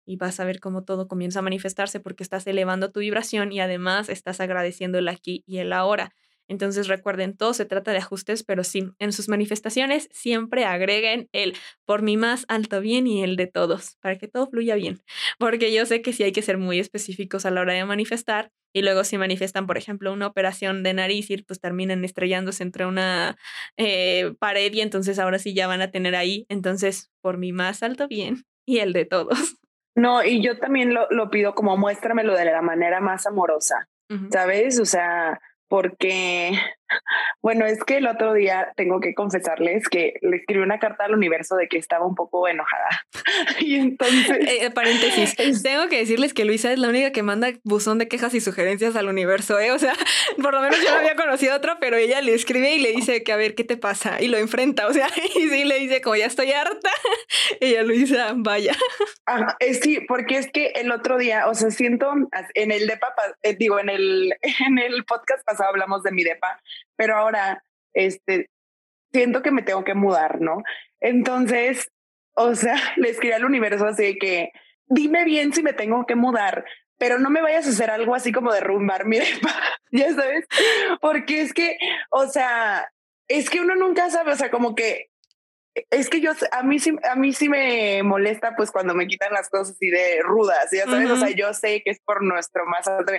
y 0.05 0.17
vas 0.17 0.41
a 0.41 0.45
ver 0.45 0.59
cómo 0.59 0.83
todo 0.85 1.07
comienza 1.07 1.39
a 1.39 1.43
manifestarse 1.43 2.01
porque 2.01 2.25
estás 2.25 2.47
elevando 2.49 2.91
tu 2.91 2.99
vibración 2.99 3.53
y 3.53 3.61
además 3.61 4.09
estás 4.09 4.41
agradeciendo 4.41 4.99
el 4.99 5.07
aquí 5.09 5.45
y 5.47 5.59
el 5.59 5.73
ahora. 5.73 6.15
Entonces 6.49 6.89
recuerden, 6.89 7.37
todo 7.37 7.55
se 7.55 7.65
trata 7.65 7.93
de 7.93 7.99
ajustes, 7.99 8.45
pero 8.45 8.65
sí, 8.65 8.91
en 8.99 9.13
sus 9.13 9.29
manifestaciones 9.29 10.09
siempre 10.13 10.65
agreguen 10.65 11.29
el 11.33 11.55
por 11.85 12.03
mi 12.03 12.17
más 12.17 12.45
alto 12.49 12.81
bien 12.81 13.07
y 13.07 13.23
el 13.23 13.37
de 13.37 13.47
todos, 13.47 13.97
para 14.01 14.17
que 14.17 14.29
todo 14.29 14.49
fluya 14.49 14.75
bien. 14.75 15.01
Porque 15.39 15.73
yo 15.73 15.87
sé 15.87 16.03
que 16.03 16.13
sí 16.13 16.23
hay 16.23 16.33
que 16.33 16.43
ser 16.43 16.59
muy 16.59 16.79
específicos 16.79 17.47
a 17.47 17.51
la 17.51 17.61
hora 17.61 17.75
de 17.75 17.85
manifestar 17.85 18.51
y 18.73 18.83
luego 18.83 19.05
si 19.05 19.17
manifiestan, 19.17 19.67
por 19.67 19.79
ejemplo, 19.79 20.13
una 20.13 20.27
operación 20.27 20.83
de 20.83 20.93
nariz 20.93 21.31
y 21.31 21.39
pues 21.39 21.61
terminan 21.61 22.05
estrellándose 22.05 22.63
entre 22.63 22.85
una 22.85 23.37
eh, 23.79 24.35
pared 24.39 24.73
y 24.73 24.83
entonces 24.83 25.19
ahora 25.19 25.39
sí 25.39 25.55
ya 25.55 25.67
van 25.67 25.81
a 25.81 25.91
tener 25.91 26.15
ahí, 26.15 26.45
entonces 26.51 27.11
por 27.23 27.39
mi 27.39 27.53
más 27.53 27.83
alto 27.83 28.07
bien 28.07 28.45
y 28.67 28.79
el 28.79 28.93
de 28.93 29.07
todos. 29.07 29.57
No, 29.95 30.23
y 30.23 30.43
yo 30.43 30.59
también 30.59 30.93
lo, 30.93 31.09
lo 31.09 31.31
pido 31.31 31.55
como 31.55 31.79
muéstramelo 31.79 32.37
de 32.37 32.45
la 32.45 32.61
manera 32.61 33.01
más 33.01 33.27
amorosa, 33.27 33.89
¿sabes? 34.31 34.79
O 34.79 34.85
sea, 34.85 35.41
porque, 35.68 36.52
bueno, 37.42 37.66
es 37.66 37.83
que 37.85 37.98
el 37.98 38.07
otro 38.07 38.35
día 38.35 38.72
tengo 38.76 39.00
que 39.00 39.14
confesarles 39.14 39.88
que 39.88 40.14
le 40.20 40.37
escribí 40.37 40.62
una 40.62 40.79
carta 40.79 41.05
al 41.05 41.14
universo 41.14 41.57
de 41.57 41.68
que 41.68 41.79
estaba 41.79 42.07
un 42.07 42.14
poco 42.14 42.48
enojada. 42.48 42.88
y 43.61 43.76
entonces... 43.76 44.38
Eh, 44.40 44.70
paréntesis, 44.70 45.35
tengo 45.62 45.88
que 45.88 45.98
decirles 45.98 46.35
que 46.35 46.44
Luisa 46.44 46.72
es 46.72 46.79
la 46.79 46.88
única 46.88 47.12
que 47.12 47.22
manda 47.22 47.48
buzón 47.64 47.98
de 47.98 48.09
quejas 48.09 48.35
y 48.35 48.40
sugerencias 48.40 48.96
al 48.96 49.09
universo, 49.09 49.59
¿eh? 49.59 49.72
O 49.72 49.79
sea, 49.79 49.94
por 50.42 50.52
lo 50.55 50.61
menos 50.61 50.83
yo 50.83 50.90
no 50.90 50.98
había 50.98 51.16
conocido 51.16 51.57
otra, 51.57 51.79
pero 51.81 51.96
ella 51.96 52.20
le 52.20 52.35
escribe 52.35 52.74
y 52.74 52.81
le 52.81 52.92
dice 52.92 53.22
que 53.22 53.33
a 53.33 53.37
ver, 53.37 53.55
¿qué 53.55 53.64
te 53.64 53.76
pasa? 53.76 54.20
Y 54.20 54.29
lo 54.29 54.38
enfrenta, 54.38 54.87
o 54.87 54.92
sea, 54.92 55.09
y 55.35 55.48
sí 55.48 55.64
le 55.64 55.79
dice 55.79 56.00
como 56.00 56.16
ya 56.16 56.26
estoy 56.26 56.52
harta. 56.52 56.90
ella 57.61 57.83
Luisa, 57.83 58.33
vaya. 58.37 58.74
Ajá, 59.26 59.57
sí, 59.83 60.00
porque 60.07 60.38
es 60.38 60.50
que 60.50 60.68
el 60.76 60.90
otro 60.90 61.18
día, 61.18 61.46
o 61.48 61.55
sea, 61.55 61.70
siento 61.70 62.12
en 62.55 62.72
el 62.72 62.87
de 62.87 62.96
papá, 62.96 63.22
eh, 63.42 63.57
digo, 63.59 63.79
en 63.79 63.88
el, 63.88 64.35
en 64.66 64.79
el 64.79 65.05
podcast 65.05 65.46
hablamos 65.61 66.03
de 66.03 66.12
mi 66.12 66.25
depa, 66.25 66.61
pero 66.97 67.16
ahora 67.16 67.62
este, 67.95 68.51
siento 69.12 69.42
que 69.42 69.51
me 69.51 69.62
tengo 69.62 69.85
que 69.85 69.95
mudar, 69.95 70.40
¿no? 70.40 70.62
Entonces, 71.01 71.90
o 72.35 72.55
sea, 72.55 72.77
le 72.97 73.11
escribí 73.11 73.33
al 73.33 73.45
universo 73.45 73.87
así 73.87 74.19
que 74.19 74.51
dime 74.87 75.25
bien 75.25 75.53
si 75.53 75.62
me 75.62 75.73
tengo 75.73 76.07
que 76.07 76.14
mudar, 76.14 76.64
pero 76.99 77.19
no 77.19 77.31
me 77.31 77.42
vayas 77.42 77.66
a 77.66 77.71
hacer 77.71 77.90
algo 77.90 78.14
así 78.14 78.33
como 78.33 78.53
derrumbar 78.53 79.07
mi 79.07 79.19
depa, 79.19 79.55
ya 79.90 80.12
sabes, 80.14 80.47
porque 81.01 81.42
es 81.42 81.53
que, 81.53 81.79
o 82.11 82.27
sea, 82.27 82.90
es 83.29 83.51
que 83.51 83.61
uno 83.61 83.75
nunca 83.75 84.11
sabe, 84.11 84.33
o 84.33 84.37
sea, 84.37 84.51
como 84.51 84.75
que 84.75 85.11
es 85.91 86.09
que 86.09 86.21
yo, 86.21 86.33
a 86.53 86.62
mí 86.62 86.79
sí, 86.79 86.95
a 87.11 87.17
mí 87.17 87.33
sí 87.33 87.49
me 87.49 88.03
molesta 88.03 88.55
pues 88.57 88.71
cuando 88.71 88.95
me 88.95 89.07
quitan 89.07 89.33
las 89.33 89.49
cosas 89.49 89.75
así 89.75 89.91
de 89.91 90.21
rudas, 90.23 90.69
ya 90.73 90.85
sabes, 90.85 91.11
o 91.11 91.17
sea, 91.17 91.31
yo 91.31 91.53
sé 91.53 91.83
que 91.83 91.91
es 91.91 92.01
por 92.01 92.23
nuestro 92.23 92.67
más 92.67 92.87
alto 92.89 93.12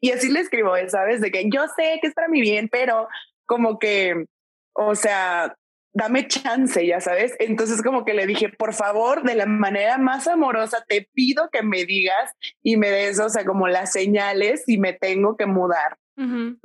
Y 0.00 0.12
así 0.12 0.30
le 0.30 0.40
escribo, 0.40 0.72
¿sabes? 0.88 1.20
De 1.20 1.30
que 1.30 1.48
yo 1.48 1.66
sé 1.76 1.98
que 2.00 2.08
es 2.08 2.14
para 2.14 2.28
mi 2.28 2.40
bien, 2.40 2.68
pero 2.70 3.08
como 3.46 3.78
que, 3.78 4.26
o 4.72 4.94
sea, 4.94 5.56
dame 5.96 6.28
chance, 6.28 6.86
ya 6.86 7.00
sabes. 7.00 7.34
Entonces 7.38 7.82
como 7.82 8.04
que 8.04 8.12
le 8.12 8.26
dije, 8.26 8.50
por 8.50 8.74
favor, 8.74 9.22
de 9.22 9.34
la 9.34 9.46
manera 9.46 9.96
más 9.96 10.28
amorosa, 10.28 10.84
te 10.86 11.08
pido 11.14 11.48
que 11.50 11.62
me 11.62 11.84
digas 11.86 12.32
y 12.62 12.76
me 12.76 12.90
des, 12.90 13.18
o 13.18 13.28
sea, 13.30 13.44
como 13.44 13.66
las 13.66 13.92
señales 13.92 14.64
y 14.66 14.78
me 14.78 14.92
tengo 14.92 15.36
que 15.36 15.46
mudar. 15.46 15.96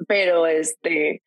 Pero 0.08 0.48
este, 0.48 1.22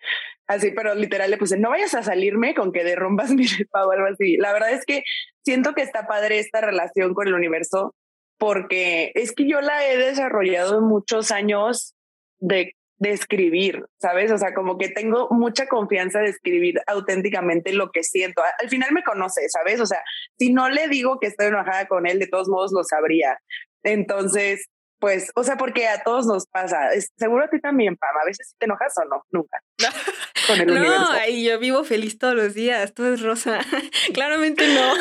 Así, 0.46 0.72
pero 0.72 0.94
literal 0.94 1.30
le 1.30 1.38
puse, 1.38 1.58
no 1.58 1.70
vayas 1.70 1.94
a 1.94 2.02
salirme 2.02 2.54
con 2.54 2.72
que 2.72 2.84
derrumbas 2.84 3.30
mi 3.34 3.46
depa 3.46 3.86
o 3.86 3.90
algo 3.90 4.06
así. 4.06 4.36
La 4.36 4.52
verdad 4.52 4.72
es 4.72 4.84
que 4.84 5.02
siento 5.44 5.74
que 5.74 5.82
está 5.82 6.06
padre 6.06 6.38
esta 6.38 6.60
relación 6.60 7.14
con 7.14 7.28
el 7.28 7.34
universo 7.34 7.94
porque 8.38 9.12
es 9.14 9.32
que 9.32 9.48
yo 9.48 9.60
la 9.60 9.88
he 9.88 9.96
desarrollado 9.96 10.80
muchos 10.80 11.30
años 11.30 11.94
de, 12.40 12.72
de 12.98 13.10
escribir, 13.12 13.84
¿sabes? 14.00 14.32
O 14.32 14.38
sea, 14.38 14.54
como 14.54 14.76
que 14.76 14.88
tengo 14.88 15.28
mucha 15.30 15.66
confianza 15.66 16.18
de 16.18 16.30
escribir 16.30 16.80
auténticamente 16.86 17.72
lo 17.72 17.90
que 17.90 18.02
siento. 18.02 18.42
Al 18.60 18.68
final 18.68 18.92
me 18.92 19.04
conoce, 19.04 19.48
¿sabes? 19.48 19.80
O 19.80 19.86
sea, 19.86 20.02
si 20.38 20.52
no 20.52 20.68
le 20.68 20.88
digo 20.88 21.18
que 21.20 21.28
estoy 21.28 21.46
enojada 21.46 21.86
con 21.86 22.06
él, 22.06 22.18
de 22.18 22.26
todos 22.26 22.48
modos 22.48 22.72
lo 22.72 22.82
sabría. 22.84 23.38
Entonces, 23.82 24.66
pues, 25.04 25.30
o 25.34 25.44
sea, 25.44 25.58
porque 25.58 25.86
a 25.86 26.02
todos 26.02 26.24
nos 26.24 26.46
pasa. 26.46 26.78
seguro 27.18 27.44
a 27.44 27.48
ti 27.48 27.60
también, 27.60 27.94
Pam. 27.94 28.16
A 28.22 28.24
veces 28.24 28.54
te 28.58 28.64
enojas 28.64 28.94
o 28.96 29.04
no, 29.04 29.22
nunca. 29.30 29.60
Con 30.46 30.58
el 30.58 30.66
no, 30.66 31.28
yo 31.28 31.58
vivo 31.58 31.84
feliz 31.84 32.16
todos 32.16 32.34
los 32.34 32.54
días, 32.54 32.94
todo 32.94 33.12
es 33.12 33.20
rosa. 33.20 33.60
Claramente 34.14 34.66
no. 34.66 34.94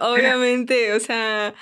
obviamente, 0.12 0.92
o 0.92 1.00
sea, 1.00 1.54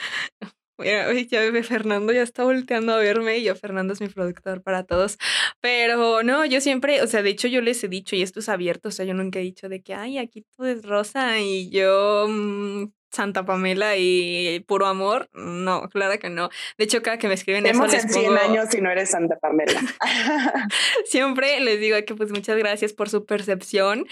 ya 0.79 1.63
Fernando 1.63 2.13
ya 2.13 2.21
está 2.21 2.45
volteando 2.45 2.93
a 2.93 2.99
verme 2.99 3.39
y 3.39 3.45
yo, 3.45 3.57
Fernando 3.57 3.95
es 3.95 4.03
mi 4.03 4.09
productor 4.09 4.63
para 4.63 4.85
todos. 4.85 5.17
Pero 5.63 6.23
no, 6.23 6.45
yo 6.45 6.61
siempre, 6.61 7.01
o 7.01 7.07
sea, 7.07 7.23
de 7.23 7.31
hecho 7.31 7.49
yo 7.49 7.63
les 7.63 7.83
he 7.83 7.89
dicho 7.89 8.15
y 8.15 8.21
esto 8.21 8.41
es 8.41 8.51
abierto, 8.51 8.91
o 8.91 8.93
sea, 8.93 9.07
yo 9.07 9.15
nunca 9.15 9.39
he 9.39 9.43
dicho 9.43 9.71
de 9.71 9.83
que, 9.83 9.95
ay, 9.95 10.19
aquí 10.19 10.45
todo 10.55 10.67
es 10.67 10.83
rosa 10.83 11.41
y 11.41 11.71
yo 11.71 12.27
mm, 12.29 12.89
Santa 13.11 13.45
Pamela 13.45 13.97
y 13.97 14.61
puro 14.67 14.87
amor. 14.87 15.29
No, 15.33 15.89
claro 15.89 16.19
que 16.19 16.31
no. 16.31 16.51
De 16.79 16.85
hecho, 16.85 17.03
cada 17.03 17.19
que 17.19 17.29
me 17.29 17.35
escriben 17.35 17.67
eso 17.67 17.87
les 17.87 18.13
100 18.13 18.39
años 18.39 18.69
si 18.71 18.81
no 18.81 18.91
eres 18.91 19.11
Santa 19.11 19.37
Pamela. 19.39 19.81
Siempre 21.07 21.61
les 21.61 21.81
digo 21.81 21.97
que 22.07 22.15
pues 22.15 22.31
muchas 22.31 22.57
gracias 22.57 22.93
por 22.93 23.09
su 23.09 23.25
percepción, 23.25 24.07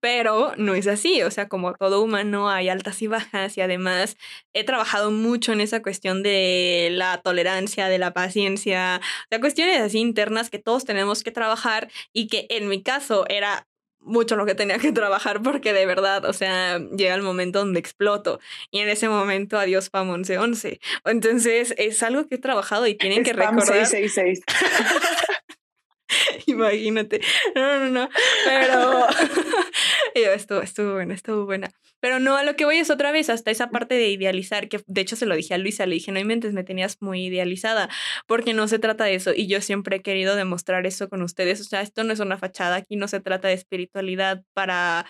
pero 0.00 0.54
no 0.56 0.74
es 0.74 0.86
así, 0.86 1.22
o 1.22 1.30
sea, 1.30 1.48
como 1.48 1.74
todo 1.74 2.02
humano 2.02 2.48
hay 2.48 2.68
altas 2.68 3.02
y 3.02 3.06
bajas 3.06 3.56
y 3.58 3.60
además 3.60 4.16
he 4.54 4.64
trabajado 4.64 5.10
mucho 5.10 5.52
en 5.52 5.60
esa 5.60 5.82
cuestión 5.82 6.22
de 6.22 6.88
la 6.92 7.20
tolerancia, 7.22 7.88
de 7.88 7.98
la 7.98 8.12
paciencia, 8.12 9.00
o 9.00 9.26
sea, 9.28 9.40
cuestiones 9.40 9.80
así 9.80 9.98
internas 9.98 10.50
que 10.50 10.58
todos 10.58 10.84
tenemos 10.84 11.22
que 11.22 11.30
trabajar 11.32 11.90
y 12.14 12.28
que 12.28 12.46
en 12.48 12.68
mi 12.68 12.82
caso 12.82 13.26
era 13.28 13.68
mucho 14.00 14.36
lo 14.36 14.46
que 14.46 14.54
tenía 14.54 14.78
que 14.78 14.92
trabajar 14.92 15.42
porque 15.42 15.72
de 15.72 15.86
verdad, 15.86 16.24
o 16.24 16.32
sea, 16.32 16.78
llega 16.78 17.14
el 17.14 17.22
momento 17.22 17.60
donde 17.60 17.80
exploto 17.80 18.40
y 18.70 18.78
en 18.80 18.88
ese 18.88 19.08
momento 19.08 19.58
adiós 19.58 19.90
PAM 19.90 20.08
1111. 20.08 20.80
Entonces 21.04 21.74
es 21.76 22.02
algo 22.02 22.26
que 22.26 22.36
he 22.36 22.38
trabajado 22.38 22.86
y 22.86 22.94
tienen 22.94 23.24
que 23.24 23.32
recordar. 23.32 23.86
666. 23.86 24.42
Imagínate. 26.46 27.20
No, 27.54 27.80
no, 27.80 27.90
no. 27.90 28.08
Pero 28.44 29.06
yo, 30.14 30.32
estuvo, 30.32 30.62
estuvo 30.62 30.92
buena, 30.94 31.14
estuvo 31.14 31.44
buena. 31.44 31.70
Pero 32.00 32.18
no, 32.18 32.36
a 32.36 32.44
lo 32.44 32.56
que 32.56 32.64
voy 32.64 32.76
es 32.76 32.90
otra 32.90 33.12
vez 33.12 33.28
hasta 33.28 33.50
esa 33.50 33.70
parte 33.70 33.94
de 33.94 34.08
idealizar, 34.08 34.68
que 34.68 34.80
de 34.86 35.00
hecho 35.00 35.16
se 35.16 35.26
lo 35.26 35.36
dije 35.36 35.54
a 35.54 35.58
Luisa, 35.58 35.86
le 35.86 35.96
dije, 35.96 36.12
no 36.12 36.18
inventes, 36.18 36.54
me 36.54 36.64
tenías 36.64 36.96
muy 37.00 37.26
idealizada, 37.26 37.90
porque 38.26 38.54
no 38.54 38.68
se 38.68 38.78
trata 38.78 39.04
de 39.04 39.14
eso. 39.14 39.32
Y 39.34 39.46
yo 39.46 39.60
siempre 39.60 39.96
he 39.96 40.02
querido 40.02 40.34
demostrar 40.36 40.86
eso 40.86 41.08
con 41.08 41.22
ustedes. 41.22 41.60
O 41.60 41.64
sea, 41.64 41.82
esto 41.82 42.04
no 42.04 42.12
es 42.12 42.20
una 42.20 42.38
fachada, 42.38 42.76
aquí 42.76 42.96
no 42.96 43.06
se 43.08 43.20
trata 43.20 43.48
de 43.48 43.54
espiritualidad 43.54 44.42
para 44.54 45.06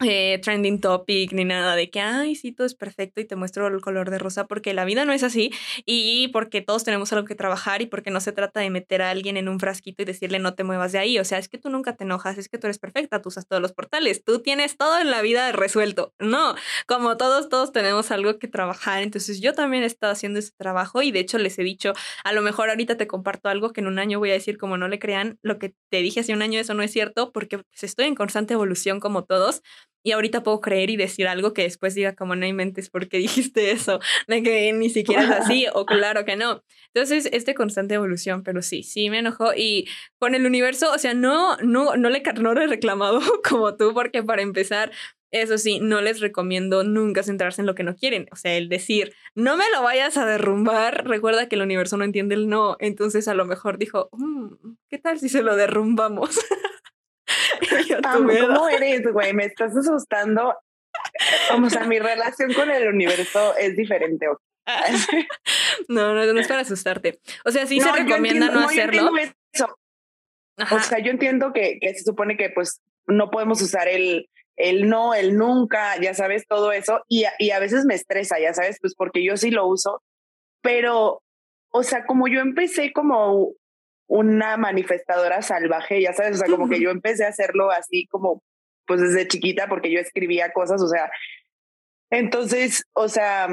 eh, 0.00 0.40
trending 0.42 0.80
topic 0.80 1.32
ni 1.32 1.44
nada 1.44 1.76
de 1.76 1.90
que, 1.90 2.00
ay, 2.00 2.34
sí, 2.34 2.52
todo 2.52 2.66
es 2.66 2.74
perfecto 2.74 3.20
y 3.20 3.26
te 3.26 3.36
muestro 3.36 3.66
el 3.66 3.80
color 3.80 4.10
de 4.10 4.18
rosa, 4.18 4.46
porque 4.46 4.72
la 4.72 4.84
vida 4.84 5.04
no 5.04 5.12
es 5.12 5.22
así 5.22 5.50
y 5.84 6.28
porque 6.28 6.62
todos 6.62 6.82
tenemos 6.82 7.12
algo 7.12 7.26
que 7.26 7.34
trabajar 7.34 7.82
y 7.82 7.86
porque 7.86 8.10
no 8.10 8.20
se 8.20 8.32
trata 8.32 8.60
de 8.60 8.70
meter 8.70 9.02
a 9.02 9.10
alguien 9.10 9.36
en 9.36 9.48
un 9.48 9.60
frasquito 9.60 10.02
y 10.02 10.06
decirle 10.06 10.38
no 10.38 10.54
te 10.54 10.64
muevas 10.64 10.92
de 10.92 10.98
ahí. 10.98 11.18
O 11.18 11.24
sea, 11.24 11.38
es 11.38 11.48
que 11.48 11.58
tú 11.58 11.68
nunca 11.68 11.94
te 11.94 12.04
enojas, 12.04 12.38
es 12.38 12.48
que 12.48 12.58
tú 12.58 12.66
eres 12.66 12.78
perfecta, 12.78 13.20
tú 13.20 13.28
usas 13.28 13.46
todos 13.46 13.60
los 13.60 13.72
portales, 13.72 14.24
tú 14.24 14.40
tienes 14.40 14.76
todo 14.78 14.98
en 14.98 15.10
la 15.10 15.20
vida 15.20 15.52
resuelto. 15.52 16.14
No, 16.18 16.54
como 16.86 17.16
todos, 17.18 17.48
todos 17.48 17.72
tenemos 17.72 18.10
algo 18.10 18.38
que 18.38 18.48
trabajar. 18.48 19.02
Entonces 19.02 19.40
yo 19.40 19.52
también 19.52 19.82
he 19.82 19.86
estado 19.86 20.12
haciendo 20.12 20.38
ese 20.38 20.52
trabajo 20.56 21.02
y 21.02 21.12
de 21.12 21.20
hecho 21.20 21.38
les 21.38 21.58
he 21.58 21.62
dicho, 21.62 21.92
a 22.24 22.32
lo 22.32 22.42
mejor 22.42 22.70
ahorita 22.70 22.96
te 22.96 23.06
comparto 23.06 23.48
algo 23.50 23.72
que 23.72 23.80
en 23.82 23.88
un 23.88 23.98
año 23.98 24.18
voy 24.18 24.30
a 24.30 24.34
decir 24.34 24.56
como 24.56 24.78
no 24.78 24.88
le 24.88 24.98
crean, 24.98 25.38
lo 25.42 25.58
que 25.58 25.74
te 25.90 25.98
dije 25.98 26.20
hace 26.20 26.32
un 26.32 26.42
año 26.42 26.58
eso 26.58 26.74
no 26.74 26.82
es 26.82 26.90
cierto 26.92 27.32
porque 27.32 27.58
pues, 27.58 27.82
estoy 27.82 28.06
en 28.06 28.14
constante 28.14 28.54
evolución 28.54 28.98
como 29.00 29.24
todos 29.24 29.62
y 30.02 30.12
ahorita 30.12 30.42
puedo 30.42 30.60
creer 30.60 30.90
y 30.90 30.96
decir 30.96 31.28
algo 31.28 31.52
que 31.54 31.62
después 31.62 31.94
diga 31.94 32.14
como 32.14 32.34
no 32.34 32.46
inventes 32.46 32.90
porque 32.90 33.18
dijiste 33.18 33.70
eso, 33.70 34.00
de 34.28 34.42
que 34.42 34.72
ni 34.72 34.90
siquiera 34.90 35.22
es 35.22 35.30
así 35.30 35.66
o 35.72 35.86
claro 35.86 36.24
que 36.24 36.36
no. 36.36 36.62
Entonces, 36.94 37.28
este 37.32 37.54
constante 37.54 37.94
evolución, 37.94 38.42
pero 38.42 38.62
sí, 38.62 38.82
sí 38.82 39.10
me 39.10 39.20
enojó 39.20 39.54
y 39.54 39.88
con 40.18 40.34
el 40.34 40.46
universo, 40.46 40.92
o 40.92 40.98
sea, 40.98 41.14
no, 41.14 41.56
no, 41.58 41.96
no 41.96 42.10
le, 42.10 42.22
no 42.40 42.54
le 42.54 42.66
reclamado 42.66 43.20
como 43.48 43.76
tú 43.76 43.94
porque 43.94 44.22
para 44.22 44.42
empezar, 44.42 44.90
eso 45.30 45.56
sí, 45.56 45.78
no 45.80 46.02
les 46.02 46.20
recomiendo 46.20 46.84
nunca 46.84 47.22
centrarse 47.22 47.62
en 47.62 47.66
lo 47.66 47.74
que 47.74 47.84
no 47.84 47.96
quieren. 47.96 48.26
O 48.32 48.36
sea, 48.36 48.54
el 48.54 48.68
decir, 48.68 49.14
no 49.34 49.56
me 49.56 49.64
lo 49.72 49.82
vayas 49.82 50.18
a 50.18 50.26
derrumbar, 50.26 51.06
recuerda 51.08 51.48
que 51.48 51.56
el 51.56 51.62
universo 51.62 51.96
no 51.96 52.04
entiende 52.04 52.34
el 52.34 52.48
no. 52.50 52.76
Entonces, 52.80 53.28
a 53.28 53.34
lo 53.34 53.46
mejor 53.46 53.78
dijo, 53.78 54.10
mm, 54.12 54.74
¿qué 54.90 54.98
tal 54.98 55.18
si 55.18 55.30
se 55.30 55.42
lo 55.42 55.56
derrumbamos? 55.56 56.38
¿Cómo 58.12 58.68
eres, 58.68 59.02
güey? 59.12 59.32
Me 59.32 59.46
estás 59.46 59.76
asustando. 59.76 60.54
O 61.54 61.70
sea, 61.70 61.84
mi 61.84 61.98
relación 61.98 62.52
con 62.52 62.70
el 62.70 62.88
universo 62.88 63.56
es 63.56 63.76
diferente. 63.76 64.26
no, 65.88 66.14
no, 66.14 66.32
no 66.32 66.40
es 66.40 66.48
para 66.48 66.60
asustarte. 66.60 67.20
O 67.44 67.50
sea, 67.50 67.66
sí 67.66 67.80
se 67.80 67.92
recomienda 67.92 68.50
no, 68.50 68.60
hacerlo. 68.60 69.10
O 70.70 70.80
sea, 70.80 70.98
yo 70.98 71.10
entiendo 71.10 71.52
que, 71.52 71.78
que, 71.80 71.94
se 71.94 72.04
supone 72.04 72.36
que 72.36 72.50
pues 72.50 72.80
no 73.06 73.30
podemos 73.30 73.60
usar 73.62 73.88
el, 73.88 74.28
el 74.56 74.88
no, 74.88 75.14
el 75.14 75.36
nunca, 75.36 75.98
ya 76.00 76.14
sabes, 76.14 76.46
todo 76.46 76.72
eso. 76.72 77.02
Y, 77.08 77.24
y 77.38 77.50
a 77.50 77.58
veces 77.58 77.84
me 77.84 77.94
estresa, 77.94 78.38
ya 78.38 78.54
sabes, 78.54 78.78
pues 78.80 78.94
porque 78.94 79.24
yo 79.24 79.36
sí 79.36 79.50
lo 79.50 79.66
uso. 79.66 80.02
Pero, 80.62 81.22
o 81.70 81.82
sea, 81.82 82.06
como 82.06 82.28
yo 82.28 82.40
empecé 82.40 82.92
como 82.92 83.52
una 84.06 84.56
manifestadora 84.56 85.42
salvaje, 85.42 86.02
ya 86.02 86.12
sabes, 86.12 86.36
o 86.36 86.38
sea, 86.38 86.48
como 86.48 86.68
que 86.68 86.80
yo 86.80 86.90
empecé 86.90 87.24
a 87.24 87.28
hacerlo 87.28 87.70
así 87.70 88.06
como, 88.06 88.42
pues 88.86 89.00
desde 89.00 89.28
chiquita, 89.28 89.68
porque 89.68 89.90
yo 89.90 90.00
escribía 90.00 90.52
cosas, 90.52 90.82
o 90.82 90.88
sea, 90.88 91.10
entonces, 92.10 92.84
o 92.92 93.08
sea, 93.08 93.48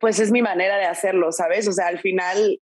pues 0.00 0.20
es 0.20 0.30
mi 0.32 0.42
manera 0.42 0.78
de 0.78 0.86
hacerlo, 0.86 1.32
¿sabes? 1.32 1.68
O 1.68 1.72
sea, 1.72 1.88
al 1.88 1.98
final, 1.98 2.60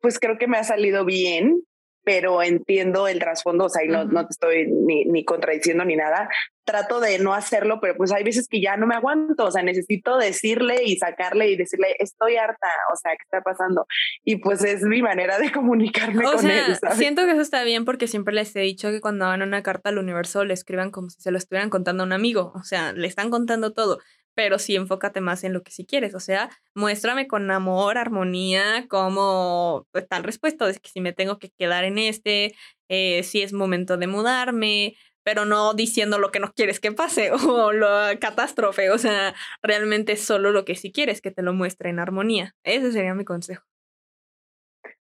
pues 0.00 0.18
creo 0.18 0.38
que 0.38 0.48
me 0.48 0.58
ha 0.58 0.64
salido 0.64 1.04
bien, 1.04 1.62
pero 2.04 2.42
entiendo 2.42 3.06
el 3.08 3.18
trasfondo, 3.18 3.66
o 3.66 3.68
sea, 3.68 3.84
y 3.84 3.88
no, 3.88 4.04
no 4.04 4.26
te 4.26 4.30
estoy 4.30 4.66
ni, 4.66 5.04
ni 5.04 5.24
contradiciendo 5.24 5.84
ni 5.84 5.96
nada. 5.96 6.28
Trato 6.64 7.00
de 7.00 7.18
no 7.18 7.34
hacerlo, 7.34 7.80
pero 7.80 7.96
pues 7.96 8.12
hay 8.12 8.24
veces 8.24 8.46
que 8.48 8.60
ya 8.60 8.76
no 8.76 8.86
me 8.86 8.94
aguanto, 8.94 9.44
o 9.44 9.50
sea, 9.50 9.62
necesito 9.62 10.18
decirle 10.18 10.82
y 10.84 10.96
sacarle 10.96 11.50
y 11.50 11.56
decirle, 11.56 11.96
estoy 11.98 12.36
harta, 12.36 12.68
o 12.92 12.96
sea, 12.96 13.12
¿qué 13.12 13.22
está 13.22 13.40
pasando? 13.42 13.86
Y 14.24 14.36
pues 14.36 14.64
es 14.64 14.82
mi 14.82 15.02
manera 15.02 15.38
de 15.38 15.52
comunicarme 15.52 16.22
con 16.24 16.50
él. 16.50 16.76
¿sabes? 16.76 16.98
Siento 16.98 17.24
que 17.24 17.32
eso 17.32 17.40
está 17.40 17.62
bien 17.64 17.84
porque 17.84 18.06
siempre 18.06 18.34
les 18.34 18.54
he 18.56 18.60
dicho 18.60 18.90
que 18.90 19.00
cuando 19.00 19.26
hagan 19.26 19.42
una 19.42 19.62
carta 19.62 19.90
al 19.90 19.98
universo 19.98 20.44
le 20.44 20.54
escriban 20.54 20.90
como 20.90 21.10
si 21.10 21.20
se 21.20 21.30
lo 21.30 21.38
estuvieran 21.38 21.70
contando 21.70 22.02
a 22.02 22.06
un 22.06 22.12
amigo, 22.12 22.52
o 22.54 22.62
sea, 22.62 22.92
le 22.92 23.06
están 23.06 23.30
contando 23.30 23.72
todo 23.72 23.98
pero 24.38 24.60
sí 24.60 24.76
enfócate 24.76 25.20
más 25.20 25.42
en 25.42 25.52
lo 25.52 25.64
que 25.64 25.72
sí 25.72 25.84
quieres. 25.84 26.14
O 26.14 26.20
sea, 26.20 26.48
muéstrame 26.72 27.26
con 27.26 27.50
amor, 27.50 27.98
armonía, 27.98 28.86
como 28.86 29.88
pues, 29.90 30.06
tal 30.06 30.22
respuesta. 30.22 30.70
Es 30.70 30.78
que 30.78 30.90
si 30.90 31.00
me 31.00 31.12
tengo 31.12 31.40
que 31.40 31.50
quedar 31.50 31.82
en 31.82 31.98
este, 31.98 32.54
eh, 32.88 33.24
si 33.24 33.42
es 33.42 33.52
momento 33.52 33.96
de 33.96 34.06
mudarme, 34.06 34.94
pero 35.24 35.44
no 35.44 35.74
diciendo 35.74 36.20
lo 36.20 36.30
que 36.30 36.38
no 36.38 36.52
quieres 36.52 36.78
que 36.78 36.92
pase 36.92 37.32
o 37.48 37.72
la 37.72 38.16
catástrofe. 38.20 38.90
O 38.90 38.98
sea, 38.98 39.34
realmente 39.60 40.14
solo 40.14 40.52
lo 40.52 40.64
que 40.64 40.76
sí 40.76 40.92
quieres 40.92 41.20
que 41.20 41.32
te 41.32 41.42
lo 41.42 41.52
muestre 41.52 41.90
en 41.90 41.98
armonía. 41.98 42.54
Ese 42.62 42.92
sería 42.92 43.14
mi 43.14 43.24
consejo. 43.24 43.64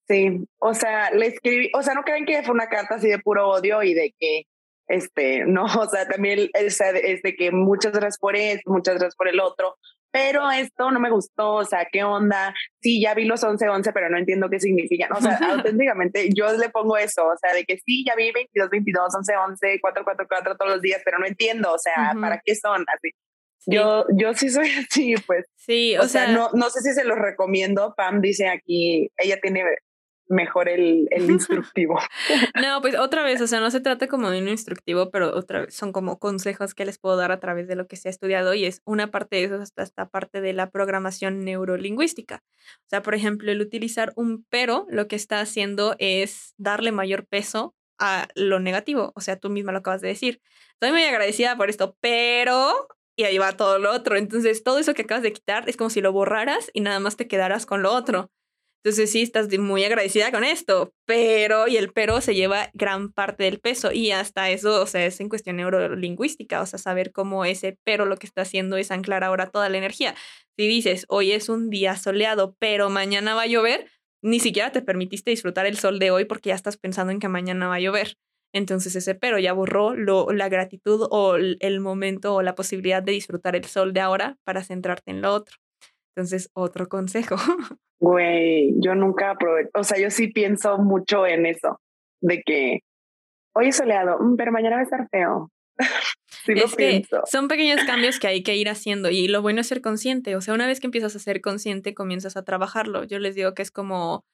Sí, 0.06 0.46
o 0.58 0.72
sea, 0.72 1.10
le 1.10 1.26
escribí, 1.26 1.72
o 1.74 1.82
sea, 1.82 1.94
no 1.94 2.04
creen 2.04 2.26
que 2.26 2.44
fue 2.44 2.54
una 2.54 2.68
carta 2.68 2.94
así 2.94 3.08
de 3.08 3.18
puro 3.18 3.48
odio 3.48 3.82
y 3.82 3.92
de 3.92 4.14
que 4.20 4.46
este, 4.88 5.44
no, 5.44 5.64
o 5.80 5.88
sea, 5.88 6.06
también 6.08 6.50
es, 6.54 6.80
es 6.80 7.22
de 7.22 7.36
que 7.36 7.50
muchas 7.50 7.92
gracias 7.92 8.18
por 8.18 8.36
esto, 8.36 8.70
muchas 8.70 8.94
gracias 8.94 9.16
por 9.16 9.28
el 9.28 9.40
otro, 9.40 9.76
pero 10.10 10.50
esto 10.50 10.90
no 10.90 10.98
me 10.98 11.10
gustó, 11.10 11.54
o 11.54 11.64
sea, 11.64 11.86
¿qué 11.92 12.02
onda? 12.02 12.54
Sí, 12.80 13.02
ya 13.02 13.12
vi 13.12 13.26
los 13.26 13.42
11-11, 13.42 13.90
pero 13.92 14.08
no 14.08 14.16
entiendo 14.16 14.48
qué 14.48 14.58
significan. 14.58 15.12
O 15.12 15.20
sea, 15.20 15.38
auténticamente 15.52 16.30
yo 16.34 16.50
le 16.56 16.70
pongo 16.70 16.96
eso, 16.96 17.26
o 17.26 17.36
sea, 17.36 17.52
de 17.52 17.64
que 17.64 17.76
sí, 17.84 18.02
ya 18.06 18.14
vi 18.16 18.32
22-22, 18.32 19.10
11-11, 19.60 19.80
4-4-4 19.82 20.56
todos 20.56 20.72
los 20.72 20.80
días, 20.80 21.02
pero 21.04 21.18
no 21.18 21.26
entiendo, 21.26 21.70
o 21.70 21.78
sea, 21.78 22.14
¿para 22.18 22.40
qué 22.42 22.54
son? 22.54 22.86
Así. 22.94 23.10
Yo, 23.66 24.06
yo 24.16 24.32
sí 24.32 24.48
soy 24.48 24.70
así, 24.70 25.16
pues. 25.26 25.44
Sí, 25.56 25.96
o, 25.98 26.06
sea, 26.06 26.28
no, 26.28 26.50
no 26.54 26.70
sé 26.70 26.80
si 26.80 26.94
se 26.94 27.04
los 27.04 27.18
recomiendo. 27.18 27.94
Pam 27.96 28.20
dice 28.20 28.48
aquí, 28.48 29.10
ella 29.18 29.38
tiene 29.42 29.64
mejor 30.28 30.68
el, 30.68 31.08
el 31.10 31.30
instructivo. 31.30 31.98
no, 32.60 32.80
pues 32.80 32.96
otra 32.96 33.22
vez, 33.22 33.40
o 33.40 33.46
sea, 33.46 33.60
no 33.60 33.70
se 33.70 33.80
trata 33.80 34.08
como 34.08 34.30
de 34.30 34.40
un 34.40 34.48
instructivo, 34.48 35.10
pero 35.10 35.34
otra 35.34 35.62
vez 35.62 35.74
son 35.74 35.92
como 35.92 36.18
consejos 36.18 36.74
que 36.74 36.84
les 36.84 36.98
puedo 36.98 37.16
dar 37.16 37.32
a 37.32 37.40
través 37.40 37.68
de 37.68 37.76
lo 37.76 37.86
que 37.86 37.96
se 37.96 38.08
ha 38.08 38.10
estudiado 38.10 38.54
y 38.54 38.64
es 38.64 38.82
una 38.84 39.10
parte 39.10 39.36
de 39.36 39.44
eso 39.44 39.54
hasta 39.56 39.82
esta 39.82 40.08
parte 40.08 40.40
de 40.40 40.52
la 40.52 40.70
programación 40.70 41.44
neurolingüística. 41.44 42.42
O 42.80 42.88
sea, 42.88 43.02
por 43.02 43.14
ejemplo, 43.14 43.50
el 43.50 43.60
utilizar 43.60 44.12
un 44.16 44.44
pero 44.48 44.86
lo 44.88 45.08
que 45.08 45.16
está 45.16 45.40
haciendo 45.40 45.96
es 45.98 46.54
darle 46.58 46.92
mayor 46.92 47.26
peso 47.26 47.74
a 47.98 48.28
lo 48.34 48.60
negativo. 48.60 49.12
O 49.14 49.20
sea, 49.20 49.36
tú 49.38 49.50
misma 49.50 49.72
lo 49.72 49.78
acabas 49.78 50.00
de 50.00 50.08
decir. 50.08 50.40
Estoy 50.72 50.92
muy 50.92 51.04
agradecida 51.04 51.56
por 51.56 51.70
esto, 51.70 51.96
pero 52.00 52.88
y 53.16 53.24
ahí 53.24 53.38
va 53.38 53.56
todo 53.56 53.78
lo 53.78 53.92
otro. 53.92 54.16
Entonces, 54.16 54.62
todo 54.62 54.78
eso 54.78 54.94
que 54.94 55.02
acabas 55.02 55.22
de 55.22 55.32
quitar 55.32 55.68
es 55.68 55.76
como 55.76 55.90
si 55.90 56.02
lo 56.02 56.12
borraras 56.12 56.70
y 56.74 56.80
nada 56.82 57.00
más 57.00 57.16
te 57.16 57.26
quedaras 57.26 57.64
con 57.64 57.82
lo 57.82 57.92
otro. 57.92 58.30
Entonces 58.86 59.10
sí, 59.10 59.22
estás 59.22 59.48
muy 59.58 59.82
agradecida 59.82 60.30
con 60.30 60.44
esto, 60.44 60.94
pero, 61.06 61.66
y 61.66 61.76
el 61.76 61.92
pero 61.92 62.20
se 62.20 62.36
lleva 62.36 62.70
gran 62.72 63.10
parte 63.12 63.42
del 63.42 63.58
peso 63.58 63.90
y 63.90 64.12
hasta 64.12 64.48
eso, 64.50 64.80
o 64.80 64.86
sea, 64.86 65.04
es 65.04 65.18
en 65.18 65.28
cuestión 65.28 65.56
neurolingüística, 65.56 66.60
o 66.60 66.66
sea, 66.66 66.78
saber 66.78 67.10
cómo 67.10 67.44
ese 67.44 67.80
pero 67.82 68.04
lo 68.04 68.16
que 68.16 68.28
está 68.28 68.42
haciendo 68.42 68.76
es 68.76 68.92
anclar 68.92 69.24
ahora 69.24 69.50
toda 69.50 69.68
la 69.70 69.78
energía. 69.78 70.14
Si 70.56 70.68
dices, 70.68 71.04
hoy 71.08 71.32
es 71.32 71.48
un 71.48 71.68
día 71.68 71.96
soleado, 71.96 72.54
pero 72.60 72.88
mañana 72.88 73.34
va 73.34 73.42
a 73.42 73.46
llover, 73.48 73.90
ni 74.22 74.38
siquiera 74.38 74.70
te 74.70 74.82
permitiste 74.82 75.32
disfrutar 75.32 75.66
el 75.66 75.78
sol 75.78 75.98
de 75.98 76.12
hoy 76.12 76.24
porque 76.24 76.50
ya 76.50 76.54
estás 76.54 76.76
pensando 76.76 77.10
en 77.10 77.18
que 77.18 77.26
mañana 77.26 77.66
va 77.66 77.74
a 77.74 77.80
llover. 77.80 78.14
Entonces 78.52 78.94
ese 78.94 79.16
pero 79.16 79.40
ya 79.40 79.52
borró 79.52 79.96
lo, 79.96 80.30
la 80.30 80.48
gratitud 80.48 81.08
o 81.10 81.34
el 81.34 81.80
momento 81.80 82.36
o 82.36 82.42
la 82.42 82.54
posibilidad 82.54 83.02
de 83.02 83.10
disfrutar 83.10 83.56
el 83.56 83.64
sol 83.64 83.92
de 83.92 84.00
ahora 84.00 84.38
para 84.44 84.62
centrarte 84.62 85.10
en 85.10 85.22
lo 85.22 85.34
otro. 85.34 85.56
Entonces, 86.16 86.50
otro 86.54 86.88
consejo. 86.88 87.36
Güey, 87.98 88.74
yo 88.78 88.94
nunca 88.94 89.30
aprovecho, 89.30 89.70
o 89.74 89.82
sea, 89.82 89.98
yo 89.98 90.10
sí 90.10 90.28
pienso 90.28 90.76
mucho 90.76 91.26
en 91.26 91.46
eso, 91.46 91.80
de 92.20 92.42
que 92.44 92.80
hoy 93.54 93.68
es 93.68 93.76
soleado, 93.76 94.18
mm, 94.20 94.36
pero 94.36 94.52
mañana 94.52 94.76
va 94.76 94.80
a 94.80 94.84
estar 94.84 95.08
feo. 95.08 95.50
sí 96.44 96.52
es 96.52 96.76
que 96.76 97.02
son 97.24 97.48
pequeños 97.48 97.82
cambios 97.86 98.20
que 98.20 98.26
hay 98.26 98.42
que 98.42 98.54
ir 98.54 98.68
haciendo 98.68 99.08
y 99.10 99.28
lo 99.28 99.40
bueno 99.40 99.62
es 99.62 99.68
ser 99.68 99.80
consciente, 99.80 100.36
o 100.36 100.42
sea, 100.42 100.52
una 100.52 100.66
vez 100.66 100.78
que 100.78 100.88
empiezas 100.88 101.16
a 101.16 101.18
ser 101.18 101.40
consciente, 101.40 101.94
comienzas 101.94 102.36
a 102.36 102.44
trabajarlo. 102.44 103.02
Yo 103.04 103.18
les 103.18 103.34
digo 103.34 103.54
que 103.54 103.62
es 103.62 103.70
como, 103.70 104.26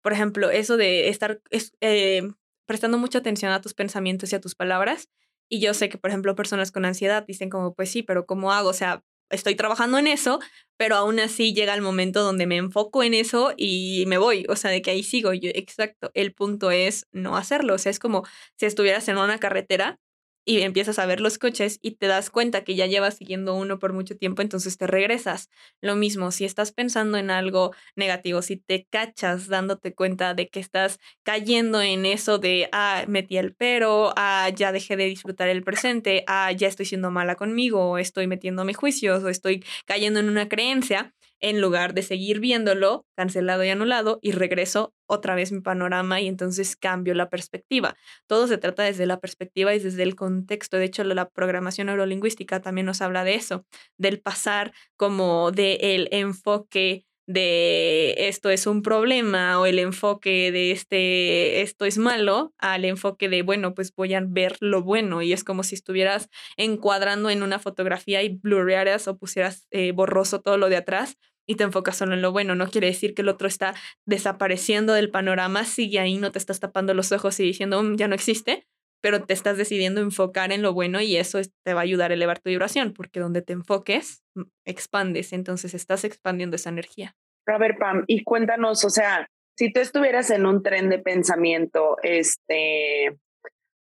por 0.00 0.14
ejemplo, 0.14 0.48
eso 0.48 0.78
de 0.78 1.10
estar 1.10 1.42
eh, 1.82 2.22
prestando 2.64 2.96
mucha 2.96 3.18
atención 3.18 3.52
a 3.52 3.60
tus 3.60 3.74
pensamientos 3.74 4.32
y 4.32 4.36
a 4.36 4.40
tus 4.40 4.54
palabras. 4.54 5.10
Y 5.50 5.60
yo 5.60 5.74
sé 5.74 5.90
que, 5.90 5.98
por 5.98 6.08
ejemplo, 6.08 6.34
personas 6.34 6.72
con 6.72 6.86
ansiedad 6.86 7.26
dicen 7.26 7.50
como, 7.50 7.74
pues 7.74 7.90
sí, 7.90 8.02
pero 8.02 8.24
¿cómo 8.24 8.50
hago? 8.50 8.70
O 8.70 8.74
sea, 8.74 9.04
estoy 9.30 9.54
trabajando 9.56 9.98
en 9.98 10.06
eso, 10.06 10.40
pero 10.76 10.96
aún 10.96 11.20
así 11.20 11.52
llega 11.54 11.74
el 11.74 11.82
momento 11.82 12.22
donde 12.22 12.46
me 12.46 12.56
enfoco 12.56 13.02
en 13.02 13.14
eso 13.14 13.52
y 13.56 14.04
me 14.06 14.18
voy, 14.18 14.46
o 14.48 14.56
sea, 14.56 14.70
de 14.70 14.82
que 14.82 14.90
ahí 14.90 15.02
sigo. 15.02 15.32
Yo, 15.32 15.50
exacto, 15.54 16.10
el 16.14 16.34
punto 16.34 16.70
es 16.70 17.06
no 17.12 17.36
hacerlo, 17.36 17.74
o 17.74 17.78
sea, 17.78 17.90
es 17.90 17.98
como 17.98 18.24
si 18.56 18.66
estuvieras 18.66 19.08
en 19.08 19.18
una 19.18 19.38
carretera 19.38 19.98
y 20.44 20.60
empiezas 20.62 20.98
a 20.98 21.06
ver 21.06 21.20
los 21.20 21.38
coches 21.38 21.78
y 21.82 21.92
te 21.92 22.06
das 22.06 22.30
cuenta 22.30 22.64
que 22.64 22.74
ya 22.74 22.86
llevas 22.86 23.16
siguiendo 23.16 23.54
uno 23.54 23.78
por 23.78 23.92
mucho 23.92 24.16
tiempo, 24.16 24.42
entonces 24.42 24.76
te 24.78 24.86
regresas. 24.86 25.50
Lo 25.80 25.96
mismo, 25.96 26.30
si 26.30 26.44
estás 26.44 26.72
pensando 26.72 27.18
en 27.18 27.30
algo 27.30 27.72
negativo, 27.96 28.42
si 28.42 28.56
te 28.56 28.86
cachas 28.90 29.48
dándote 29.48 29.94
cuenta 29.94 30.34
de 30.34 30.48
que 30.48 30.60
estás 30.60 30.98
cayendo 31.22 31.80
en 31.82 32.06
eso 32.06 32.38
de, 32.38 32.68
ah, 32.72 33.04
metí 33.08 33.36
el 33.36 33.54
pero, 33.54 34.12
ah, 34.16 34.48
ya 34.54 34.72
dejé 34.72 34.96
de 34.96 35.04
disfrutar 35.06 35.48
el 35.48 35.62
presente, 35.62 36.24
ah, 36.26 36.52
ya 36.52 36.68
estoy 36.68 36.86
siendo 36.86 37.10
mala 37.10 37.36
conmigo, 37.36 37.90
o 37.90 37.98
estoy 37.98 38.26
metiéndome 38.26 38.74
juicios, 38.74 39.22
o 39.24 39.28
estoy 39.28 39.64
cayendo 39.86 40.20
en 40.20 40.28
una 40.28 40.48
creencia, 40.48 41.14
en 41.40 41.60
lugar 41.60 41.94
de 41.94 42.02
seguir 42.02 42.40
viéndolo, 42.40 43.06
cancelado 43.16 43.64
y 43.64 43.68
anulado, 43.68 44.18
y 44.22 44.32
regreso 44.32 44.94
otra 45.06 45.34
vez 45.34 45.52
mi 45.52 45.60
panorama 45.60 46.20
y 46.20 46.28
entonces 46.28 46.76
cambio 46.76 47.14
la 47.14 47.30
perspectiva. 47.30 47.96
Todo 48.26 48.46
se 48.46 48.58
trata 48.58 48.82
desde 48.82 49.06
la 49.06 49.20
perspectiva 49.20 49.74
y 49.74 49.78
desde 49.78 50.02
el 50.02 50.14
contexto. 50.14 50.76
De 50.76 50.84
hecho, 50.84 51.04
la 51.04 51.28
programación 51.28 51.88
neurolingüística 51.88 52.60
también 52.60 52.86
nos 52.86 53.00
habla 53.00 53.24
de 53.24 53.34
eso, 53.34 53.64
del 53.98 54.20
pasar 54.20 54.72
como 54.96 55.50
del 55.50 55.78
el 55.80 56.08
enfoque 56.12 57.04
de 57.32 58.28
esto 58.28 58.50
es 58.50 58.66
un 58.66 58.82
problema 58.82 59.60
o 59.60 59.66
el 59.66 59.78
enfoque 59.78 60.50
de 60.50 60.72
este 60.72 61.62
esto 61.62 61.84
es 61.84 61.96
malo 61.96 62.52
al 62.58 62.84
enfoque 62.84 63.28
de 63.28 63.42
bueno 63.42 63.72
pues 63.72 63.94
voy 63.94 64.14
a 64.14 64.22
ver 64.26 64.56
lo 64.58 64.82
bueno 64.82 65.22
y 65.22 65.32
es 65.32 65.44
como 65.44 65.62
si 65.62 65.76
estuvieras 65.76 66.28
encuadrando 66.56 67.30
en 67.30 67.44
una 67.44 67.60
fotografía 67.60 68.22
y 68.24 68.30
blurrearas 68.30 69.06
o 69.06 69.16
pusieras 69.16 69.68
eh, 69.70 69.92
borroso 69.92 70.40
todo 70.40 70.58
lo 70.58 70.68
de 70.68 70.76
atrás 70.76 71.18
y 71.46 71.56
te 71.56 71.64
enfocas 71.64 71.96
solo 71.96 72.14
en 72.14 72.22
lo 72.22 72.32
bueno. 72.32 72.54
No 72.54 72.68
quiere 72.68 72.86
decir 72.86 73.14
que 73.14 73.22
el 73.22 73.28
otro 73.28 73.48
está 73.48 73.74
desapareciendo 74.06 74.92
del 74.92 75.10
panorama, 75.10 75.64
sigue 75.64 75.98
ahí, 75.98 76.16
no 76.16 76.32
te 76.32 76.38
estás 76.38 76.60
tapando 76.60 76.94
los 76.94 77.12
ojos 77.12 77.38
y 77.40 77.44
diciendo 77.44 77.82
mm, 77.82 77.96
ya 77.96 78.08
no 78.08 78.14
existe, 78.14 78.66
pero 79.02 79.24
te 79.24 79.32
estás 79.32 79.56
decidiendo 79.56 80.00
enfocar 80.00 80.52
en 80.52 80.62
lo 80.62 80.72
bueno 80.72 81.00
y 81.00 81.16
eso 81.16 81.40
te 81.64 81.74
va 81.74 81.80
a 81.80 81.84
ayudar 81.84 82.10
a 82.10 82.14
elevar 82.14 82.38
tu 82.38 82.50
vibración, 82.50 82.92
porque 82.92 83.20
donde 83.20 83.42
te 83.42 83.52
enfoques, 83.52 84.22
mm, 84.34 84.42
expandes, 84.64 85.32
entonces 85.32 85.74
estás 85.74 86.04
expandiendo 86.04 86.56
esa 86.56 86.70
energía. 86.70 87.16
A 87.46 87.58
ver, 87.58 87.76
Pam, 87.78 88.04
y 88.06 88.22
cuéntanos, 88.22 88.84
o 88.84 88.90
sea, 88.90 89.28
si 89.56 89.72
tú 89.72 89.80
estuvieras 89.80 90.30
en 90.30 90.46
un 90.46 90.62
tren 90.62 90.88
de 90.88 90.98
pensamiento, 90.98 91.96
este, 92.02 93.16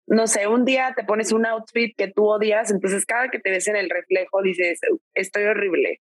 no 0.07 0.27
sé, 0.27 0.47
un 0.47 0.63
día 0.63 0.93
te 0.95 1.03
pones 1.03 1.33
un 1.33 1.45
outfit 1.45 1.93
que 1.97 2.07
tú 2.07 2.27
odias, 2.27 2.71
entonces 2.71 3.05
cada 3.05 3.29
que 3.29 3.39
te 3.39 3.51
ves 3.51 3.67
en 3.67 3.75
el 3.75 3.89
reflejo 3.89 4.41
dices, 4.41 4.79
estoy 5.13 5.43
horrible 5.43 5.99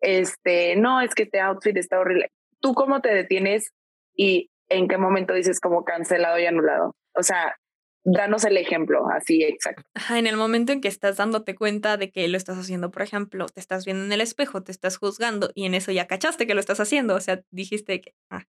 este, 0.00 0.76
no, 0.76 1.00
es 1.00 1.14
que 1.14 1.24
este 1.24 1.40
outfit 1.40 1.76
está 1.76 1.98
horrible. 1.98 2.30
¿Tú 2.60 2.74
cómo 2.74 3.00
te 3.00 3.12
detienes 3.12 3.72
y 4.14 4.50
en 4.68 4.88
qué 4.88 4.98
momento 4.98 5.34
dices 5.34 5.60
como 5.60 5.84
cancelado 5.84 6.38
y 6.38 6.46
anulado? 6.46 6.94
O 7.14 7.22
sea, 7.22 7.56
danos 8.04 8.44
el 8.44 8.56
ejemplo 8.56 9.08
así 9.10 9.42
exacto. 9.42 9.82
en 10.10 10.26
el 10.26 10.36
momento 10.36 10.72
en 10.72 10.80
que 10.80 10.88
estás 10.88 11.16
dándote 11.16 11.54
cuenta 11.54 11.96
de 11.96 12.10
que 12.10 12.26
lo 12.28 12.36
estás 12.36 12.58
haciendo, 12.58 12.90
por 12.90 13.02
ejemplo, 13.02 13.46
te 13.46 13.60
estás 13.60 13.84
viendo 13.84 14.04
en 14.04 14.12
el 14.12 14.20
espejo, 14.20 14.62
te 14.62 14.72
estás 14.72 14.96
juzgando 14.96 15.50
y 15.54 15.66
en 15.66 15.74
eso 15.74 15.92
ya 15.92 16.06
cachaste 16.06 16.46
que 16.46 16.54
lo 16.54 16.60
estás 16.60 16.80
haciendo, 16.80 17.14
o 17.14 17.20
sea, 17.20 17.42
dijiste 17.50 18.00
que 18.00 18.14
ah, 18.30 18.44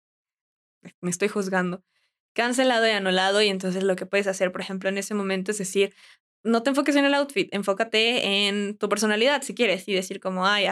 me 1.01 1.09
estoy 1.09 1.27
juzgando. 1.27 1.83
Cancelado 2.33 2.85
y 2.85 2.91
anulado 2.91 3.41
y 3.41 3.47
entonces 3.47 3.83
lo 3.83 3.95
que 3.95 4.05
puedes 4.05 4.27
hacer, 4.27 4.51
por 4.51 4.61
ejemplo, 4.61 4.89
en 4.89 4.97
ese 4.97 5.13
momento 5.13 5.51
es 5.51 5.57
decir, 5.57 5.93
no 6.43 6.63
te 6.63 6.69
enfoques 6.69 6.95
en 6.95 7.05
el 7.05 7.13
outfit, 7.13 7.47
enfócate 7.53 8.47
en 8.47 8.77
tu 8.77 8.89
personalidad 8.89 9.41
si 9.41 9.55
quieres 9.55 9.87
y 9.87 9.93
decir 9.93 10.19
como, 10.19 10.45
ay, 10.45 10.67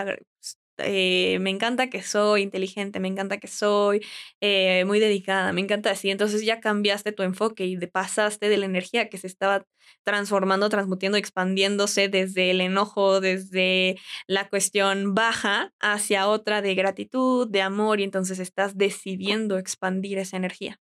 eh, 0.78 1.38
me 1.40 1.50
encanta 1.50 1.90
que 1.90 2.02
soy 2.02 2.42
inteligente, 2.42 3.00
me 3.00 3.08
encanta 3.08 3.38
que 3.38 3.48
soy 3.48 4.02
eh, 4.42 4.84
muy 4.86 5.00
dedicada, 5.00 5.54
me 5.54 5.62
encanta 5.62 5.92
así. 5.92 6.10
Entonces 6.10 6.46
ya 6.46 6.60
cambiaste 6.60 7.12
tu 7.12 7.24
enfoque 7.24 7.66
y 7.66 7.76
de, 7.76 7.88
pasaste 7.88 8.50
de 8.50 8.58
la 8.58 8.66
energía 8.66 9.10
que 9.10 9.18
se 9.18 9.28
estaba 9.28 9.66
transformando, 10.04 10.70
transmutiendo, 10.70 11.18
expandiéndose 11.18 12.10
desde 12.10 12.52
el 12.52 12.62
enojo, 12.62 13.22
desde 13.22 13.98
la 14.28 14.50
cuestión 14.50 15.14
baja 15.14 15.72
hacia 15.80 16.28
otra 16.28 16.62
de 16.62 16.76
gratitud, 16.76 17.50
de 17.50 17.62
amor, 17.62 18.00
y 18.00 18.04
entonces 18.04 18.40
estás 18.40 18.78
decidiendo 18.78 19.58
expandir 19.58 20.18
esa 20.18 20.38
energía. 20.38 20.80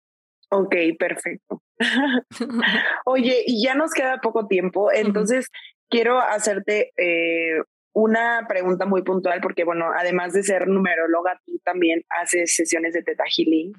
Ok, 0.50 0.74
perfecto. 0.98 1.62
Oye, 3.06 3.44
y 3.46 3.64
ya 3.64 3.74
nos 3.74 3.92
queda 3.92 4.20
poco 4.20 4.46
tiempo, 4.46 4.92
entonces 4.92 5.48
quiero 5.88 6.20
hacerte 6.20 6.92
eh, 6.96 7.62
una 7.92 8.46
pregunta 8.48 8.86
muy 8.86 9.02
puntual, 9.02 9.40
porque 9.40 9.64
bueno, 9.64 9.90
además 9.96 10.32
de 10.32 10.42
ser 10.42 10.68
numeróloga, 10.68 11.40
tú 11.44 11.60
también 11.64 12.04
haces 12.08 12.54
sesiones 12.54 12.94
de 12.94 13.02
Teta 13.02 13.24
Healing 13.24 13.72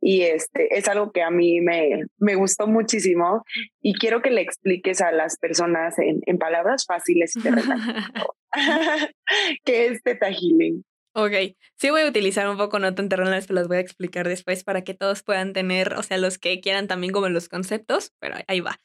y 0.00 0.22
este 0.22 0.76
es 0.76 0.88
algo 0.88 1.12
que 1.12 1.22
a 1.22 1.30
mí 1.30 1.60
me, 1.60 2.04
me 2.18 2.34
gustó 2.34 2.66
muchísimo 2.66 3.44
y 3.80 3.94
quiero 3.94 4.22
que 4.22 4.30
le 4.30 4.40
expliques 4.40 5.00
a 5.00 5.12
las 5.12 5.38
personas 5.38 5.98
en, 5.98 6.20
en 6.26 6.38
palabras 6.38 6.84
fáciles 6.86 7.34
y 7.36 7.40
qué 9.64 9.86
es 9.86 10.02
Teta 10.02 10.30
Healing. 10.30 10.82
Ok, 11.12 11.32
sí 11.76 11.90
voy 11.90 12.02
a 12.02 12.08
utilizar 12.08 12.48
un 12.48 12.56
poco 12.56 12.78
en 12.78 13.08
terrenales, 13.08 13.48
pero 13.48 13.58
los 13.58 13.68
voy 13.68 13.78
a 13.78 13.80
explicar 13.80 14.28
después 14.28 14.62
para 14.62 14.82
que 14.82 14.94
todos 14.94 15.24
puedan 15.24 15.52
tener, 15.52 15.94
o 15.94 16.04
sea, 16.04 16.18
los 16.18 16.38
que 16.38 16.60
quieran 16.60 16.86
también 16.86 17.12
como 17.12 17.28
los 17.28 17.48
conceptos, 17.48 18.12
pero 18.20 18.36
ahí 18.46 18.60
va. 18.60 18.80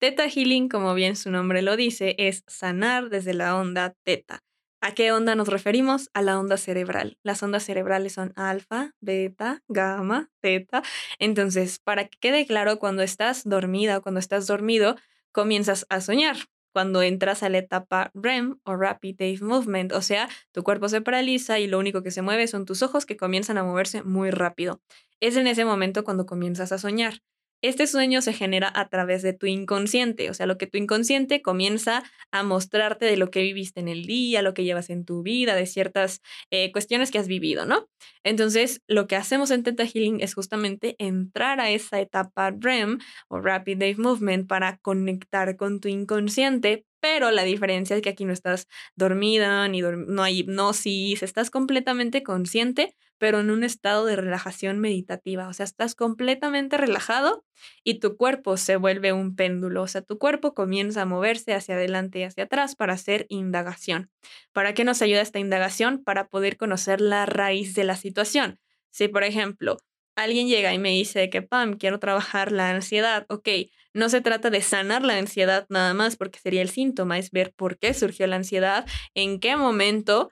Teta 0.00 0.28
Healing, 0.28 0.68
como 0.68 0.94
bien 0.94 1.16
su 1.16 1.30
nombre 1.30 1.60
lo 1.60 1.76
dice, 1.76 2.14
es 2.18 2.44
sanar 2.46 3.08
desde 3.10 3.34
la 3.34 3.56
onda 3.56 3.96
teta. 4.04 4.44
¿A 4.80 4.94
qué 4.94 5.10
onda 5.10 5.34
nos 5.34 5.48
referimos? 5.48 6.08
A 6.14 6.22
la 6.22 6.38
onda 6.38 6.56
cerebral. 6.56 7.18
Las 7.24 7.42
ondas 7.42 7.64
cerebrales 7.64 8.12
son 8.12 8.32
alfa, 8.36 8.92
beta, 9.00 9.64
gamma, 9.66 10.30
teta. 10.40 10.84
Entonces, 11.18 11.80
para 11.80 12.06
que 12.06 12.16
quede 12.20 12.46
claro, 12.46 12.78
cuando 12.78 13.02
estás 13.02 13.42
dormida 13.44 13.98
o 13.98 14.02
cuando 14.02 14.20
estás 14.20 14.46
dormido, 14.46 14.94
comienzas 15.32 15.84
a 15.88 16.00
soñar. 16.00 16.36
Cuando 16.72 17.02
entras 17.02 17.42
a 17.42 17.48
la 17.48 17.58
etapa 17.58 18.12
REM 18.14 18.60
o 18.62 18.76
Rapid 18.76 19.20
Eye 19.20 19.40
Movement, 19.40 19.92
o 19.92 20.02
sea, 20.02 20.28
tu 20.52 20.62
cuerpo 20.62 20.88
se 20.88 21.00
paraliza 21.00 21.58
y 21.58 21.66
lo 21.66 21.76
único 21.76 22.04
que 22.04 22.12
se 22.12 22.22
mueve 22.22 22.46
son 22.46 22.66
tus 22.66 22.82
ojos 22.82 23.04
que 23.04 23.16
comienzan 23.16 23.58
a 23.58 23.64
moverse 23.64 24.04
muy 24.04 24.30
rápido. 24.30 24.80
Es 25.18 25.36
en 25.36 25.48
ese 25.48 25.64
momento 25.64 26.04
cuando 26.04 26.24
comienzas 26.24 26.70
a 26.70 26.78
soñar. 26.78 27.20
Este 27.60 27.88
sueño 27.88 28.22
se 28.22 28.32
genera 28.32 28.70
a 28.72 28.88
través 28.88 29.22
de 29.22 29.32
tu 29.32 29.46
inconsciente, 29.46 30.30
o 30.30 30.34
sea, 30.34 30.46
lo 30.46 30.58
que 30.58 30.68
tu 30.68 30.78
inconsciente 30.78 31.42
comienza 31.42 32.04
a 32.30 32.44
mostrarte 32.44 33.04
de 33.06 33.16
lo 33.16 33.30
que 33.30 33.42
viviste 33.42 33.80
en 33.80 33.88
el 33.88 34.04
día, 34.04 34.42
lo 34.42 34.54
que 34.54 34.62
llevas 34.62 34.90
en 34.90 35.04
tu 35.04 35.22
vida, 35.22 35.56
de 35.56 35.66
ciertas 35.66 36.20
eh, 36.50 36.70
cuestiones 36.70 37.10
que 37.10 37.18
has 37.18 37.26
vivido, 37.26 37.66
¿no? 37.66 37.88
Entonces, 38.22 38.80
lo 38.86 39.08
que 39.08 39.16
hacemos 39.16 39.50
en 39.50 39.64
Theta 39.64 39.86
Healing 39.86 40.20
es 40.20 40.34
justamente 40.34 40.94
entrar 40.98 41.58
a 41.60 41.70
esa 41.70 42.00
etapa 42.00 42.52
REM 42.56 42.98
o 43.28 43.40
Rapid 43.40 43.82
Eye 43.82 43.96
Movement 43.96 44.46
para 44.46 44.78
conectar 44.78 45.56
con 45.56 45.80
tu 45.80 45.88
inconsciente, 45.88 46.84
pero 47.00 47.30
la 47.30 47.44
diferencia 47.44 47.96
es 47.96 48.02
que 48.02 48.10
aquí 48.10 48.24
no 48.24 48.32
estás 48.32 48.66
dormida, 48.94 49.66
ni 49.68 49.80
no 49.80 50.22
hay 50.22 50.40
hipnosis, 50.40 51.22
estás 51.22 51.50
completamente 51.50 52.22
consciente, 52.22 52.94
pero 53.18 53.40
en 53.40 53.50
un 53.50 53.64
estado 53.64 54.06
de 54.06 54.16
relajación 54.16 54.78
meditativa. 54.78 55.48
O 55.48 55.52
sea, 55.52 55.64
estás 55.64 55.94
completamente 55.94 56.76
relajado 56.76 57.44
y 57.84 57.98
tu 57.98 58.16
cuerpo 58.16 58.56
se 58.56 58.76
vuelve 58.76 59.12
un 59.12 59.36
péndulo. 59.36 59.82
O 59.82 59.88
sea, 59.88 60.02
tu 60.02 60.18
cuerpo 60.18 60.54
comienza 60.54 61.02
a 61.02 61.06
moverse 61.06 61.54
hacia 61.54 61.74
adelante 61.74 62.20
y 62.20 62.22
hacia 62.22 62.44
atrás 62.44 62.76
para 62.76 62.94
hacer 62.94 63.26
indagación. 63.28 64.10
¿Para 64.52 64.74
qué 64.74 64.84
nos 64.84 65.02
ayuda 65.02 65.20
esta 65.20 65.38
indagación? 65.38 66.02
Para 66.02 66.28
poder 66.28 66.56
conocer 66.56 67.00
la 67.00 67.26
raíz 67.26 67.74
de 67.74 67.84
la 67.84 67.96
situación. 67.96 68.60
Si, 68.90 69.08
por 69.08 69.24
ejemplo, 69.24 69.76
alguien 70.16 70.48
llega 70.48 70.72
y 70.72 70.78
me 70.78 70.90
dice 70.90 71.30
que, 71.30 71.42
Pam, 71.42 71.74
quiero 71.74 71.98
trabajar 71.98 72.52
la 72.52 72.70
ansiedad, 72.70 73.26
ok, 73.28 73.48
no 73.94 74.08
se 74.08 74.20
trata 74.20 74.50
de 74.50 74.62
sanar 74.62 75.02
la 75.02 75.16
ansiedad 75.16 75.66
nada 75.68 75.94
más 75.94 76.16
porque 76.16 76.38
sería 76.38 76.62
el 76.62 76.70
síntoma, 76.70 77.18
es 77.18 77.30
ver 77.30 77.52
por 77.54 77.78
qué 77.78 77.94
surgió 77.94 78.26
la 78.26 78.36
ansiedad, 78.36 78.86
en 79.14 79.40
qué 79.40 79.56
momento 79.56 80.30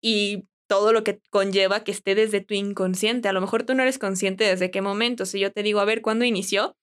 y 0.00 0.48
todo 0.68 0.92
lo 0.92 1.02
que 1.02 1.20
conlleva 1.30 1.82
que 1.82 1.90
esté 1.90 2.14
desde 2.14 2.40
tu 2.40 2.54
inconsciente. 2.54 3.28
A 3.28 3.32
lo 3.32 3.40
mejor 3.40 3.64
tú 3.64 3.74
no 3.74 3.82
eres 3.82 3.98
consciente 3.98 4.44
desde 4.44 4.70
qué 4.70 4.82
momento. 4.82 5.26
Si 5.26 5.40
yo 5.40 5.50
te 5.50 5.64
digo, 5.64 5.80
a 5.80 5.84
ver, 5.84 6.02
¿cuándo 6.02 6.24
inició? 6.24 6.76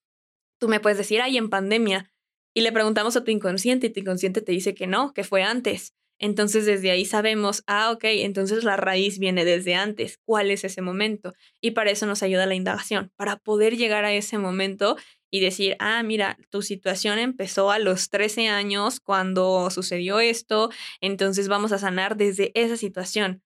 Tú 0.59 0.67
me 0.67 0.81
puedes 0.81 0.97
decir, 0.97 1.21
ay, 1.21 1.37
en 1.37 1.49
pandemia. 1.49 2.11
Y 2.53 2.61
le 2.61 2.71
preguntamos 2.71 3.15
a 3.15 3.23
tu 3.23 3.31
inconsciente 3.31 3.87
y 3.87 3.89
tu 3.91 3.99
inconsciente 3.99 4.41
te 4.41 4.51
dice 4.51 4.73
que 4.73 4.87
no, 4.87 5.13
que 5.13 5.23
fue 5.23 5.43
antes. 5.43 5.93
Entonces 6.17 6.65
desde 6.65 6.91
ahí 6.91 7.05
sabemos, 7.05 7.63
ah, 7.67 7.91
ok, 7.91 8.05
entonces 8.05 8.63
la 8.63 8.77
raíz 8.77 9.19
viene 9.19 9.43
desde 9.43 9.75
antes. 9.75 10.17
¿Cuál 10.23 10.49
es 10.49 10.63
ese 10.63 10.81
momento? 10.81 11.33
Y 11.61 11.71
para 11.71 11.91
eso 11.91 12.05
nos 12.05 12.23
ayuda 12.23 12.45
la 12.45 12.55
indagación, 12.55 13.11
para 13.17 13.37
poder 13.37 13.75
llegar 13.75 14.05
a 14.05 14.13
ese 14.13 14.37
momento 14.37 14.95
y 15.29 15.41
decir, 15.41 15.75
ah, 15.79 16.01
mira, 16.03 16.37
tu 16.49 16.61
situación 16.61 17.19
empezó 17.19 17.69
a 17.69 17.79
los 17.79 18.09
13 18.09 18.47
años 18.47 19.01
cuando 19.01 19.69
sucedió 19.69 20.21
esto, 20.21 20.69
entonces 21.01 21.49
vamos 21.49 21.73
a 21.73 21.77
sanar 21.79 22.15
desde 22.15 22.51
esa 22.55 22.77
situación 22.77 23.43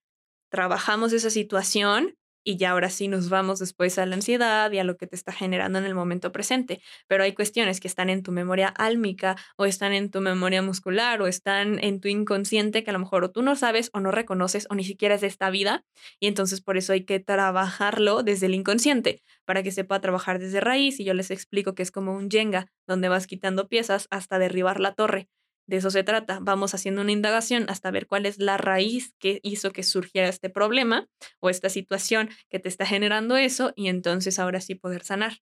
trabajamos 0.50 1.14
esa 1.14 1.30
situación 1.30 2.16
y 2.44 2.58
ya 2.58 2.72
ahora 2.72 2.90
sí 2.90 3.08
nos 3.08 3.30
vamos 3.30 3.60
después 3.60 4.00
a 4.00 4.06
la 4.06 4.16
ansiedad 4.16 4.72
y 4.72 4.80
a 4.80 4.84
lo 4.84 4.98
que 4.98 5.08
te 5.08 5.16
está 5.16 5.32
generando 5.32 5.78
en 5.80 5.86
el 5.86 5.94
momento 5.94 6.32
presente. 6.32 6.82
Pero 7.08 7.24
hay 7.24 7.34
cuestiones 7.34 7.80
que 7.80 7.88
están 7.88 8.10
en 8.10 8.24
tu 8.24 8.32
memoria 8.32 8.68
álmica 8.70 9.36
o 9.58 9.66
están 9.66 9.94
en 9.94 10.10
tu 10.10 10.22
memoria 10.22 10.62
muscular 10.62 11.22
o 11.22 11.28
están 11.28 11.84
en 11.84 12.00
tu 12.00 12.08
inconsciente 12.08 12.84
que 12.84 12.90
a 12.90 12.94
lo 12.94 13.00
mejor 13.00 13.30
tú 13.30 13.42
no 13.42 13.56
sabes 13.56 13.90
o 13.94 14.00
no 14.00 14.12
reconoces 14.12 14.68
o 14.70 14.76
ni 14.76 14.84
siquiera 14.84 15.16
es 15.16 15.22
de 15.22 15.28
esta 15.28 15.50
vida 15.50 15.84
y 16.20 16.28
entonces 16.28 16.62
por 16.62 16.78
eso 16.78 16.94
hay 16.94 17.06
que 17.06 17.20
trabajarlo 17.20 18.24
desde 18.24 18.48
el 18.48 18.56
inconsciente 18.56 19.22
para 19.46 19.64
que 19.64 19.72
se 19.72 19.84
pueda 19.84 20.02
trabajar 20.02 20.40
desde 20.40 20.60
raíz 20.60 21.00
y 21.00 21.04
yo 21.04 21.14
les 21.14 21.32
explico 21.32 21.76
que 21.76 21.84
es 21.84 21.92
como 21.92 22.16
un 22.16 22.30
Jenga 22.32 22.68
donde 22.88 23.10
vas 23.10 23.28
quitando 23.28 23.68
piezas 23.68 24.08
hasta 24.12 24.40
derribar 24.40 24.80
la 24.80 24.94
torre. 24.94 25.30
De 25.70 25.78
eso 25.78 25.92
se 25.92 26.04
trata. 26.04 26.40
Vamos 26.42 26.74
haciendo 26.74 27.02
una 27.02 27.12
indagación 27.12 27.66
hasta 27.70 27.92
ver 27.92 28.08
cuál 28.08 28.26
es 28.26 28.40
la 28.40 28.58
raíz 28.58 29.14
que 29.20 29.40
hizo 29.44 29.70
que 29.70 29.84
surgiera 29.84 30.28
este 30.28 30.50
problema 30.50 31.08
o 31.40 31.52
esta 31.52 31.70
situación 31.70 32.30
que 32.50 32.58
te 32.58 32.68
está 32.68 32.88
generando 32.88 33.38
eso 33.38 33.72
y 33.76 33.88
entonces 33.88 34.40
ahora 34.40 34.62
sí 34.62 34.74
poder 34.74 35.04
sanar. 35.04 35.34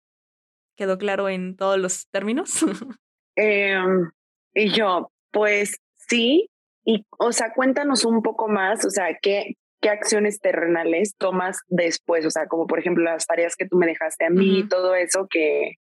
¿Quedó 0.75 0.97
claro 0.97 1.29
en 1.29 1.55
todos 1.55 1.79
los 1.79 2.09
términos? 2.09 2.59
Em, 3.39 4.09
y 4.53 4.69
yo, 4.71 5.11
pues 5.31 5.77
sí, 6.09 6.49
y 6.83 7.05
o 7.19 7.31
sea, 7.31 7.53
cuéntanos 7.53 8.03
un 8.03 8.23
poco 8.23 8.47
más, 8.47 8.83
o 8.83 8.89
sea, 8.89 9.15
¿qué, 9.21 9.53
qué 9.79 9.89
acciones 9.91 10.39
terrenales 10.39 11.13
tomas 11.19 11.59
después, 11.67 12.25
o 12.25 12.31
sea, 12.31 12.47
como 12.47 12.65
por 12.65 12.79
ejemplo 12.79 13.03
las 13.03 13.27
tareas 13.27 13.55
que 13.55 13.67
tú 13.67 13.77
me 13.77 13.85
dejaste 13.85 14.25
a 14.25 14.31
mí, 14.31 14.67
todo 14.67 14.95
eso 14.95 15.27
que, 15.29 15.75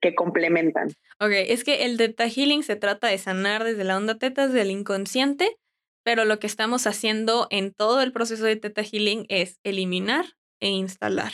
que 0.00 0.14
complementan. 0.14 0.88
Ok, 1.20 1.32
es 1.32 1.64
que 1.64 1.84
el 1.84 1.96
Theta 1.96 2.28
Healing 2.28 2.62
se 2.62 2.76
trata 2.76 3.08
de 3.08 3.18
sanar 3.18 3.64
desde 3.64 3.84
la 3.84 3.96
onda 3.96 4.18
Theta, 4.18 4.46
desde 4.46 4.62
el 4.62 4.70
inconsciente, 4.70 5.56
pero 6.04 6.24
lo 6.24 6.38
que 6.38 6.46
estamos 6.46 6.86
haciendo 6.86 7.48
en 7.50 7.72
todo 7.72 8.00
el 8.00 8.12
proceso 8.12 8.44
de 8.44 8.56
Theta 8.56 8.82
Healing 8.82 9.26
es 9.28 9.58
eliminar 9.64 10.24
e 10.60 10.68
instalar, 10.68 11.32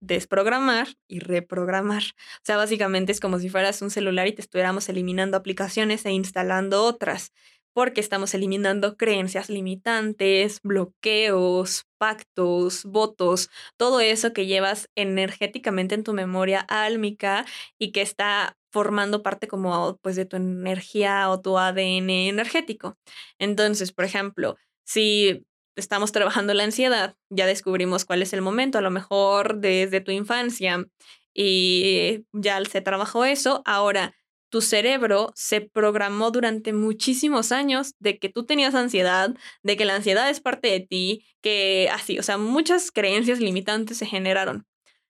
desprogramar 0.00 0.88
y 1.08 1.18
reprogramar. 1.20 2.02
O 2.02 2.44
sea, 2.44 2.56
básicamente 2.56 3.12
es 3.12 3.20
como 3.20 3.38
si 3.38 3.48
fueras 3.48 3.82
un 3.82 3.90
celular 3.90 4.26
y 4.26 4.32
te 4.32 4.42
estuviéramos 4.42 4.88
eliminando 4.88 5.36
aplicaciones 5.36 6.06
e 6.06 6.12
instalando 6.12 6.84
otras 6.84 7.32
porque 7.72 8.00
estamos 8.00 8.34
eliminando 8.34 8.96
creencias 8.96 9.48
limitantes, 9.48 10.60
bloqueos, 10.62 11.86
pactos, 11.98 12.84
votos, 12.84 13.50
todo 13.76 14.00
eso 14.00 14.32
que 14.32 14.46
llevas 14.46 14.88
energéticamente 14.96 15.94
en 15.94 16.04
tu 16.04 16.12
memoria 16.12 16.60
álmica 16.60 17.44
y 17.78 17.92
que 17.92 18.02
está 18.02 18.56
formando 18.72 19.22
parte 19.22 19.48
como 19.48 19.98
pues 20.02 20.16
de 20.16 20.24
tu 20.26 20.36
energía 20.36 21.28
o 21.30 21.40
tu 21.40 21.58
ADN 21.58 22.10
energético. 22.10 22.96
Entonces, 23.38 23.92
por 23.92 24.04
ejemplo, 24.04 24.56
si 24.84 25.44
estamos 25.76 26.12
trabajando 26.12 26.54
la 26.54 26.64
ansiedad, 26.64 27.16
ya 27.30 27.46
descubrimos 27.46 28.04
cuál 28.04 28.22
es 28.22 28.32
el 28.32 28.42
momento, 28.42 28.78
a 28.78 28.82
lo 28.82 28.90
mejor 28.90 29.60
desde 29.60 30.00
tu 30.00 30.10
infancia 30.12 30.84
y 31.34 32.26
ya 32.32 32.62
se 32.64 32.80
trabajó 32.80 33.24
eso, 33.24 33.62
ahora 33.64 34.14
tu 34.50 34.60
cerebro 34.60 35.32
se 35.34 35.60
programó 35.60 36.30
durante 36.30 36.72
muchísimos 36.72 37.52
años 37.52 37.94
de 37.98 38.18
que 38.18 38.28
tú 38.28 38.44
tenías 38.44 38.74
ansiedad, 38.74 39.34
de 39.62 39.76
que 39.76 39.84
la 39.84 39.94
ansiedad 39.94 40.28
es 40.28 40.40
parte 40.40 40.68
de 40.68 40.80
ti, 40.80 41.24
que 41.40 41.88
así, 41.92 42.18
o 42.18 42.22
sea, 42.22 42.36
muchas 42.36 42.90
creencias 42.90 43.40
limitantes 43.40 43.96
se 43.96 44.06
generaron. 44.06 44.66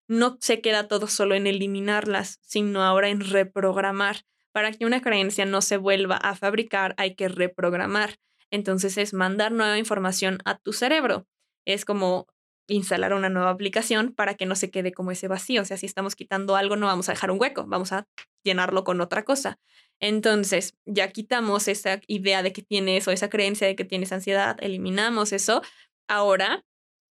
No 0.07 0.36
se 0.41 0.61
queda 0.61 0.88
todo 0.88 1.07
solo 1.07 1.34
en 1.34 1.47
eliminarlas, 1.47 2.38
sino 2.43 2.82
ahora 2.82 3.09
en 3.09 3.20
reprogramar. 3.20 4.24
Para 4.53 4.72
que 4.72 4.84
una 4.84 5.01
creencia 5.01 5.47
no 5.47 5.62
se 5.62 5.76
vuelva 5.76 6.16
a 6.16 6.34
fabricar, 6.34 6.95
hay 6.97 7.14
que 7.14 7.28
reprogramar. 7.28 8.18
Entonces 8.51 8.99
es 8.99 9.14
mandar 9.14 9.53
nueva 9.53 9.78
información 9.78 10.38
a 10.45 10.59
tu 10.59 10.72
cerebro. 10.72 11.26
Es 11.64 11.84
como 11.84 12.26
instalar 12.71 13.12
una 13.14 13.29
nueva 13.29 13.51
aplicación 13.51 14.12
para 14.14 14.35
que 14.35 14.47
no 14.47 14.55
se 14.55 14.71
quede 14.71 14.93
como 14.93 15.11
ese 15.11 15.29
vacío. 15.29 15.62
O 15.62 15.64
sea, 15.64 15.77
si 15.77 15.87
estamos 15.87 16.16
quitando 16.16 16.57
algo, 16.57 16.77
no 16.77 16.87
vamos 16.87 17.09
a 17.09 17.12
dejar 17.12 17.31
un 17.31 17.41
hueco, 17.41 17.66
vamos 17.66 17.93
a 17.93 18.07
llenarlo 18.45 18.85
con 18.85 19.01
otra 19.01 19.25
cosa. 19.25 19.59
Entonces, 20.01 20.77
ya 20.87 21.09
quitamos 21.09 21.68
esa 21.68 22.01
idea 22.07 22.43
de 22.43 22.53
que 22.53 22.62
tienes 22.62 23.07
o 23.07 23.11
esa 23.11 23.29
creencia 23.29 23.66
de 23.66 23.77
que 23.77 23.85
tienes 23.85 24.12
ansiedad, 24.12 24.57
eliminamos 24.61 25.33
eso. 25.33 25.62
Ahora 26.09 26.64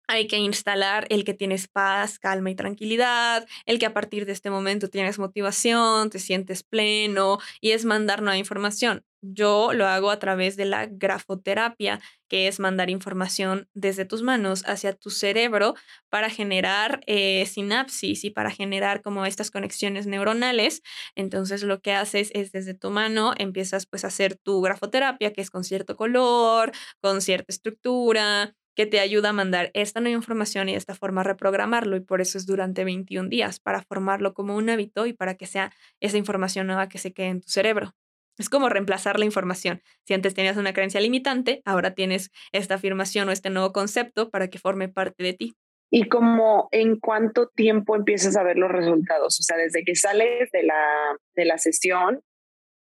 hay 0.07 0.27
que 0.27 0.39
instalar 0.39 1.07
el 1.11 1.25
que 1.25 1.35
tienes 1.35 1.69
paz, 1.69 2.19
calma 2.19 2.51
y 2.51 2.55
tranquilidad, 2.55 3.47
el 3.65 3.79
que 3.79 3.87
a 3.87 3.95
partir 3.95 4.27
de 4.27 4.33
este 4.33 4.51
momento 4.51 4.89
tienes 4.89 5.19
motivación, 5.19 6.11
te 6.11 6.19
sientes 6.19 6.63
pleno 6.63 7.39
y 7.61 7.73
es 7.73 7.85
mandar 7.85 8.23
nueva 8.23 8.39
información. 8.39 9.05
Yo 9.23 9.73
lo 9.73 9.87
hago 9.87 10.11
a 10.11 10.19
través 10.19 10.57
de 10.57 10.67
la 10.67 10.87
grafoterapia, 10.87 12.01
que 12.29 12.47
es 12.47 12.61
mandar 12.61 12.91
información 12.91 13.69
desde 13.75 14.05
tus 14.05 14.23
manos 14.23 14.63
hacia 14.67 14.93
tu 14.93 15.11
cerebro 15.11 15.75
para 16.11 16.31
generar 16.31 17.01
eh, 17.07 17.45
sinapsis 17.47 18.25
y 18.25 18.31
para 18.31 18.51
generar 18.51 19.03
como 19.03 19.27
estas 19.27 19.51
conexiones 19.51 20.07
neuronales. 20.07 20.83
Entonces 21.17 21.63
lo 21.63 21.81
que 21.81 21.93
haces 21.93 22.31
es 22.35 22.53
desde 22.53 22.75
tu 22.75 22.91
mano 22.91 23.33
empiezas 23.37 23.87
pues 23.87 24.05
a 24.05 24.09
hacer 24.09 24.37
tu 24.37 24.61
grafoterapia, 24.61 25.33
que 25.33 25.41
es 25.41 25.51
con 25.51 25.65
cierto 25.65 25.97
color, 25.97 26.71
con 27.01 27.21
cierta 27.21 27.53
estructura, 27.53 28.55
que 28.77 28.87
te 28.87 29.01
ayuda 29.01 29.31
a 29.31 29.33
mandar 29.33 29.71
esta 29.75 30.01
nueva 30.01 30.17
información 30.17 30.69
y 30.69 30.73
de 30.73 30.79
esta 30.79 30.95
forma 30.95 31.23
reprogramarlo 31.23 31.97
y 31.97 32.01
por 32.01 32.21
eso 32.21 32.39
es 32.39 32.47
durante 32.47 32.85
21 32.85 33.29
días, 33.31 33.59
para 33.59 33.83
formarlo 33.83 34.35
como 34.35 34.55
un 34.55 34.69
hábito 34.69 35.07
y 35.07 35.15
para 35.15 35.35
que 35.35 35.47
sea 35.47 35.73
esa 35.99 36.19
información 36.19 36.67
nueva 36.67 36.89
que 36.89 36.99
se 36.99 37.13
quede 37.13 37.29
en 37.29 37.41
tu 37.41 37.49
cerebro. 37.49 37.95
Es 38.39 38.51
como 38.51 38.69
reemplazar 38.69 39.19
la 39.19 39.25
información. 39.25 39.81
Si 40.05 40.13
antes 40.13 40.35
tenías 40.35 40.59
una 40.59 40.75
creencia 40.75 41.01
limitante, 41.01 41.63
ahora 41.65 41.95
tienes 41.95 42.31
esta 42.53 42.75
afirmación 42.75 43.31
o 43.31 43.33
este 43.33 43.49
nuevo 43.49 43.73
concepto 43.73 44.31
para 44.31 44.49
que 44.49 44.59
forme 44.59 44.91
parte 44.91 45.25
de 45.25 45.33
ti. 45.33 45.57
¿Y 45.91 46.09
como 46.09 46.69
en 46.71 46.99
cuánto 46.99 47.49
tiempo 47.49 47.97
empiezas 47.97 48.37
a 48.37 48.43
ver 48.43 48.59
los 48.59 48.71
resultados? 48.71 49.41
O 49.41 49.43
sea, 49.43 49.57
desde 49.57 49.85
que 49.85 49.95
sales 49.95 50.51
de 50.53 50.65
la, 50.65 51.17
de 51.35 51.45
la 51.47 51.57
sesión 51.57 52.21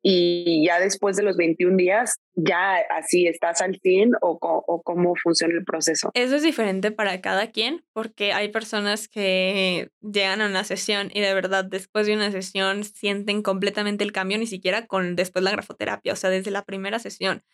y 0.02 0.66
ya 0.66 0.80
después 0.80 1.16
de 1.16 1.22
los 1.22 1.36
21 1.36 1.76
días, 1.76 2.16
ya 2.34 2.76
así 2.90 3.28
estás 3.28 3.60
al 3.62 3.78
fin 3.78 4.12
o, 4.20 4.36
o, 4.40 4.82
cómo 4.82 5.14
funciona 5.14 5.54
el 5.54 5.64
proceso. 5.64 6.10
Eso 6.14 6.36
es 6.36 6.42
diferente 6.42 6.90
para 6.90 7.20
cada 7.20 7.52
quien 7.52 7.84
porque 7.92 8.32
hay 8.32 8.48
personas 8.48 9.06
que 9.06 9.90
llegan 10.00 10.40
a 10.40 10.46
una 10.46 10.64
sesión 10.64 11.10
y 11.14 11.20
de 11.20 11.32
verdad 11.34 11.64
después 11.64 12.06
de 12.06 12.14
una 12.14 12.32
sesión 12.32 12.82
sienten 12.82 13.42
completamente 13.42 14.02
el 14.02 14.12
cambio, 14.12 14.38
ni 14.38 14.46
siquiera 14.46 14.86
con 14.86 15.14
después 15.14 15.44
la 15.44 15.52
grafoterapia, 15.52 16.12
o 16.12 16.16
sea, 16.16 16.30
desde 16.30 16.50
la 16.50 16.64
primera 16.64 16.98
sesión. 16.98 17.44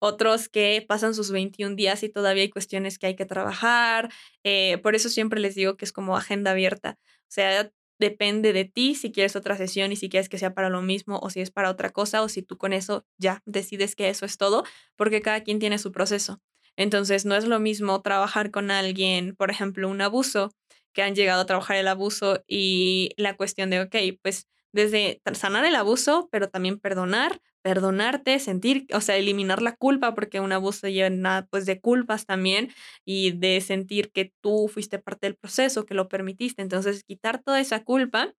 Otros 0.00 0.48
que 0.48 0.84
pasan 0.88 1.12
sus 1.12 1.30
21 1.32 1.74
días 1.74 2.02
y 2.04 2.08
todavía 2.08 2.44
hay 2.44 2.50
cuestiones 2.50 2.98
que 2.98 3.08
hay 3.08 3.16
que 3.16 3.26
trabajar. 3.26 4.10
Eh, 4.44 4.78
por 4.78 4.94
eso 4.94 5.08
siempre 5.08 5.40
les 5.40 5.56
digo 5.56 5.76
que 5.76 5.84
es 5.84 5.92
como 5.92 6.16
agenda 6.16 6.52
abierta. 6.52 6.98
O 7.02 7.30
sea, 7.30 7.72
depende 7.98 8.52
de 8.52 8.64
ti 8.64 8.94
si 8.94 9.12
quieres 9.12 9.36
otra 9.36 9.56
sesión 9.56 9.92
y 9.92 9.96
si 9.96 10.08
quieres 10.08 10.28
que 10.28 10.38
sea 10.38 10.54
para 10.54 10.70
lo 10.70 10.82
mismo 10.82 11.18
o 11.22 11.30
si 11.30 11.40
es 11.40 11.50
para 11.50 11.70
otra 11.70 11.90
cosa 11.90 12.22
o 12.22 12.28
si 12.28 12.42
tú 12.42 12.58
con 12.58 12.72
eso 12.72 13.06
ya 13.18 13.42
decides 13.46 13.96
que 13.96 14.08
eso 14.08 14.24
es 14.26 14.36
todo, 14.36 14.64
porque 14.96 15.20
cada 15.20 15.42
quien 15.42 15.58
tiene 15.58 15.78
su 15.78 15.92
proceso. 15.92 16.40
Entonces, 16.76 17.24
no 17.24 17.34
es 17.34 17.44
lo 17.44 17.58
mismo 17.58 18.00
trabajar 18.02 18.50
con 18.52 18.70
alguien, 18.70 19.34
por 19.34 19.50
ejemplo, 19.50 19.88
un 19.88 20.00
abuso, 20.00 20.54
que 20.92 21.02
han 21.02 21.14
llegado 21.14 21.42
a 21.42 21.46
trabajar 21.46 21.76
el 21.76 21.88
abuso 21.88 22.42
y 22.46 23.10
la 23.16 23.36
cuestión 23.36 23.70
de, 23.70 23.80
ok, 23.82 23.96
pues 24.22 24.48
desde 24.72 25.20
sanar 25.34 25.64
el 25.64 25.76
abuso, 25.76 26.28
pero 26.30 26.48
también 26.48 26.78
perdonar, 26.78 27.40
perdonarte, 27.68 28.38
sentir, 28.38 28.86
o 28.94 29.02
sea, 29.02 29.18
eliminar 29.18 29.60
la 29.60 29.76
culpa, 29.76 30.14
porque 30.14 30.40
un 30.40 30.52
abuso 30.52 30.88
llena 30.88 31.46
pues 31.50 31.66
de 31.66 31.82
culpas 31.82 32.24
también 32.24 32.72
y 33.04 33.32
de 33.32 33.60
sentir 33.60 34.10
que 34.10 34.32
tú 34.40 34.68
fuiste 34.72 34.98
parte 34.98 35.26
del 35.26 35.36
proceso, 35.36 35.84
que 35.84 35.92
lo 35.92 36.08
permitiste. 36.08 36.62
Entonces, 36.62 37.04
quitar 37.04 37.42
toda 37.42 37.60
esa 37.60 37.84
culpa 37.84 38.32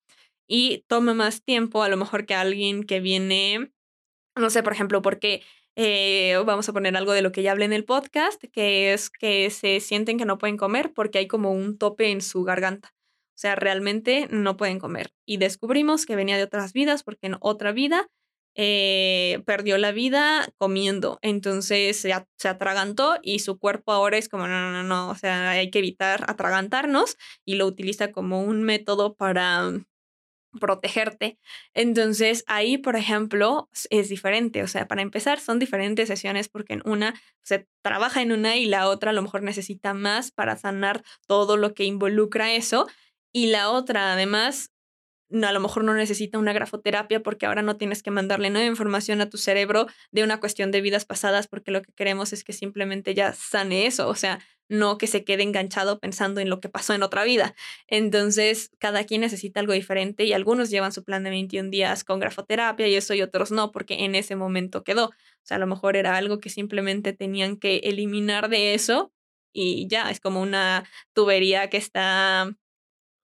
y 0.47 0.83
toma 0.87 1.13
más 1.13 1.43
tiempo, 1.43 1.83
a 1.83 1.89
lo 1.89 1.97
mejor 1.97 2.25
que 2.25 2.33
alguien 2.33 2.83
que 2.83 3.01
viene, 3.01 3.71
no 4.35 4.49
sé, 4.49 4.63
por 4.63 4.73
ejemplo, 4.73 5.03
porque 5.03 5.43
eh, 5.75 6.41
vamos 6.43 6.67
a 6.67 6.73
poner 6.73 6.97
algo 6.97 7.13
de 7.13 7.21
lo 7.21 7.31
que 7.31 7.43
ya 7.43 7.51
hablé 7.51 7.65
en 7.65 7.73
el 7.73 7.85
podcast, 7.85 8.43
que 8.51 8.93
es 8.93 9.11
que 9.11 9.51
se 9.51 9.79
sienten 9.79 10.17
que 10.17 10.25
no 10.25 10.39
pueden 10.39 10.57
comer 10.57 10.91
porque 10.91 11.19
hay 11.19 11.27
como 11.27 11.51
un 11.51 11.77
tope 11.77 12.09
en 12.09 12.21
su 12.21 12.43
garganta. 12.43 12.95
O 12.95 13.41
sea, 13.41 13.55
realmente 13.55 14.27
no 14.31 14.57
pueden 14.57 14.79
comer. 14.79 15.11
Y 15.27 15.37
descubrimos 15.37 16.07
que 16.07 16.15
venía 16.15 16.37
de 16.37 16.45
otras 16.45 16.73
vidas 16.73 17.03
porque 17.03 17.27
en 17.27 17.37
otra 17.41 17.73
vida 17.73 18.09
eh, 18.55 19.41
perdió 19.45 19.77
la 19.77 19.91
vida 19.91 20.47
comiendo. 20.57 21.19
Entonces 21.21 21.99
se, 21.99 22.13
se, 22.37 22.47
atragantó 22.47 23.17
y 23.21 23.39
su 23.39 23.57
cuerpo 23.57 23.91
ahora 23.91 24.17
es 24.17 24.29
como, 24.29 24.47
no, 24.47 24.71
no, 24.71 24.83
no, 24.83 25.09
o 25.09 25.15
sea, 25.15 25.51
hay 25.51 25.69
que 25.71 25.79
evitar 25.79 26.25
atragantarnos 26.27 27.17
y 27.45 27.55
lo 27.55 27.65
utiliza 27.65 28.11
como 28.11 28.41
un 28.41 28.63
método 28.63 29.15
para 29.15 29.71
protegerte. 30.59 31.37
Entonces 31.73 32.43
ahí, 32.47 32.77
por 32.77 32.95
ejemplo, 32.95 33.69
es 33.89 34.09
diferente. 34.09 34.63
O 34.63 34.67
sea, 34.67 34.87
para 34.87 35.01
empezar, 35.01 35.39
son 35.39 35.59
diferentes 35.59 36.07
sesiones 36.07 36.49
porque 36.49 36.73
en 36.73 36.81
una 36.85 37.13
se 37.43 37.67
trabaja 37.83 38.21
en 38.21 38.31
una 38.31 38.55
y 38.57 38.65
la 38.65 38.87
otra 38.87 39.11
a 39.11 39.13
lo 39.13 39.21
mejor 39.21 39.43
necesita 39.43 39.93
más 39.93 40.31
para 40.31 40.55
sanar 40.55 41.03
todo 41.27 41.57
lo 41.57 41.73
que 41.73 41.85
involucra 41.85 42.53
eso. 42.53 42.87
Y 43.31 43.47
la 43.47 43.69
otra, 43.69 44.13
además, 44.13 44.71
a 45.31 45.51
lo 45.51 45.59
mejor 45.59 45.83
no 45.83 45.93
necesita 45.93 46.37
una 46.37 46.53
grafoterapia 46.53 47.21
porque 47.21 47.45
ahora 47.45 47.61
no 47.61 47.77
tienes 47.77 48.03
que 48.03 48.11
mandarle 48.11 48.49
nueva 48.49 48.67
información 48.67 49.21
a 49.21 49.29
tu 49.29 49.37
cerebro 49.37 49.87
de 50.11 50.23
una 50.23 50.39
cuestión 50.39 50.71
de 50.71 50.81
vidas 50.81 51.05
pasadas 51.05 51.47
porque 51.47 51.71
lo 51.71 51.81
que 51.81 51.93
queremos 51.93 52.33
es 52.33 52.43
que 52.43 52.53
simplemente 52.53 53.13
ya 53.13 53.33
sane 53.33 53.85
eso. 53.85 54.07
O 54.07 54.15
sea, 54.15 54.39
no 54.69 54.97
que 54.97 55.07
se 55.07 55.23
quede 55.23 55.43
enganchado 55.43 55.99
pensando 55.99 56.41
en 56.41 56.49
lo 56.49 56.59
que 56.59 56.69
pasó 56.69 56.93
en 56.93 57.03
otra 57.03 57.23
vida. 57.23 57.55
Entonces, 57.87 58.71
cada 58.79 59.03
quien 59.03 59.21
necesita 59.21 59.59
algo 59.59 59.73
diferente 59.73 60.23
y 60.25 60.33
algunos 60.33 60.69
llevan 60.69 60.91
su 60.91 61.03
plan 61.03 61.23
de 61.23 61.31
21 61.31 61.69
días 61.69 62.03
con 62.03 62.19
grafoterapia 62.19 62.87
y 62.87 62.95
eso 62.95 63.13
y 63.13 63.21
otros 63.21 63.51
no, 63.51 63.71
porque 63.71 64.05
en 64.05 64.15
ese 64.15 64.35
momento 64.35 64.83
quedó. 64.83 65.05
O 65.07 65.43
sea, 65.43 65.57
a 65.57 65.59
lo 65.59 65.67
mejor 65.67 65.95
era 65.95 66.15
algo 66.17 66.39
que 66.39 66.49
simplemente 66.49 67.13
tenían 67.13 67.57
que 67.57 67.77
eliminar 67.77 68.49
de 68.49 68.75
eso 68.75 69.11
y 69.51 69.87
ya, 69.87 70.11
es 70.11 70.19
como 70.19 70.41
una 70.41 70.87
tubería 71.13 71.69
que 71.69 71.77
está 71.77 72.55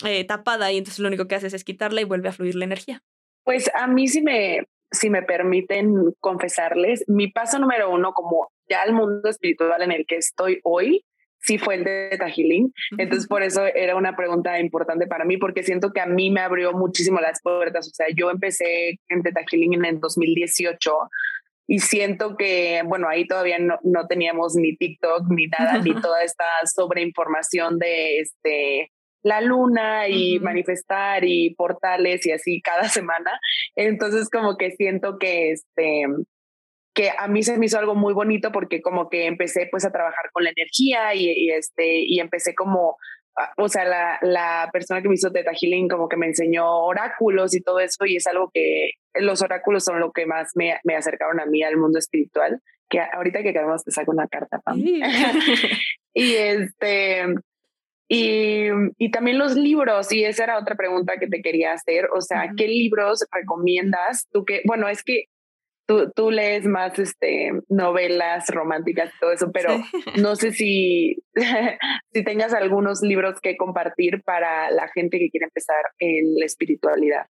eh, 0.03 0.25
tapada 0.25 0.71
y 0.71 0.77
entonces 0.77 0.99
lo 0.99 1.07
único 1.07 1.27
que 1.27 1.35
haces 1.35 1.53
es 1.53 1.63
quitarla 1.63 2.01
y 2.01 2.05
vuelve 2.05 2.29
a 2.29 2.33
fluir 2.33 2.55
la 2.55 2.65
energía. 2.65 3.01
Pues 3.43 3.69
a 3.73 3.87
mí 3.87 4.07
si 4.07 4.21
me, 4.21 4.67
si 4.91 5.09
me 5.09 5.21
permiten 5.21 6.13
confesarles, 6.19 7.05
mi 7.07 7.31
paso 7.31 7.59
número 7.59 7.91
uno 7.91 8.13
como 8.13 8.49
ya 8.67 8.81
al 8.81 8.93
mundo 8.93 9.29
espiritual 9.29 9.81
en 9.81 9.91
el 9.91 10.05
que 10.05 10.17
estoy 10.17 10.59
hoy, 10.63 11.05
sí 11.45 11.57
fue 11.57 11.75
el 11.75 11.83
de 11.83 12.15
Tajilín. 12.17 12.73
Entonces, 12.97 13.27
por 13.27 13.43
eso 13.43 13.65
era 13.65 13.95
una 13.95 14.15
pregunta 14.15 14.59
importante 14.59 15.05
para 15.05 15.25
mí, 15.25 15.37
porque 15.37 15.63
siento 15.63 15.91
que 15.91 16.01
a 16.01 16.07
mí 16.07 16.31
me 16.31 16.41
abrió 16.41 16.73
muchísimo 16.73 17.19
las 17.19 17.39
puertas. 17.41 17.87
O 17.87 17.91
sea, 17.93 18.07
yo 18.15 18.31
empecé 18.31 18.99
en 19.09 19.21
Tajilín 19.21 19.75
en 19.75 19.85
el 19.85 19.99
2018 19.99 20.91
y 21.67 21.79
siento 21.79 22.35
que, 22.35 22.81
bueno, 22.85 23.07
ahí 23.07 23.27
todavía 23.27 23.59
no, 23.59 23.77
no 23.83 24.07
teníamos 24.07 24.55
ni 24.55 24.75
TikTok 24.75 25.29
ni 25.29 25.47
nada, 25.47 25.77
ni 25.79 25.93
toda 26.01 26.23
esta 26.23 26.45
sobreinformación 26.73 27.77
de 27.77 28.19
este 28.19 28.91
la 29.25 29.41
luna 29.41 30.07
y 30.07 30.39
manifestar 30.39 31.25
y 31.25 31.55
portales 31.55 32.23
y 32.27 32.31
así 32.31 32.61
cada 32.61 32.83
semana. 32.89 33.39
Entonces 33.75 34.29
como 34.29 34.55
que 34.55 34.71
siento 34.71 35.17
que 35.17 35.51
este 35.51 36.05
que 36.93 37.09
a 37.17 37.27
mí 37.27 37.43
se 37.43 37.57
me 37.57 37.65
hizo 37.65 37.77
algo 37.77 37.95
muy 37.95 38.13
bonito 38.13 38.51
porque 38.51 38.81
como 38.81 39.09
que 39.09 39.25
empecé 39.25 39.67
pues 39.69 39.83
a 39.83 39.91
trabajar 39.91 40.29
con 40.31 40.45
la 40.45 40.51
energía 40.55 41.13
y, 41.13 41.49
este 41.49 42.03
y 42.05 42.19
empecé 42.19 42.53
como 42.55 42.97
o 43.57 43.67
sea, 43.67 43.83
la, 43.83 44.17
la, 44.21 44.69
persona 44.71 45.01
que 45.01 45.09
me 45.09 45.15
hizo 45.15 45.29
Teta 45.29 45.51
Healing 45.51 45.89
como 45.89 46.07
que 46.07 46.15
me 46.15 46.27
enseñó 46.27 46.85
oráculos 46.85 47.53
y 47.53 47.61
todo 47.61 47.81
eso 47.81 48.05
y 48.05 48.15
es 48.15 48.27
algo 48.27 48.49
que 48.53 48.91
los 49.15 49.41
oráculos 49.41 49.83
son 49.83 49.99
lo 49.99 50.13
que 50.13 50.25
más 50.25 50.51
me, 50.55 50.79
me 50.85 50.95
acercaron 50.95 51.41
a 51.41 51.45
mí 51.45 51.61
al 51.61 51.75
mundo 51.75 51.99
espiritual, 51.99 52.61
que 52.89 53.01
ahorita 53.01 53.43
que 53.43 53.51
queremos 53.51 53.83
te 53.83 53.91
saco 53.91 54.11
una 54.11 54.29
carta, 54.29 54.59
Pam. 54.59 54.77
y 56.13 56.35
este, 56.35 57.25
y, 58.07 58.67
y, 58.97 59.11
también 59.11 59.39
los 59.39 59.55
libros, 59.55 60.11
y 60.11 60.25
esa 60.25 60.43
era 60.43 60.59
otra 60.59 60.75
pregunta 60.75 61.17
que 61.19 61.27
te 61.27 61.41
quería 61.41 61.73
hacer, 61.73 62.07
o 62.15 62.21
sea, 62.21 62.51
¿qué 62.55 62.67
libros 62.67 63.25
recomiendas 63.31 64.27
tú 64.31 64.45
que, 64.45 64.61
bueno, 64.65 64.87
es 64.87 65.03
que 65.03 65.25
tú, 65.85 66.11
tú 66.15 66.31
lees 66.31 66.65
más 66.65 66.97
este, 66.99 67.51
novelas 67.69 68.47
románticas 68.49 69.11
y 69.15 69.19
todo 69.19 69.31
eso, 69.31 69.51
pero 69.51 69.69
no 70.21 70.35
sé 70.35 70.51
si, 70.51 71.17
si 72.13 72.23
tengas 72.23 72.53
algunos 72.53 73.01
libros 73.01 73.39
que 73.41 73.57
compartir 73.57 74.21
para 74.23 74.71
la 74.71 74.87
gente 74.89 75.19
que 75.19 75.29
quiere 75.29 75.45
empezar 75.45 75.83
en 75.99 76.35
la 76.35 76.45
espiritualidad. 76.45 77.25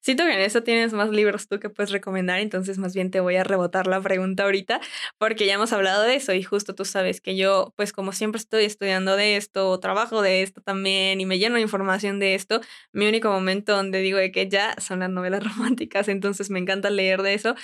Siento 0.00 0.24
que 0.24 0.32
en 0.34 0.40
eso 0.40 0.62
tienes 0.62 0.92
más 0.92 1.10
libros 1.10 1.48
tú 1.48 1.58
que 1.58 1.70
puedes 1.70 1.90
recomendar, 1.90 2.38
entonces 2.40 2.78
más 2.78 2.94
bien 2.94 3.10
te 3.10 3.20
voy 3.20 3.36
a 3.36 3.44
rebotar 3.44 3.86
la 3.86 4.00
pregunta 4.00 4.44
ahorita, 4.44 4.80
porque 5.18 5.46
ya 5.46 5.54
hemos 5.54 5.72
hablado 5.72 6.02
de 6.02 6.14
eso 6.16 6.32
y 6.32 6.42
justo 6.42 6.74
tú 6.74 6.84
sabes 6.84 7.20
que 7.20 7.36
yo, 7.36 7.72
pues 7.76 7.92
como 7.92 8.12
siempre 8.12 8.38
estoy 8.40 8.64
estudiando 8.64 9.16
de 9.16 9.36
esto, 9.36 9.78
trabajo 9.80 10.22
de 10.22 10.42
esto 10.42 10.60
también 10.60 11.20
y 11.20 11.26
me 11.26 11.38
lleno 11.38 11.56
de 11.56 11.62
información 11.62 12.18
de 12.20 12.34
esto, 12.34 12.60
mi 12.92 13.06
único 13.08 13.30
momento 13.30 13.74
donde 13.76 13.98
digo 14.00 14.18
de 14.18 14.30
que 14.32 14.48
ya 14.48 14.74
son 14.80 15.00
las 15.00 15.10
novelas 15.10 15.42
románticas, 15.56 16.08
entonces 16.08 16.50
me 16.50 16.58
encanta 16.58 16.90
leer 16.90 17.22
de 17.22 17.34
eso 17.34 17.54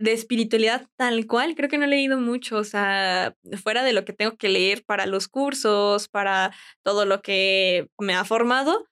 de 0.00 0.12
espiritualidad 0.12 0.86
tal 0.96 1.26
cual, 1.26 1.54
creo 1.56 1.68
que 1.68 1.78
no 1.78 1.84
he 1.84 1.88
leído 1.88 2.20
mucho, 2.20 2.58
o 2.58 2.64
sea, 2.64 3.36
fuera 3.62 3.82
de 3.82 3.92
lo 3.92 4.04
que 4.04 4.12
tengo 4.12 4.36
que 4.36 4.48
leer 4.48 4.84
para 4.84 5.06
los 5.06 5.28
cursos, 5.28 6.08
para 6.08 6.52
todo 6.84 7.04
lo 7.04 7.20
que 7.22 7.88
me 7.98 8.14
ha 8.14 8.24
formado, 8.24 8.86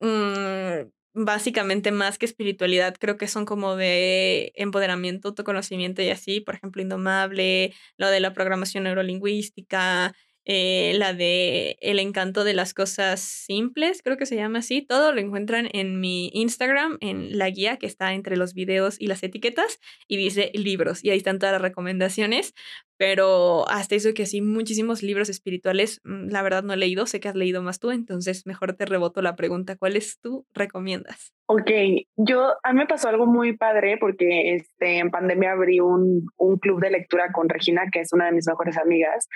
mmm, 0.00 0.88
básicamente 1.14 1.92
más 1.92 2.18
que 2.18 2.26
espiritualidad, 2.26 2.96
creo 2.98 3.16
que 3.16 3.28
son 3.28 3.46
como 3.46 3.76
de 3.76 4.52
empoderamiento, 4.56 5.28
autoconocimiento 5.28 6.02
y 6.02 6.10
así, 6.10 6.40
por 6.40 6.56
ejemplo, 6.56 6.82
Indomable, 6.82 7.72
lo 7.96 8.08
de 8.08 8.20
la 8.20 8.32
programación 8.32 8.84
neurolingüística, 8.84 10.14
eh, 10.44 10.92
la 10.96 11.14
de 11.14 11.76
El 11.80 11.98
encanto 11.98 12.44
de 12.44 12.54
las 12.54 12.74
cosas 12.74 13.20
simples, 13.20 14.02
creo 14.02 14.16
que 14.16 14.26
se 14.26 14.36
llama 14.36 14.58
así. 14.58 14.82
Todo 14.82 15.12
lo 15.12 15.20
encuentran 15.20 15.68
en 15.72 16.00
mi 16.00 16.30
Instagram, 16.34 16.98
en 17.00 17.38
la 17.38 17.48
guía 17.50 17.78
que 17.78 17.86
está 17.86 18.12
entre 18.12 18.36
los 18.36 18.54
videos 18.54 19.00
y 19.00 19.06
las 19.06 19.22
etiquetas, 19.22 19.80
y 20.06 20.16
dice 20.16 20.50
libros, 20.54 21.02
y 21.02 21.10
ahí 21.10 21.18
están 21.18 21.38
todas 21.38 21.52
las 21.54 21.62
recomendaciones. 21.62 22.54
Pero 22.96 23.68
hasta 23.68 23.96
eso 23.96 24.14
que 24.14 24.24
sí, 24.24 24.40
muchísimos 24.40 25.02
libros 25.02 25.28
espirituales, 25.28 26.00
mm, 26.04 26.28
la 26.28 26.42
verdad 26.42 26.62
no 26.62 26.74
he 26.74 26.76
leído, 26.76 27.06
sé 27.06 27.18
que 27.18 27.28
has 27.28 27.34
leído 27.34 27.60
más 27.60 27.80
tú, 27.80 27.90
entonces 27.90 28.46
mejor 28.46 28.74
te 28.74 28.86
reboto 28.86 29.20
la 29.20 29.34
pregunta, 29.34 29.76
¿cuáles 29.76 30.20
tú 30.20 30.46
recomiendas? 30.54 31.32
Ok, 31.46 31.70
yo, 32.16 32.54
a 32.62 32.72
mí 32.72 32.78
me 32.78 32.86
pasó 32.86 33.08
algo 33.08 33.26
muy 33.26 33.56
padre 33.56 33.98
porque 33.98 34.54
este, 34.54 34.98
en 34.98 35.10
pandemia 35.10 35.52
abrí 35.52 35.80
un, 35.80 36.26
un 36.36 36.58
club 36.58 36.80
de 36.80 36.90
lectura 36.90 37.32
con 37.32 37.48
Regina, 37.48 37.82
que 37.92 38.00
es 38.00 38.12
una 38.12 38.26
de 38.26 38.32
mis 38.32 38.46
mejores 38.46 38.78
amigas, 38.78 39.28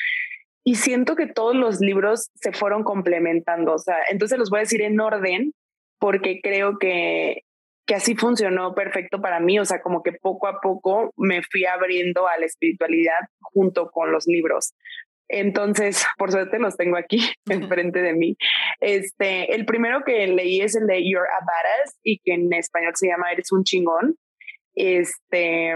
y 0.65 0.75
siento 0.77 1.17
que 1.17 1.27
todos 1.27 1.55
los 1.55 1.81
libros 1.81 2.31
se 2.35 2.53
fueron 2.53 2.85
complementando, 2.85 3.75
o 3.75 3.79
sea, 3.79 3.97
entonces 4.11 4.39
los 4.39 4.51
voy 4.51 4.59
a 4.59 4.63
decir 4.63 4.83
en 4.83 5.01
orden 5.01 5.53
porque 5.99 6.41
creo 6.43 6.79
que, 6.79 7.43
que 7.87 7.95
así 7.95 8.15
funcionó 8.15 8.75
perfecto 8.75 9.21
para 9.21 9.41
mí, 9.41 9.59
o 9.59 9.65
sea, 9.65 9.81
como 9.81 10.03
que 10.03 10.13
poco 10.13 10.47
a 10.47 10.61
poco 10.61 11.13
me 11.17 11.43
fui 11.43 11.65
abriendo 11.65 12.29
a 12.29 12.39
la 12.39 12.47
espiritualidad 12.47 13.21
junto 13.41 13.91
con 13.91 14.13
los 14.13 14.27
libros. 14.27 14.75
Entonces, 15.29 16.07
por 16.17 16.33
suerte 16.33 16.59
los 16.59 16.77
tengo 16.77 16.97
aquí 16.97 17.19
enfrente 17.47 18.01
de 18.01 18.15
mí. 18.15 18.37
Este, 18.81 19.55
el 19.55 19.67
primero 19.67 20.03
que 20.05 20.27
leí 20.27 20.61
es 20.61 20.75
el 20.75 20.87
de 20.87 21.03
You're 21.03 21.29
a 21.29 21.45
Badass 21.45 21.99
y 22.03 22.19
que 22.19 22.35
en 22.35 22.53
español 22.53 22.93
se 22.95 23.09
llama 23.09 23.31
Eres 23.33 23.53
un 23.53 23.65
chingón. 23.65 24.17
Este, 24.75 25.75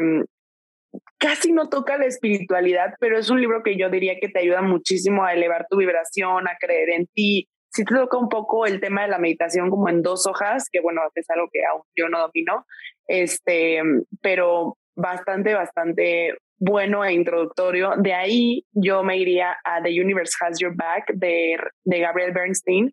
casi 1.23 1.53
no 1.53 1.69
toca 1.69 1.97
la 1.97 2.07
espiritualidad, 2.07 2.95
pero 2.99 3.17
es 3.17 3.31
un 3.31 3.41
libro 3.41 3.63
que 3.63 3.79
yo 3.79 3.89
diría 3.89 4.19
que 4.21 4.29
te 4.29 4.41
ayuda 4.41 4.61
muchísimo 4.61 5.25
a 5.25 5.33
elevar 5.33 5.67
tu 5.71 5.77
vibración, 5.77 6.49
a 6.49 6.57
creer 6.59 6.91
en 6.91 7.07
ti. 7.07 7.49
Sí 7.71 7.85
te 7.85 7.95
toca 7.95 8.19
un 8.19 8.29
poco 8.29 8.67
el 8.67 8.81
tema 8.81 9.03
de 9.03 9.09
la 9.09 9.19
meditación 9.19 9.71
como 9.71 9.89
en 9.89 10.03
dos 10.03 10.27
hojas, 10.27 10.69
que 10.71 10.81
bueno, 10.81 11.01
es 11.15 11.31
algo 11.31 11.49
que 11.51 11.61
aún 11.65 11.83
yo 11.97 12.09
no 12.09 12.19
domino, 12.19 12.67
este, 13.07 13.81
pero 14.21 14.77
bastante, 14.97 15.55
bastante 15.55 16.35
bueno 16.59 17.05
e 17.05 17.13
introductorio. 17.13 17.93
De 17.99 18.15
ahí 18.15 18.67
yo 18.73 19.05
me 19.05 19.17
iría 19.17 19.57
a 19.65 19.81
The 19.81 20.01
Universe 20.01 20.35
Has 20.41 20.59
Your 20.59 20.75
Back 20.75 21.13
de, 21.15 21.57
de 21.85 21.99
Gabriel 22.01 22.33
Bernstein. 22.33 22.93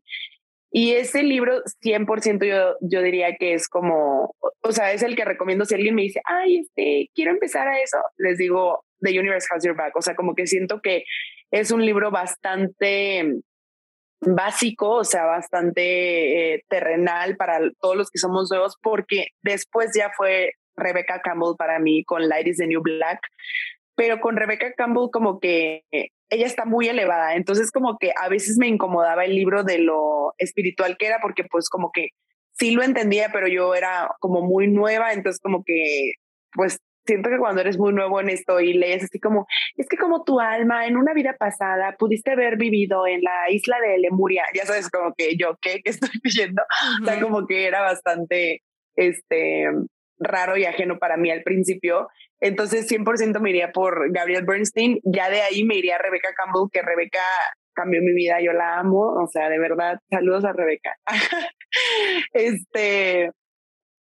Y 0.71 0.93
ese 0.93 1.23
libro 1.23 1.63
100% 1.83 2.45
yo, 2.45 2.75
yo 2.81 3.01
diría 3.01 3.35
que 3.37 3.53
es 3.53 3.67
como, 3.67 4.35
o 4.61 4.71
sea, 4.71 4.91
es 4.93 5.01
el 5.01 5.15
que 5.15 5.25
recomiendo 5.25 5.65
si 5.65 5.75
alguien 5.75 5.95
me 5.95 6.03
dice, 6.03 6.21
ay, 6.25 6.59
este, 6.59 7.09
quiero 7.15 7.31
empezar 7.31 7.67
a 7.67 7.79
eso, 7.79 7.97
les 8.17 8.37
digo, 8.37 8.83
The 9.01 9.17
Universe 9.19 9.47
Has 9.51 9.63
Your 9.63 9.75
Back. 9.75 9.95
O 9.95 10.01
sea, 10.01 10.15
como 10.15 10.35
que 10.35 10.47
siento 10.47 10.81
que 10.81 11.05
es 11.51 11.71
un 11.71 11.85
libro 11.85 12.11
bastante 12.11 13.41
básico, 14.21 14.95
o 14.95 15.03
sea, 15.03 15.25
bastante 15.25 16.53
eh, 16.53 16.63
terrenal 16.67 17.37
para 17.37 17.59
todos 17.79 17.95
los 17.95 18.11
que 18.11 18.19
somos 18.19 18.51
nuevos, 18.51 18.77
porque 18.81 19.27
después 19.41 19.91
ya 19.95 20.11
fue 20.15 20.51
Rebecca 20.75 21.21
Campbell 21.21 21.55
para 21.57 21.79
mí 21.79 22.03
con 22.03 22.27
Light 22.27 22.47
is 22.47 22.57
the 22.57 22.67
New 22.67 22.81
Black, 22.81 23.19
pero 23.99 24.21
con 24.21 24.37
Rebecca 24.37 24.71
Campbell 24.77 25.09
como 25.11 25.41
que 25.41 25.83
ella 25.91 26.45
está 26.45 26.63
muy 26.63 26.87
elevada, 26.87 27.35
entonces 27.35 27.69
como 27.69 27.97
que 27.97 28.13
a 28.15 28.29
veces 28.29 28.55
me 28.57 28.69
incomodaba 28.69 29.25
el 29.25 29.35
libro 29.35 29.65
de 29.65 29.79
lo 29.79 30.33
espiritual 30.37 30.95
que 30.97 31.07
era, 31.07 31.19
porque 31.21 31.43
pues 31.43 31.67
como 31.67 31.91
que 31.91 32.11
sí 32.53 32.71
lo 32.71 32.81
entendía, 32.81 33.29
pero 33.33 33.49
yo 33.49 33.75
era 33.75 34.09
como 34.21 34.41
muy 34.41 34.69
nueva, 34.69 35.11
entonces 35.11 35.41
como 35.41 35.65
que 35.65 36.13
pues 36.53 36.79
siento 37.05 37.29
que 37.29 37.39
cuando 37.39 37.59
eres 37.59 37.77
muy 37.77 37.91
nuevo 37.91 38.21
en 38.21 38.29
esto 38.29 38.61
y 38.61 38.71
lees 38.71 39.03
así 39.03 39.19
como, 39.19 39.45
es 39.75 39.89
que 39.89 39.97
como 39.97 40.23
tu 40.23 40.39
alma 40.39 40.87
en 40.87 40.95
una 40.95 41.13
vida 41.13 41.35
pasada 41.37 41.97
pudiste 41.99 42.31
haber 42.31 42.55
vivido 42.55 43.05
en 43.05 43.21
la 43.21 43.51
isla 43.51 43.81
de 43.81 43.97
Lemuria, 43.97 44.45
ya 44.55 44.65
sabes 44.65 44.89
como 44.89 45.13
que 45.13 45.35
yo, 45.35 45.57
¿qué, 45.61 45.81
¿Qué 45.83 45.89
estoy 45.89 46.09
leyendo? 46.23 46.61
O 47.01 47.05
sea, 47.05 47.19
como 47.19 47.45
que 47.45 47.67
era 47.67 47.81
bastante, 47.81 48.61
este, 48.95 49.65
raro 50.19 50.57
y 50.57 50.65
ajeno 50.65 50.99
para 50.99 51.17
mí 51.17 51.31
al 51.31 51.43
principio. 51.43 52.07
Entonces 52.41 52.89
100% 52.89 53.39
me 53.39 53.49
iría 53.49 53.71
por 53.71 54.11
Gabriel 54.11 54.45
Bernstein. 54.45 54.99
Ya 55.03 55.29
de 55.29 55.41
ahí 55.41 55.63
me 55.63 55.75
iría 55.75 55.95
a 55.95 55.99
Rebeca 55.99 56.29
Campbell, 56.35 56.69
que 56.71 56.81
Rebeca 56.81 57.21
cambió 57.73 58.01
mi 58.01 58.13
vida, 58.13 58.41
yo 58.41 58.53
la 58.53 58.79
amo. 58.79 59.13
O 59.21 59.27
sea, 59.27 59.49
de 59.49 59.59
verdad, 59.59 59.99
saludos 60.09 60.45
a 60.45 60.53
Rebeca. 60.53 60.95
este, 62.33 63.31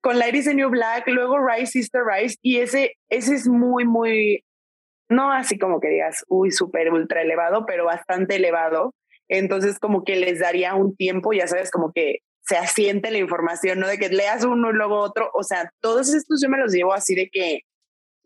con 0.01 0.19
Ladies 0.19 0.47
in 0.47 0.57
New 0.57 0.69
Black, 0.69 1.07
luego 1.07 1.37
Rise 1.39 1.67
Sister 1.67 2.01
Rise, 2.05 2.37
y 2.41 2.59
ese, 2.59 2.95
ese 3.09 3.35
es 3.35 3.47
muy, 3.47 3.85
muy, 3.85 4.43
no 5.09 5.31
así 5.31 5.57
como 5.57 5.79
que 5.79 5.87
digas, 5.87 6.25
uy, 6.27 6.51
súper 6.51 6.91
ultra 6.91 7.21
elevado, 7.21 7.65
pero 7.65 7.85
bastante 7.85 8.35
elevado. 8.35 8.93
Entonces, 9.29 9.79
como 9.79 10.03
que 10.03 10.17
les 10.17 10.39
daría 10.39 10.75
un 10.75 10.95
tiempo, 10.95 11.31
ya 11.31 11.47
sabes, 11.47 11.71
como 11.71 11.93
que 11.93 12.17
se 12.45 12.57
asiente 12.57 13.11
la 13.11 13.17
información, 13.17 13.79
no 13.79 13.87
de 13.87 13.97
que 13.97 14.09
leas 14.09 14.43
uno 14.43 14.69
y 14.69 14.73
luego 14.73 14.99
otro. 14.99 15.29
O 15.33 15.43
sea, 15.43 15.71
todos 15.81 16.13
estos 16.13 16.41
yo 16.41 16.49
me 16.49 16.57
los 16.57 16.73
llevo 16.73 16.93
así 16.93 17.15
de 17.15 17.29
que 17.31 17.61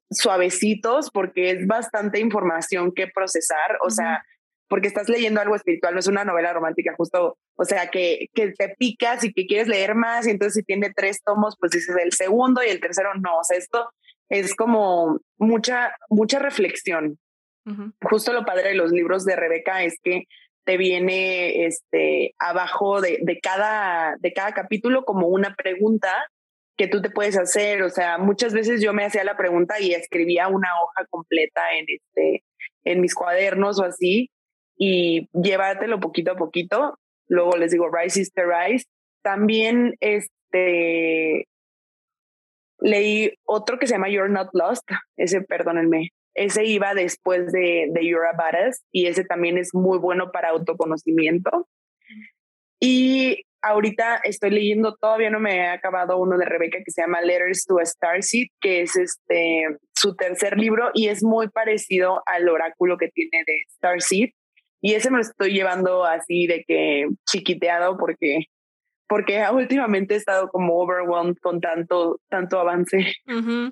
suavecitos 0.09 1.11
porque 1.11 1.51
es 1.51 1.67
bastante 1.67 2.19
información 2.19 2.91
que 2.93 3.07
procesar. 3.07 3.77
O 3.85 3.89
sea, 3.89 4.23
porque 4.67 4.87
estás 4.87 5.09
leyendo 5.09 5.39
algo 5.39 5.55
espiritual, 5.55 5.93
no 5.93 5.99
es 5.99 6.07
una 6.07 6.25
novela 6.25 6.51
romántica 6.53 6.93
justo, 6.97 7.37
o 7.55 7.65
sea, 7.65 7.87
que, 7.87 8.27
que 8.33 8.51
te 8.51 8.75
picas 8.77 9.23
y 9.23 9.31
que 9.31 9.45
quieres 9.45 9.67
leer 9.67 9.95
más 9.95 10.27
y 10.27 10.31
entonces 10.31 10.55
si 10.55 10.63
tiene 10.63 10.91
tres 10.93 11.21
tomos, 11.23 11.55
pues 11.59 11.71
dices 11.71 11.95
el 12.03 12.13
segundo 12.13 12.61
y 12.63 12.69
el 12.69 12.79
tercero 12.79 13.13
no, 13.15 13.37
o 13.37 13.43
sea, 13.43 13.57
esto 13.57 13.89
es 14.29 14.55
como 14.55 15.21
mucha, 15.37 15.95
mucha 16.09 16.39
reflexión. 16.39 17.17
Justo 18.01 18.31
lo 18.31 18.45
padre 18.45 18.69
de 18.69 18.75
los 18.75 18.93
libros 18.93 19.25
de 19.25 19.35
Rebeca 19.35 19.83
es 19.83 19.99
que 20.01 20.23
te 20.67 20.75
viene 20.75 21.65
este, 21.65 22.35
abajo 22.37 22.99
de, 22.99 23.19
de, 23.21 23.39
cada, 23.39 24.17
de 24.19 24.33
cada 24.33 24.51
capítulo 24.51 25.05
como 25.05 25.27
una 25.27 25.55
pregunta 25.55 26.09
que 26.75 26.89
tú 26.89 27.01
te 27.01 27.09
puedes 27.09 27.37
hacer. 27.37 27.83
O 27.83 27.89
sea, 27.89 28.17
muchas 28.17 28.53
veces 28.53 28.81
yo 28.81 28.91
me 28.91 29.05
hacía 29.05 29.23
la 29.23 29.37
pregunta 29.37 29.79
y 29.79 29.93
escribía 29.93 30.49
una 30.49 30.67
hoja 30.83 31.05
completa 31.09 31.61
en, 31.73 31.85
este, 31.87 32.43
en 32.83 32.99
mis 32.99 33.15
cuadernos 33.15 33.79
o 33.79 33.85
así 33.85 34.29
y 34.77 35.29
llévatelo 35.31 36.01
poquito 36.01 36.33
a 36.33 36.35
poquito. 36.35 36.99
Luego 37.29 37.55
les 37.55 37.71
digo, 37.71 37.89
Rise 37.89 38.19
is 38.19 38.33
the 38.33 38.43
Rise. 38.43 38.87
También 39.23 39.95
este, 40.01 41.47
leí 42.81 43.31
otro 43.45 43.79
que 43.79 43.87
se 43.87 43.93
llama 43.93 44.09
You're 44.09 44.29
Not 44.29 44.49
Lost. 44.51 44.83
Ese, 45.15 45.39
perdónenme, 45.39 46.09
ese 46.37 46.65
iba 46.65 46.93
después 46.93 47.51
de, 47.51 47.87
de 47.89 48.07
You're 48.07 48.27
a 48.27 48.37
Badass 48.37 48.83
y 48.91 49.07
ese 49.07 49.25
también 49.25 49.57
es 49.57 49.73
muy 49.73 49.97
bueno 49.97 50.31
para 50.31 50.49
autoconocimiento. 50.49 51.67
Y 52.79 53.41
ahorita 53.61 54.21
estoy 54.23 54.51
leyendo, 54.51 54.95
todavía 54.95 55.31
no 55.31 55.39
me 55.39 55.57
he 55.57 55.67
acabado 55.67 56.17
uno 56.17 56.37
de 56.37 56.45
Rebeca 56.45 56.77
que 56.85 56.91
se 56.91 57.01
llama 57.01 57.21
Letters 57.21 57.65
to 57.65 57.79
a 57.79 57.85
Starseed, 57.85 58.47
que 58.61 58.81
es 58.81 58.95
este 58.95 59.65
su 59.95 60.15
tercer 60.15 60.57
libro 60.59 60.91
y 60.93 61.07
es 61.07 61.23
muy 61.23 61.49
parecido 61.49 62.21
al 62.27 62.47
oráculo 62.47 62.97
que 62.97 63.09
tiene 63.09 63.43
de 63.47 63.63
Starseed. 63.75 64.29
Y 64.79 64.93
ese 64.93 65.09
me 65.09 65.17
lo 65.17 65.23
estoy 65.23 65.53
llevando 65.53 66.05
así 66.05 66.45
de 66.45 66.63
que 66.67 67.07
chiquiteado 67.27 67.97
porque 67.97 68.45
porque 69.07 69.43
últimamente 69.53 70.13
he 70.13 70.17
estado 70.17 70.49
como 70.49 70.79
overwhelmed 70.79 71.37
con 71.41 71.59
tanto 71.61 72.19
tanto 72.29 72.59
avance 72.59 73.13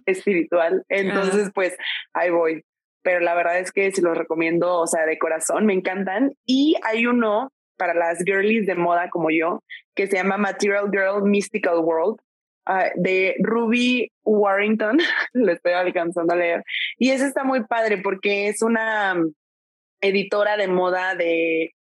espiritual. 0.05 0.83
Entonces, 0.89 1.51
pues 1.53 1.75
ahí 2.13 2.29
voy. 2.29 2.63
Pero 3.03 3.19
la 3.19 3.35
verdad 3.35 3.59
es 3.59 3.71
que 3.71 3.91
se 3.91 4.01
los 4.01 4.17
recomiendo, 4.17 4.79
o 4.79 4.87
sea, 4.87 5.05
de 5.05 5.19
corazón, 5.19 5.65
me 5.65 5.73
encantan. 5.73 6.33
Y 6.45 6.75
hay 6.83 7.05
uno 7.05 7.51
para 7.77 7.93
las 7.93 8.23
girlies 8.23 8.65
de 8.65 8.75
moda 8.75 9.09
como 9.09 9.29
yo, 9.29 9.63
que 9.95 10.07
se 10.07 10.15
llama 10.15 10.37
Material 10.37 10.89
Girl 10.91 11.23
Mystical 11.23 11.79
World, 11.79 12.19
ah, 12.65 12.89
de 12.95 13.35
Ruby 13.39 14.11
Warrington, 14.23 14.97
lo 15.33 15.51
estoy 15.51 15.73
alcanzando 15.73 16.33
a 16.33 16.37
leer. 16.37 16.63
Y 16.97 17.11
ese 17.11 17.27
está 17.27 17.43
muy 17.43 17.63
padre 17.65 17.99
porque 17.99 18.47
es 18.47 18.61
una 18.61 19.15
mm, 19.15 19.33
editora 20.01 20.57
de 20.57 20.67
moda 20.67 21.15
de, 21.15 21.73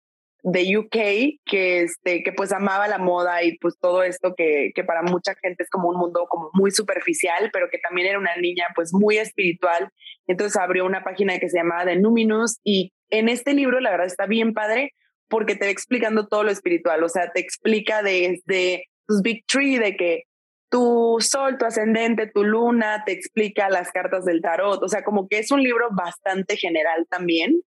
de 0.44 0.78
UK 0.78 1.40
que, 1.46 1.82
este, 1.82 2.22
que 2.22 2.34
pues 2.34 2.52
amaba 2.52 2.88
la 2.88 2.98
moda 2.98 3.44
y 3.44 3.58
pues 3.58 3.78
todo 3.80 4.04
esto 4.04 4.36
que, 4.36 4.72
que 4.76 4.84
para 4.84 5.02
mucha 5.02 5.36
gente 5.42 5.64
es 5.64 5.70
como 5.70 5.90
un 5.90 5.98
mundo 5.98 6.28
como 6.30 6.50
muy 6.54 6.72
superficial, 6.72 7.50
pero 7.54 7.70
que 7.72 7.78
también 7.78 8.08
era 8.08 8.20
una 8.20 8.36
niña 8.36 8.66
pues 8.76 8.94
muy 8.94 9.18
espiritual. 9.18 9.90
Entonces 10.28 10.58
abrió 10.58 10.86
una 10.86 11.04
página 11.04 11.40
que 11.40 11.50
se 11.50 11.58
llamaba 11.58 11.86
The 11.86 11.96
Numinous 11.96 12.60
y 12.64 12.94
en 13.10 13.30
este 13.30 13.54
libro 13.54 13.80
la 13.80 13.92
verdad 13.92 14.08
está 14.08 14.26
bien 14.26 14.54
padre 14.54 14.94
porque 15.30 15.56
te 15.56 15.66
va 15.66 15.72
explicando 15.72 16.28
todo 16.28 16.44
lo 16.44 16.52
espiritual, 16.52 17.04
o 17.04 17.10
sea, 17.10 17.32
te 17.32 17.40
explica 17.40 18.04
desde 18.04 18.86
tus 19.08 19.22
Big 19.22 19.46
Tree, 19.48 19.80
de 19.80 19.96
que 19.96 20.24
tu 20.70 21.18
sol, 21.20 21.58
tu 21.58 21.66
ascendente, 21.66 22.28
tu 22.28 22.44
luna, 22.44 23.04
te 23.06 23.14
explica 23.14 23.70
las 23.70 23.92
cartas 23.92 24.26
del 24.26 24.42
tarot, 24.42 24.84
o 24.84 24.88
sea, 24.88 25.04
como 25.04 25.28
que 25.28 25.40
es 25.40 25.52
un 25.52 25.64
libro 25.64 25.90
bastante 25.92 26.58
general 26.58 27.08
también. 27.10 27.62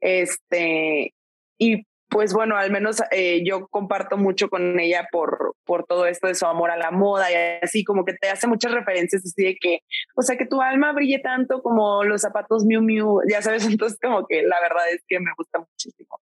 Este, 0.00 1.14
y 1.58 1.86
pues 2.12 2.34
bueno, 2.34 2.56
al 2.56 2.70
menos 2.70 3.02
eh, 3.10 3.42
yo 3.44 3.66
comparto 3.68 4.18
mucho 4.18 4.48
con 4.48 4.78
ella 4.78 5.08
por, 5.10 5.54
por 5.64 5.86
todo 5.86 6.06
esto 6.06 6.28
de 6.28 6.34
su 6.34 6.44
amor 6.44 6.70
a 6.70 6.76
la 6.76 6.90
moda 6.90 7.30
y 7.32 7.34
así 7.62 7.84
como 7.84 8.04
que 8.04 8.12
te 8.12 8.28
hace 8.28 8.46
muchas 8.46 8.72
referencias 8.72 9.24
así 9.24 9.42
de 9.42 9.56
que, 9.58 9.80
o 10.14 10.22
sea, 10.22 10.36
que 10.36 10.46
tu 10.46 10.60
alma 10.60 10.92
brille 10.92 11.20
tanto 11.20 11.62
como 11.62 12.04
los 12.04 12.20
zapatos 12.20 12.66
Miu 12.66 12.82
Miu, 12.82 13.20
ya 13.28 13.40
sabes, 13.40 13.66
entonces 13.66 13.98
como 14.00 14.26
que 14.26 14.42
la 14.42 14.60
verdad 14.60 14.84
es 14.92 15.02
que 15.08 15.18
me 15.18 15.32
gusta 15.36 15.58
muchísimo. 15.58 16.20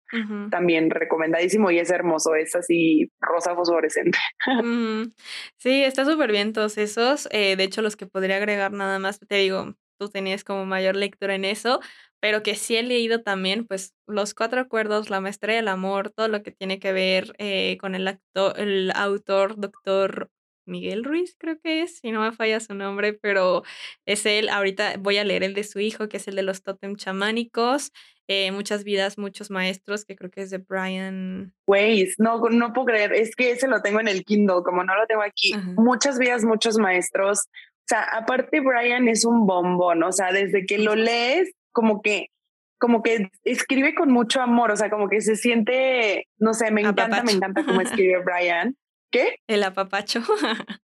También 0.50 0.92
recomendadísimo 0.92 1.72
y 1.72 1.80
es 1.80 1.90
hermoso, 1.90 2.36
es 2.36 2.56
así 2.56 3.12
rosa 3.20 3.56
fosforescente. 3.56 4.18
Sí, 5.58 5.84
está 5.84 6.06
súper 6.06 6.32
bien 6.32 6.54
todos 6.54 6.78
esos. 6.78 7.28
Eh, 7.32 7.56
de 7.56 7.64
hecho, 7.64 7.82
los 7.82 7.96
que 7.96 8.06
podría 8.06 8.38
agregar 8.38 8.72
nada 8.72 9.00
más, 9.00 9.20
te 9.20 9.36
digo, 9.36 9.74
tú 9.98 10.10
tenías 10.10 10.44
como 10.44 10.66
mayor 10.66 10.96
lectura 10.96 11.36
en 11.36 11.46
eso, 11.46 11.80
pero 12.26 12.42
que 12.42 12.56
sí 12.56 12.76
he 12.76 12.82
leído 12.82 13.22
también, 13.22 13.68
pues, 13.68 13.94
Los 14.08 14.34
Cuatro 14.34 14.60
Acuerdos, 14.60 15.12
La 15.12 15.22
Maestría 15.22 15.58
del 15.58 15.68
Amor, 15.68 16.10
todo 16.10 16.28
lo 16.28 16.42
que 16.42 16.50
tiene 16.50 16.80
que 16.80 16.92
ver 16.92 17.36
eh, 17.38 17.78
con 17.80 17.94
el, 17.94 18.08
actor, 18.08 18.60
el 18.60 18.92
autor, 18.96 19.60
doctor 19.60 20.32
Miguel 20.66 21.04
Ruiz, 21.04 21.36
creo 21.38 21.60
que 21.64 21.84
es, 21.84 22.00
si 22.00 22.10
no 22.10 22.22
me 22.22 22.32
falla 22.32 22.60
su 22.60 22.74
nombre, 22.74 23.14
pero 23.14 23.62
es 24.08 24.26
él. 24.26 24.50
Ahorita 24.50 24.96
voy 24.98 25.18
a 25.18 25.24
leer 25.24 25.44
el 25.44 25.54
de 25.54 25.64
su 25.64 25.80
hijo, 25.80 26.10
que 26.10 26.18
es 26.18 26.28
el 26.28 26.36
de 26.36 26.42
los 26.42 26.64
totem 26.64 26.96
chamánicos. 26.96 27.92
Eh, 28.28 28.52
muchas 28.52 28.84
vidas, 28.84 29.20
muchos 29.20 29.52
maestros, 29.52 30.04
que 30.04 30.16
creo 30.16 30.32
que 30.32 30.42
es 30.42 30.50
de 30.50 30.58
Brian. 30.58 31.54
Weiss, 31.68 32.16
no, 32.18 32.40
no 32.40 32.74
puedo 32.74 32.88
creer, 32.88 33.14
es 33.14 33.36
que 33.36 33.52
ese 33.52 33.68
lo 33.68 33.84
tengo 33.84 34.00
en 34.00 34.08
el 34.08 34.26
Kindle, 34.26 34.64
como 34.66 34.84
no 34.84 34.96
lo 34.96 35.06
tengo 35.06 35.22
aquí. 35.22 35.54
Muchas 35.78 36.18
vidas, 36.18 36.44
muchos 36.44 36.80
maestros. 36.80 37.42
O 37.42 37.88
sea, 37.88 38.02
aparte 38.02 38.62
Brian 38.62 39.08
es 39.10 39.26
un 39.26 39.46
bombón, 39.46 40.02
o 40.02 40.12
sea, 40.12 40.32
desde 40.32 40.66
que 40.66 40.80
lo 40.80 40.96
lees, 40.96 41.52
como 41.76 42.02
que 42.02 42.30
como 42.78 43.02
que 43.02 43.30
escribe 43.44 43.96
con 43.96 44.12
mucho 44.12 44.42
amor, 44.42 44.72
o 44.72 44.76
sea, 44.76 44.90
como 44.90 45.08
que 45.08 45.22
se 45.22 45.36
siente, 45.36 46.28
no 46.38 46.54
sé, 46.54 46.72
me 46.72 46.82
encanta, 46.82 47.24
me 47.24 47.32
encanta 47.32 47.64
cómo 47.64 47.82
escribe 47.82 48.22
Brian. 48.24 48.76
¿Qué? 49.12 49.38
El 49.48 49.64
apapacho. 49.64 50.22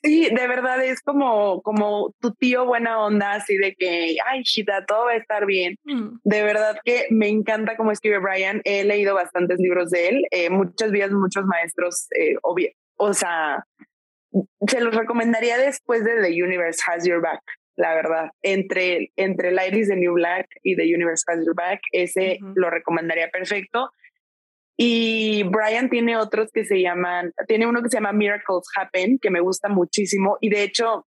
Sí, 0.00 0.28
de 0.32 0.46
verdad 0.46 0.80
es 0.84 1.02
como, 1.02 1.60
como 1.62 2.14
tu 2.20 2.32
tío 2.34 2.64
buena 2.64 3.00
onda, 3.00 3.32
así 3.32 3.56
de 3.56 3.74
que, 3.74 4.14
ay, 4.28 4.44
chita, 4.44 4.84
todo 4.86 5.06
va 5.06 5.10
a 5.10 5.16
estar 5.16 5.44
bien. 5.44 5.74
Mm. 5.82 6.18
De 6.22 6.44
verdad 6.44 6.78
que 6.84 7.08
me 7.10 7.28
encanta 7.28 7.76
cómo 7.76 7.90
escribe 7.90 8.20
Brian. 8.20 8.60
He 8.62 8.84
leído 8.84 9.16
bastantes 9.16 9.58
libros 9.58 9.90
de 9.90 10.08
él, 10.08 10.26
eh, 10.30 10.50
muchas 10.50 10.92
vidas, 10.92 11.10
muchos 11.10 11.46
maestros, 11.46 12.06
eh, 12.16 12.36
o 12.96 13.12
sea, 13.12 13.64
se 14.68 14.80
los 14.80 14.94
recomendaría 14.94 15.58
después 15.58 16.04
de 16.04 16.22
The 16.22 16.44
Universe 16.44 16.80
Has 16.86 17.04
Your 17.04 17.20
Back 17.20 17.42
la 17.76 17.94
verdad. 17.94 18.30
Entre, 18.42 19.12
entre 19.16 19.50
el 19.50 19.58
Iris 19.68 19.88
de 19.88 19.96
New 19.96 20.14
Black 20.14 20.46
y 20.62 20.76
The 20.76 20.82
Universe 20.82 21.24
Has 21.26 21.44
Your 21.44 21.54
Back, 21.54 21.80
ese 21.92 22.38
lo 22.54 22.70
recomendaría 22.70 23.28
perfecto. 23.30 23.90
Y 24.76 25.44
Brian 25.44 25.90
tiene 25.90 26.16
otros 26.16 26.50
que 26.52 26.64
se 26.64 26.80
llaman, 26.80 27.32
tiene 27.46 27.66
uno 27.66 27.82
que 27.82 27.88
se 27.88 27.98
llama 27.98 28.12
Miracles 28.12 28.66
Happen, 28.76 29.18
que 29.20 29.30
me 29.30 29.40
gusta 29.40 29.68
muchísimo. 29.68 30.38
Y 30.40 30.48
de 30.48 30.62
hecho, 30.62 31.06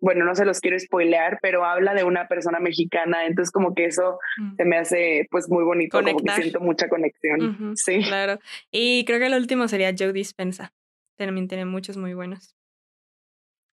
bueno, 0.00 0.24
no 0.24 0.34
se 0.34 0.44
los 0.44 0.60
quiero 0.60 0.78
spoilear, 0.78 1.38
pero 1.40 1.64
habla 1.64 1.94
de 1.94 2.04
una 2.04 2.28
persona 2.28 2.58
mexicana, 2.60 3.24
entonces 3.24 3.50
como 3.50 3.74
que 3.74 3.86
eso 3.86 4.18
mm. 4.36 4.56
se 4.56 4.64
me 4.64 4.76
hace 4.76 5.26
pues 5.30 5.48
muy 5.48 5.64
bonito, 5.64 6.02
como 6.02 6.18
que 6.18 6.32
siento 6.32 6.60
mucha 6.60 6.88
conexión. 6.88 7.74
sí. 7.76 8.02
Claro. 8.02 8.38
Y 8.70 9.04
creo 9.06 9.18
que 9.18 9.26
el 9.26 9.34
último 9.34 9.68
sería 9.68 9.94
Joe 9.96 10.12
Dispensa. 10.12 10.74
También 11.16 11.48
tiene 11.48 11.64
muchos 11.64 11.96
muy 11.96 12.12
buenos. 12.12 12.54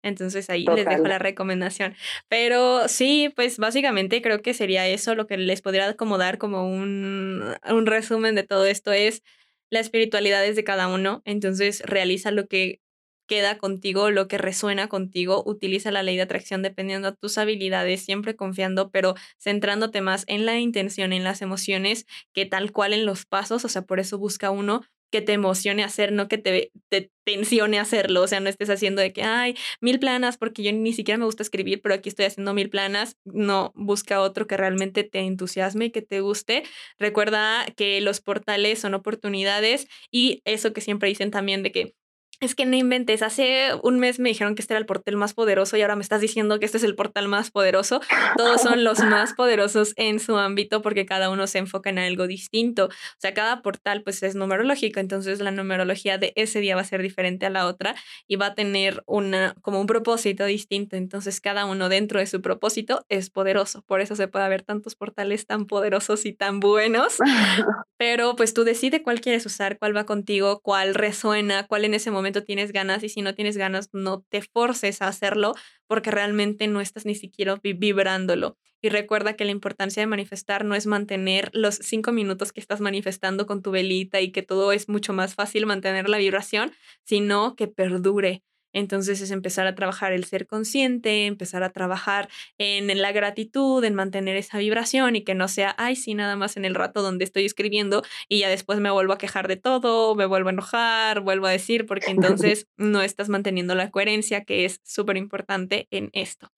Entonces 0.02 0.50
ahí 0.50 0.64
les 0.64 0.86
dejo 0.86 1.04
la 1.04 1.18
recomendación. 1.18 1.94
Pero 2.28 2.88
sí, 2.88 3.32
pues 3.34 3.58
básicamente 3.58 4.22
creo 4.22 4.42
que 4.42 4.54
sería 4.54 4.86
eso 4.88 5.14
lo 5.14 5.26
que 5.26 5.36
les 5.36 5.62
podría 5.62 5.88
acomodar 5.88 6.38
como 6.38 6.66
un, 6.66 7.56
un 7.70 7.86
resumen 7.86 8.34
de 8.34 8.42
todo 8.42 8.66
esto 8.66 8.92
es 8.92 9.22
la 9.70 9.80
espiritualidad 9.80 10.44
es 10.44 10.56
de 10.56 10.64
cada 10.64 10.88
uno. 10.88 11.22
Entonces 11.24 11.82
realiza 11.86 12.30
lo 12.30 12.46
que 12.46 12.80
queda 13.26 13.56
contigo, 13.56 14.10
lo 14.10 14.28
que 14.28 14.36
resuena 14.36 14.88
contigo, 14.88 15.42
utiliza 15.46 15.90
la 15.90 16.02
ley 16.02 16.16
de 16.16 16.22
atracción 16.22 16.60
dependiendo 16.62 17.10
de 17.10 17.16
tus 17.16 17.38
habilidades, 17.38 18.04
siempre 18.04 18.36
confiando, 18.36 18.90
pero 18.90 19.14
centrándote 19.38 20.02
más 20.02 20.24
en 20.26 20.44
la 20.44 20.58
intención, 20.58 21.14
en 21.14 21.24
las 21.24 21.40
emociones, 21.40 22.06
que 22.34 22.44
tal 22.44 22.72
cual 22.72 22.92
en 22.92 23.06
los 23.06 23.24
pasos, 23.24 23.64
o 23.64 23.68
sea, 23.68 23.82
por 23.82 24.00
eso 24.00 24.18
busca 24.18 24.50
uno 24.50 24.82
que 25.12 25.20
te 25.22 25.34
emocione 25.34 25.84
hacer, 25.84 26.10
no 26.12 26.26
que 26.26 26.38
te, 26.38 26.72
te 26.88 27.12
tensione 27.24 27.78
hacerlo, 27.78 28.22
o 28.22 28.26
sea, 28.26 28.40
no 28.40 28.48
estés 28.48 28.70
haciendo 28.70 29.00
de 29.02 29.12
que, 29.12 29.22
ay, 29.22 29.54
mil 29.80 30.00
planas, 30.00 30.38
porque 30.38 30.64
yo 30.64 30.72
ni 30.72 30.92
siquiera 30.92 31.18
me 31.18 31.26
gusta 31.26 31.44
escribir, 31.44 31.80
pero 31.82 31.94
aquí 31.94 32.08
estoy 32.08 32.24
haciendo 32.24 32.54
mil 32.54 32.70
planas, 32.70 33.16
no, 33.24 33.72
busca 33.76 34.20
otro 34.20 34.46
que 34.48 34.56
realmente 34.56 35.04
te 35.04 35.20
entusiasme 35.20 35.86
y 35.86 35.90
que 35.92 36.02
te 36.02 36.20
guste. 36.20 36.64
Recuerda 36.98 37.64
que 37.76 38.00
los 38.00 38.20
portales 38.20 38.80
son 38.80 38.94
oportunidades 38.94 39.86
y 40.10 40.42
eso 40.44 40.72
que 40.72 40.80
siempre 40.80 41.08
dicen 41.08 41.30
también 41.30 41.62
de 41.62 41.72
que 41.72 41.94
Es 42.42 42.56
que 42.56 42.66
no 42.66 42.74
inventes. 42.74 43.22
Hace 43.22 43.68
un 43.84 44.00
mes 44.00 44.18
me 44.18 44.28
dijeron 44.30 44.56
que 44.56 44.62
este 44.62 44.74
era 44.74 44.80
el 44.80 44.84
portal 44.84 45.14
más 45.14 45.32
poderoso 45.32 45.76
y 45.76 45.82
ahora 45.82 45.94
me 45.94 46.02
estás 46.02 46.20
diciendo 46.20 46.58
que 46.58 46.66
este 46.66 46.78
es 46.78 46.82
el 46.82 46.96
portal 46.96 47.28
más 47.28 47.52
poderoso. 47.52 48.00
Todos 48.36 48.60
son 48.60 48.82
los 48.82 48.98
más 48.98 49.34
poderosos 49.34 49.92
en 49.94 50.18
su 50.18 50.36
ámbito 50.36 50.82
porque 50.82 51.06
cada 51.06 51.30
uno 51.30 51.46
se 51.46 51.58
enfoca 51.58 51.90
en 51.90 52.00
algo 52.00 52.26
distinto. 52.26 52.86
O 52.86 53.18
sea, 53.18 53.32
cada 53.32 53.62
portal 53.62 54.02
pues 54.02 54.24
es 54.24 54.34
numerológico, 54.34 54.98
entonces 54.98 55.38
la 55.38 55.52
numerología 55.52 56.18
de 56.18 56.32
ese 56.34 56.58
día 56.58 56.74
va 56.74 56.80
a 56.80 56.84
ser 56.84 57.00
diferente 57.00 57.46
a 57.46 57.50
la 57.50 57.64
otra 57.68 57.94
y 58.26 58.34
va 58.34 58.46
a 58.46 58.54
tener 58.56 59.04
una 59.06 59.54
como 59.62 59.80
un 59.80 59.86
propósito 59.86 60.44
distinto. 60.44 60.96
Entonces 60.96 61.40
cada 61.40 61.64
uno 61.64 61.88
dentro 61.88 62.18
de 62.18 62.26
su 62.26 62.42
propósito 62.42 63.06
es 63.08 63.30
poderoso. 63.30 63.82
Por 63.82 64.00
eso 64.00 64.16
se 64.16 64.26
puede 64.26 64.46
haber 64.46 64.62
tantos 64.62 64.96
portales 64.96 65.46
tan 65.46 65.66
poderosos 65.66 66.26
y 66.26 66.32
tan 66.32 66.58
buenos. 66.58 67.18
Pero 67.98 68.34
pues 68.34 68.52
tú 68.52 68.64
decides 68.64 69.02
cuál 69.04 69.20
quieres 69.20 69.46
usar, 69.46 69.78
cuál 69.78 69.96
va 69.96 70.06
contigo, 70.06 70.58
cuál 70.60 70.96
resuena, 70.96 71.68
cuál 71.68 71.84
en 71.84 71.94
ese 71.94 72.10
momento 72.10 72.31
tienes 72.40 72.72
ganas 72.72 73.02
y 73.02 73.08
si 73.10 73.20
no 73.22 73.34
tienes 73.34 73.56
ganas, 73.56 73.90
no 73.92 74.22
te 74.22 74.40
forces 74.42 75.02
a 75.02 75.08
hacerlo 75.08 75.54
porque 75.86 76.10
realmente 76.10 76.66
no 76.66 76.80
estás 76.80 77.04
ni 77.04 77.14
siquiera 77.14 77.60
vibrándolo. 77.62 78.56
Y 78.80 78.88
recuerda 78.88 79.36
que 79.36 79.44
la 79.44 79.52
importancia 79.52 80.02
de 80.02 80.08
manifestar 80.08 80.64
no 80.64 80.74
es 80.74 80.86
mantener 80.86 81.50
los 81.52 81.76
cinco 81.76 82.10
minutos 82.12 82.52
que 82.52 82.60
estás 82.60 82.80
manifestando 82.80 83.46
con 83.46 83.62
tu 83.62 83.70
velita 83.70 84.20
y 84.20 84.32
que 84.32 84.42
todo 84.42 84.72
es 84.72 84.88
mucho 84.88 85.12
más 85.12 85.34
fácil 85.34 85.66
mantener 85.66 86.08
la 86.08 86.18
vibración, 86.18 86.72
sino 87.04 87.54
que 87.54 87.68
perdure. 87.68 88.42
Entonces 88.72 89.20
es 89.20 89.30
empezar 89.30 89.66
a 89.66 89.74
trabajar 89.74 90.12
el 90.12 90.24
ser 90.24 90.46
consciente, 90.46 91.26
empezar 91.26 91.62
a 91.62 91.70
trabajar 91.70 92.28
en 92.58 93.00
la 93.00 93.12
gratitud, 93.12 93.84
en 93.84 93.94
mantener 93.94 94.36
esa 94.36 94.58
vibración 94.58 95.16
y 95.16 95.24
que 95.24 95.34
no 95.34 95.48
sea, 95.48 95.74
ay, 95.78 95.96
sí, 95.96 96.14
nada 96.14 96.36
más 96.36 96.56
en 96.56 96.64
el 96.64 96.74
rato 96.74 97.02
donde 97.02 97.24
estoy 97.24 97.44
escribiendo 97.44 98.02
y 98.28 98.40
ya 98.40 98.48
después 98.48 98.80
me 98.80 98.90
vuelvo 98.90 99.12
a 99.12 99.18
quejar 99.18 99.48
de 99.48 99.56
todo, 99.56 100.14
me 100.14 100.26
vuelvo 100.26 100.48
a 100.48 100.52
enojar, 100.52 101.20
vuelvo 101.20 101.46
a 101.46 101.50
decir, 101.50 101.86
porque 101.86 102.10
entonces 102.46 102.66
no 102.76 103.02
estás 103.02 103.28
manteniendo 103.28 103.74
la 103.74 103.90
coherencia 103.90 104.44
que 104.44 104.64
es 104.64 104.80
súper 104.84 105.16
importante 105.16 105.88
en 105.90 106.10
esto. 106.12 106.52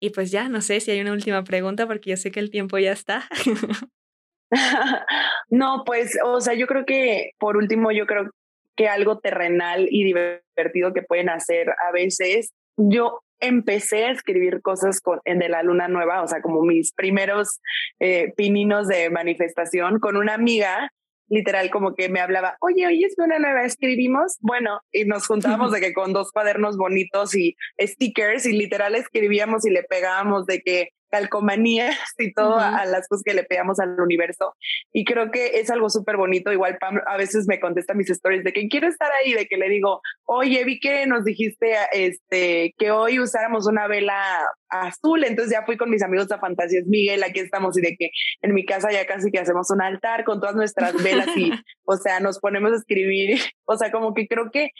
Y 0.00 0.10
pues 0.10 0.30
ya, 0.30 0.48
no 0.48 0.60
sé 0.60 0.80
si 0.80 0.90
hay 0.90 1.00
una 1.00 1.12
última 1.12 1.44
pregunta 1.44 1.86
porque 1.86 2.10
yo 2.10 2.16
sé 2.16 2.30
que 2.30 2.40
el 2.40 2.50
tiempo 2.50 2.78
ya 2.78 2.92
está. 2.92 3.28
no, 5.50 5.82
pues, 5.84 6.18
o 6.24 6.40
sea, 6.40 6.54
yo 6.54 6.66
creo 6.66 6.84
que 6.84 7.30
por 7.38 7.56
último, 7.56 7.90
yo 7.92 8.06
creo 8.06 8.30
que 8.76 8.88
algo 8.88 9.18
terrenal 9.18 9.86
y 9.90 10.04
divertido 10.04 10.92
que 10.92 11.02
pueden 11.02 11.28
hacer 11.28 11.68
a 11.70 11.92
veces. 11.92 12.52
Yo 12.76 13.20
empecé 13.40 14.04
a 14.04 14.10
escribir 14.10 14.62
cosas 14.62 15.00
con, 15.00 15.20
en 15.24 15.38
de 15.38 15.48
la 15.48 15.62
luna 15.62 15.88
nueva, 15.88 16.22
o 16.22 16.28
sea, 16.28 16.40
como 16.40 16.62
mis 16.62 16.92
primeros 16.92 17.60
eh, 18.00 18.32
pininos 18.36 18.88
de 18.88 19.10
manifestación 19.10 19.98
con 19.98 20.16
una 20.16 20.34
amiga 20.34 20.90
literal 21.28 21.70
como 21.70 21.94
que 21.94 22.08
me 22.08 22.20
hablaba, 22.20 22.56
oye, 22.60 22.86
hoy 22.86 23.04
es 23.04 23.14
luna 23.16 23.38
nueva, 23.38 23.64
escribimos, 23.64 24.36
bueno, 24.40 24.80
y 24.92 25.04
nos 25.04 25.26
juntábamos 25.26 25.72
de 25.72 25.80
que 25.80 25.94
con 25.94 26.12
dos 26.12 26.30
cuadernos 26.30 26.76
bonitos 26.76 27.34
y 27.34 27.56
stickers 27.80 28.46
y 28.46 28.52
literal 28.52 28.94
escribíamos 28.94 29.66
y 29.66 29.70
le 29.70 29.82
pegábamos 29.84 30.46
de 30.46 30.60
que 30.60 30.90
calcomanías 31.14 31.96
y 32.18 32.32
todo 32.32 32.58
a, 32.58 32.84
las 32.86 33.06
cosas 33.08 33.22
que 33.24 33.34
le 33.34 33.44
pegamos 33.44 33.78
al 33.78 34.00
universo. 34.00 34.54
Y 34.92 35.04
creo 35.04 35.30
que 35.30 35.60
es 35.60 35.70
algo 35.70 35.88
súper 35.88 36.16
bonito. 36.16 36.52
Igual 36.52 36.78
Pam 36.78 37.00
a 37.06 37.16
veces 37.16 37.46
me 37.46 37.60
contesta 37.60 37.94
mis 37.94 38.10
stories 38.10 38.42
de 38.42 38.52
que 38.52 38.68
quiero 38.68 38.88
estar 38.88 39.10
ahí, 39.12 39.32
de 39.32 39.46
que 39.46 39.56
le 39.56 39.68
digo, 39.68 40.00
oye, 40.24 40.64
vi 40.64 40.80
que 40.80 41.06
nos 41.06 41.24
dijiste 41.24 41.76
este, 41.92 42.74
que 42.76 42.90
hoy 42.90 43.20
usáramos 43.20 43.68
una 43.68 43.86
vela 43.86 44.16
azul. 44.68 45.22
Entonces 45.22 45.52
ya 45.52 45.64
fui 45.64 45.76
con 45.76 45.90
mis 45.90 46.02
amigos 46.02 46.30
a 46.32 46.40
Fantasías 46.40 46.86
Miguel, 46.86 47.22
aquí 47.22 47.40
estamos 47.40 47.78
y 47.78 47.82
de 47.82 47.96
que 47.96 48.10
en 48.42 48.52
mi 48.52 48.64
casa 48.64 48.90
ya 48.90 49.06
casi 49.06 49.30
que 49.30 49.38
hacemos 49.38 49.70
un 49.70 49.82
altar 49.82 50.24
con 50.24 50.40
todas 50.40 50.56
nuestras 50.56 51.00
velas 51.00 51.28
y, 51.36 51.52
o 51.84 51.96
sea, 51.96 52.18
nos 52.18 52.40
ponemos 52.40 52.72
a 52.72 52.76
escribir. 52.76 53.38
O 53.66 53.78
sea, 53.78 53.90
como 53.90 54.12
que 54.12 54.26
creo 54.26 54.50
que... 54.50 54.70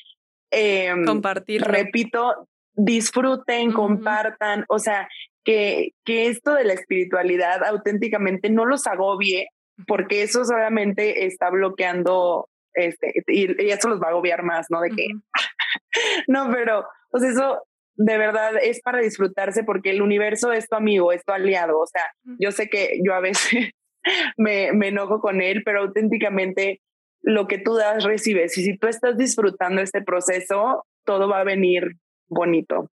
Eh, 0.51 0.93
Compartir. 1.07 1.62
Repito, 1.62 2.49
disfruten, 2.74 3.72
compartan, 3.72 4.64
o 4.68 4.78
sea, 4.78 5.09
que, 5.45 5.91
que 6.05 6.29
esto 6.29 6.55
de 6.55 6.65
la 6.65 6.73
espiritualidad 6.73 7.65
auténticamente 7.65 8.51
no 8.51 8.65
los 8.65 8.87
agobie, 8.87 9.49
porque 9.87 10.23
eso 10.23 10.45
solamente 10.45 11.27
está 11.27 11.51
bloqueando, 11.51 12.49
este, 12.73 13.13
y, 13.27 13.71
eso 13.71 13.89
los 13.89 14.01
va 14.01 14.09
a 14.09 14.11
agobiar 14.11 14.43
más, 14.43 14.67
¿no? 14.71 14.81
De 14.81 14.91
que, 14.91 15.07
no, 16.29 16.51
pero, 16.53 16.87
pues 17.11 17.25
eso 17.25 17.63
de 17.97 18.19
verdad 18.19 18.55
es 18.61 18.81
para 18.81 18.99
disfrutarse 18.99 19.63
porque 19.63 19.91
el 19.91 20.03
universo 20.03 20.53
es 20.53 20.69
tu 20.69 20.75
amigo, 20.75 21.13
es 21.13 21.25
tu 21.25 21.33
aliado, 21.33 21.79
o 21.79 21.87
sea, 21.87 22.03
yo 22.41 22.51
sé 22.51 22.69
que 22.69 22.99
yo 23.05 23.15
a 23.15 23.21
veces 23.21 23.71
me, 24.37 24.73
me 24.73 24.89
enojo 24.89 25.21
con 25.21 25.41
él, 25.41 25.63
pero 25.65 25.83
auténticamente 25.83 26.81
lo 27.23 27.47
que 27.47 27.59
tú 27.59 27.75
das, 27.75 28.05
recibes, 28.05 28.57
y 28.59 28.65
si 28.65 28.77
tú 28.77 28.87
estás 28.87 29.17
disfrutando 29.17 29.81
este 29.81 30.03
proceso, 30.03 30.85
todo 31.05 31.29
va 31.29 31.41
a 31.41 31.45
venir 31.45 31.97
bonito. 32.29 32.91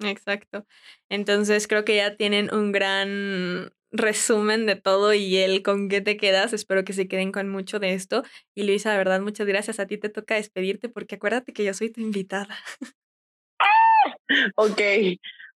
Exacto. 0.00 0.66
Entonces 1.08 1.66
creo 1.68 1.84
que 1.84 1.96
ya 1.96 2.16
tienen 2.16 2.52
un 2.54 2.72
gran 2.72 3.72
resumen 3.92 4.66
de 4.66 4.76
todo 4.76 5.14
y 5.14 5.38
el 5.38 5.62
con 5.62 5.88
qué 5.88 6.00
te 6.00 6.16
quedas. 6.16 6.52
Espero 6.52 6.84
que 6.84 6.92
se 6.92 7.08
queden 7.08 7.32
con 7.32 7.48
mucho 7.48 7.78
de 7.78 7.94
esto. 7.94 8.22
Y 8.54 8.64
Luisa, 8.64 8.92
de 8.92 8.98
verdad, 8.98 9.20
muchas 9.20 9.46
gracias. 9.46 9.80
A 9.80 9.86
ti 9.86 9.98
te 9.98 10.08
toca 10.08 10.34
despedirte 10.34 10.88
porque 10.88 11.16
acuérdate 11.16 11.52
que 11.52 11.64
yo 11.64 11.72
soy 11.74 11.90
tu 11.90 12.00
invitada. 12.00 12.56
ok. 14.56 14.80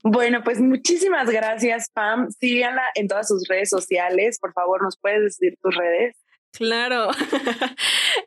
Bueno, 0.03 0.43
pues 0.43 0.59
muchísimas 0.61 1.29
gracias, 1.29 1.91
Pam. 1.93 2.31
Síganla 2.31 2.85
en 2.95 3.09
todas 3.09 3.29
sus 3.29 3.47
redes 3.49 3.69
sociales. 3.69 4.39
Por 4.41 4.53
favor, 4.55 4.83
¿nos 4.83 4.97
puedes 4.99 5.23
decir 5.23 5.57
tus 5.63 5.77
redes? 5.77 6.17
Claro. 6.53 7.11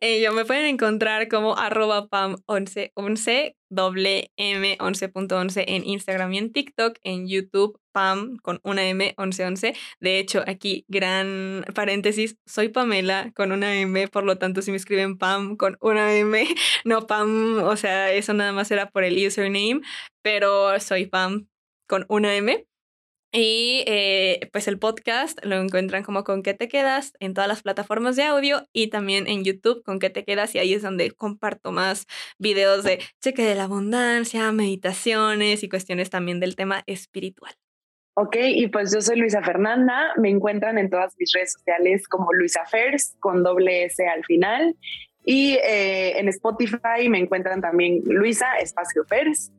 Yo 0.02 0.32
me 0.34 0.46
pueden 0.46 0.66
encontrar 0.66 1.28
como 1.28 1.58
arroba 1.58 2.08
pam1111, 2.10 3.56
doble 3.70 4.32
M 4.38 4.78
11.11 4.80 5.64
en 5.68 5.86
Instagram 5.86 6.34
y 6.34 6.38
en 6.38 6.54
TikTok, 6.54 6.98
en 7.04 7.28
YouTube 7.28 7.80
Pam 7.92 8.38
con 8.38 8.60
una 8.64 8.88
M 8.88 9.14
1111. 9.18 9.74
De 10.00 10.20
hecho, 10.20 10.44
aquí 10.48 10.86
gran 10.88 11.66
paréntesis, 11.76 12.38
soy 12.46 12.70
Pamela 12.70 13.32
con 13.36 13.52
una 13.52 13.76
M, 13.80 14.08
por 14.08 14.24
lo 14.24 14.38
tanto 14.38 14.62
si 14.62 14.72
me 14.72 14.78
escriben 14.78 15.18
Pam 15.18 15.58
con 15.58 15.78
una 15.82 16.16
M, 16.16 16.46
no 16.86 17.06
Pam, 17.08 17.60
o 17.64 17.76
sea, 17.78 18.12
eso 18.12 18.34
nada 18.34 18.52
más 18.54 18.72
era 18.72 18.90
por 18.90 19.04
el 19.04 19.26
username, 19.26 19.82
pero 20.22 20.80
soy 20.80 21.06
Pam 21.08 21.48
con 21.88 22.06
una 22.10 22.36
M. 22.36 22.66
Y 23.36 23.84
eh, 23.88 24.48
pues 24.52 24.68
el 24.68 24.78
podcast 24.78 25.44
lo 25.44 25.56
encuentran 25.56 26.04
como 26.04 26.24
con 26.24 26.44
qué 26.44 26.54
te 26.54 26.68
quedas 26.68 27.14
en 27.20 27.34
todas 27.34 27.48
las 27.48 27.64
plataformas 27.64 28.16
de 28.16 28.22
audio 28.22 28.68
y 28.74 28.92
también 28.92 29.26
en 29.26 29.44
YouTube 29.44 29.82
con 29.84 29.98
qué 29.98 30.12
te 30.12 30.24
quedas 30.24 30.54
y 30.54 30.60
ahí 30.60 30.76
es 30.76 30.84
donde 30.84 31.10
comparto 31.10 31.72
más 31.72 32.06
videos 32.38 32.84
de 32.84 33.00
cheque 33.22 33.44
de 33.44 33.56
la 33.56 33.64
abundancia, 33.64 34.52
meditaciones 34.52 35.64
y 35.64 35.70
cuestiones 35.70 36.12
también 36.12 36.40
del 36.40 36.56
tema 36.56 36.84
espiritual. 36.86 37.56
Ok, 38.14 38.36
y 38.40 38.68
pues 38.68 38.94
yo 38.94 39.02
soy 39.02 39.18
Luisa 39.18 39.42
Fernanda, 39.42 40.14
me 40.18 40.30
encuentran 40.30 40.78
en 40.78 40.92
todas 40.92 41.16
mis 41.18 41.32
redes 41.34 41.54
sociales 41.54 42.08
como 42.08 42.32
Luisa 42.34 42.64
Fers 42.68 43.16
con 43.20 43.42
doble 43.42 43.86
S 43.86 44.08
al 44.08 44.24
final 44.26 44.76
y 45.26 45.54
eh, 45.54 46.20
en 46.20 46.28
Spotify 46.28 47.10
me 47.10 47.18
encuentran 47.18 47.62
también 47.62 48.04
Luisa 48.06 48.58
Espacio 48.60 49.04
Fers 49.06 49.52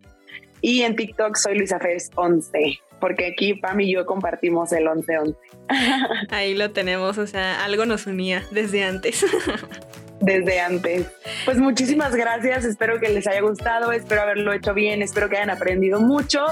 y 0.60 0.82
en 0.82 0.94
TikTok 0.94 1.34
soy 1.34 1.58
Luisa 1.58 1.80
Fers 1.80 2.12
11 2.14 2.78
porque 3.04 3.26
aquí 3.26 3.52
Pam 3.52 3.78
y 3.82 3.92
yo 3.92 4.06
compartimos 4.06 4.72
el 4.72 4.86
11-11. 4.86 5.36
Ahí 6.30 6.54
lo 6.54 6.70
tenemos, 6.70 7.18
o 7.18 7.26
sea, 7.26 7.62
algo 7.62 7.84
nos 7.84 8.06
unía 8.06 8.42
desde 8.50 8.82
antes. 8.82 9.26
Desde 10.20 10.58
antes. 10.58 11.06
Pues 11.44 11.58
muchísimas 11.58 12.14
gracias, 12.14 12.64
espero 12.64 12.98
que 12.98 13.10
les 13.10 13.26
haya 13.26 13.42
gustado, 13.42 13.92
espero 13.92 14.22
haberlo 14.22 14.54
hecho 14.54 14.72
bien, 14.72 15.02
espero 15.02 15.28
que 15.28 15.36
hayan 15.36 15.50
aprendido 15.50 16.00
mucho 16.00 16.46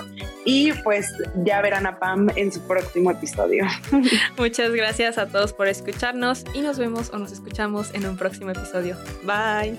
y 0.44 0.72
pues 0.84 1.10
ya 1.36 1.62
verán 1.62 1.86
a 1.86 1.98
Pam 1.98 2.28
en 2.36 2.52
su 2.52 2.60
próximo 2.66 3.12
episodio. 3.12 3.64
Muchas 4.36 4.72
gracias 4.72 5.16
a 5.16 5.28
todos 5.28 5.54
por 5.54 5.68
escucharnos 5.68 6.44
y 6.52 6.60
nos 6.60 6.78
vemos 6.78 7.10
o 7.14 7.18
nos 7.18 7.32
escuchamos 7.32 7.94
en 7.94 8.04
un 8.04 8.18
próximo 8.18 8.50
episodio. 8.50 8.94
Bye. 9.22 9.78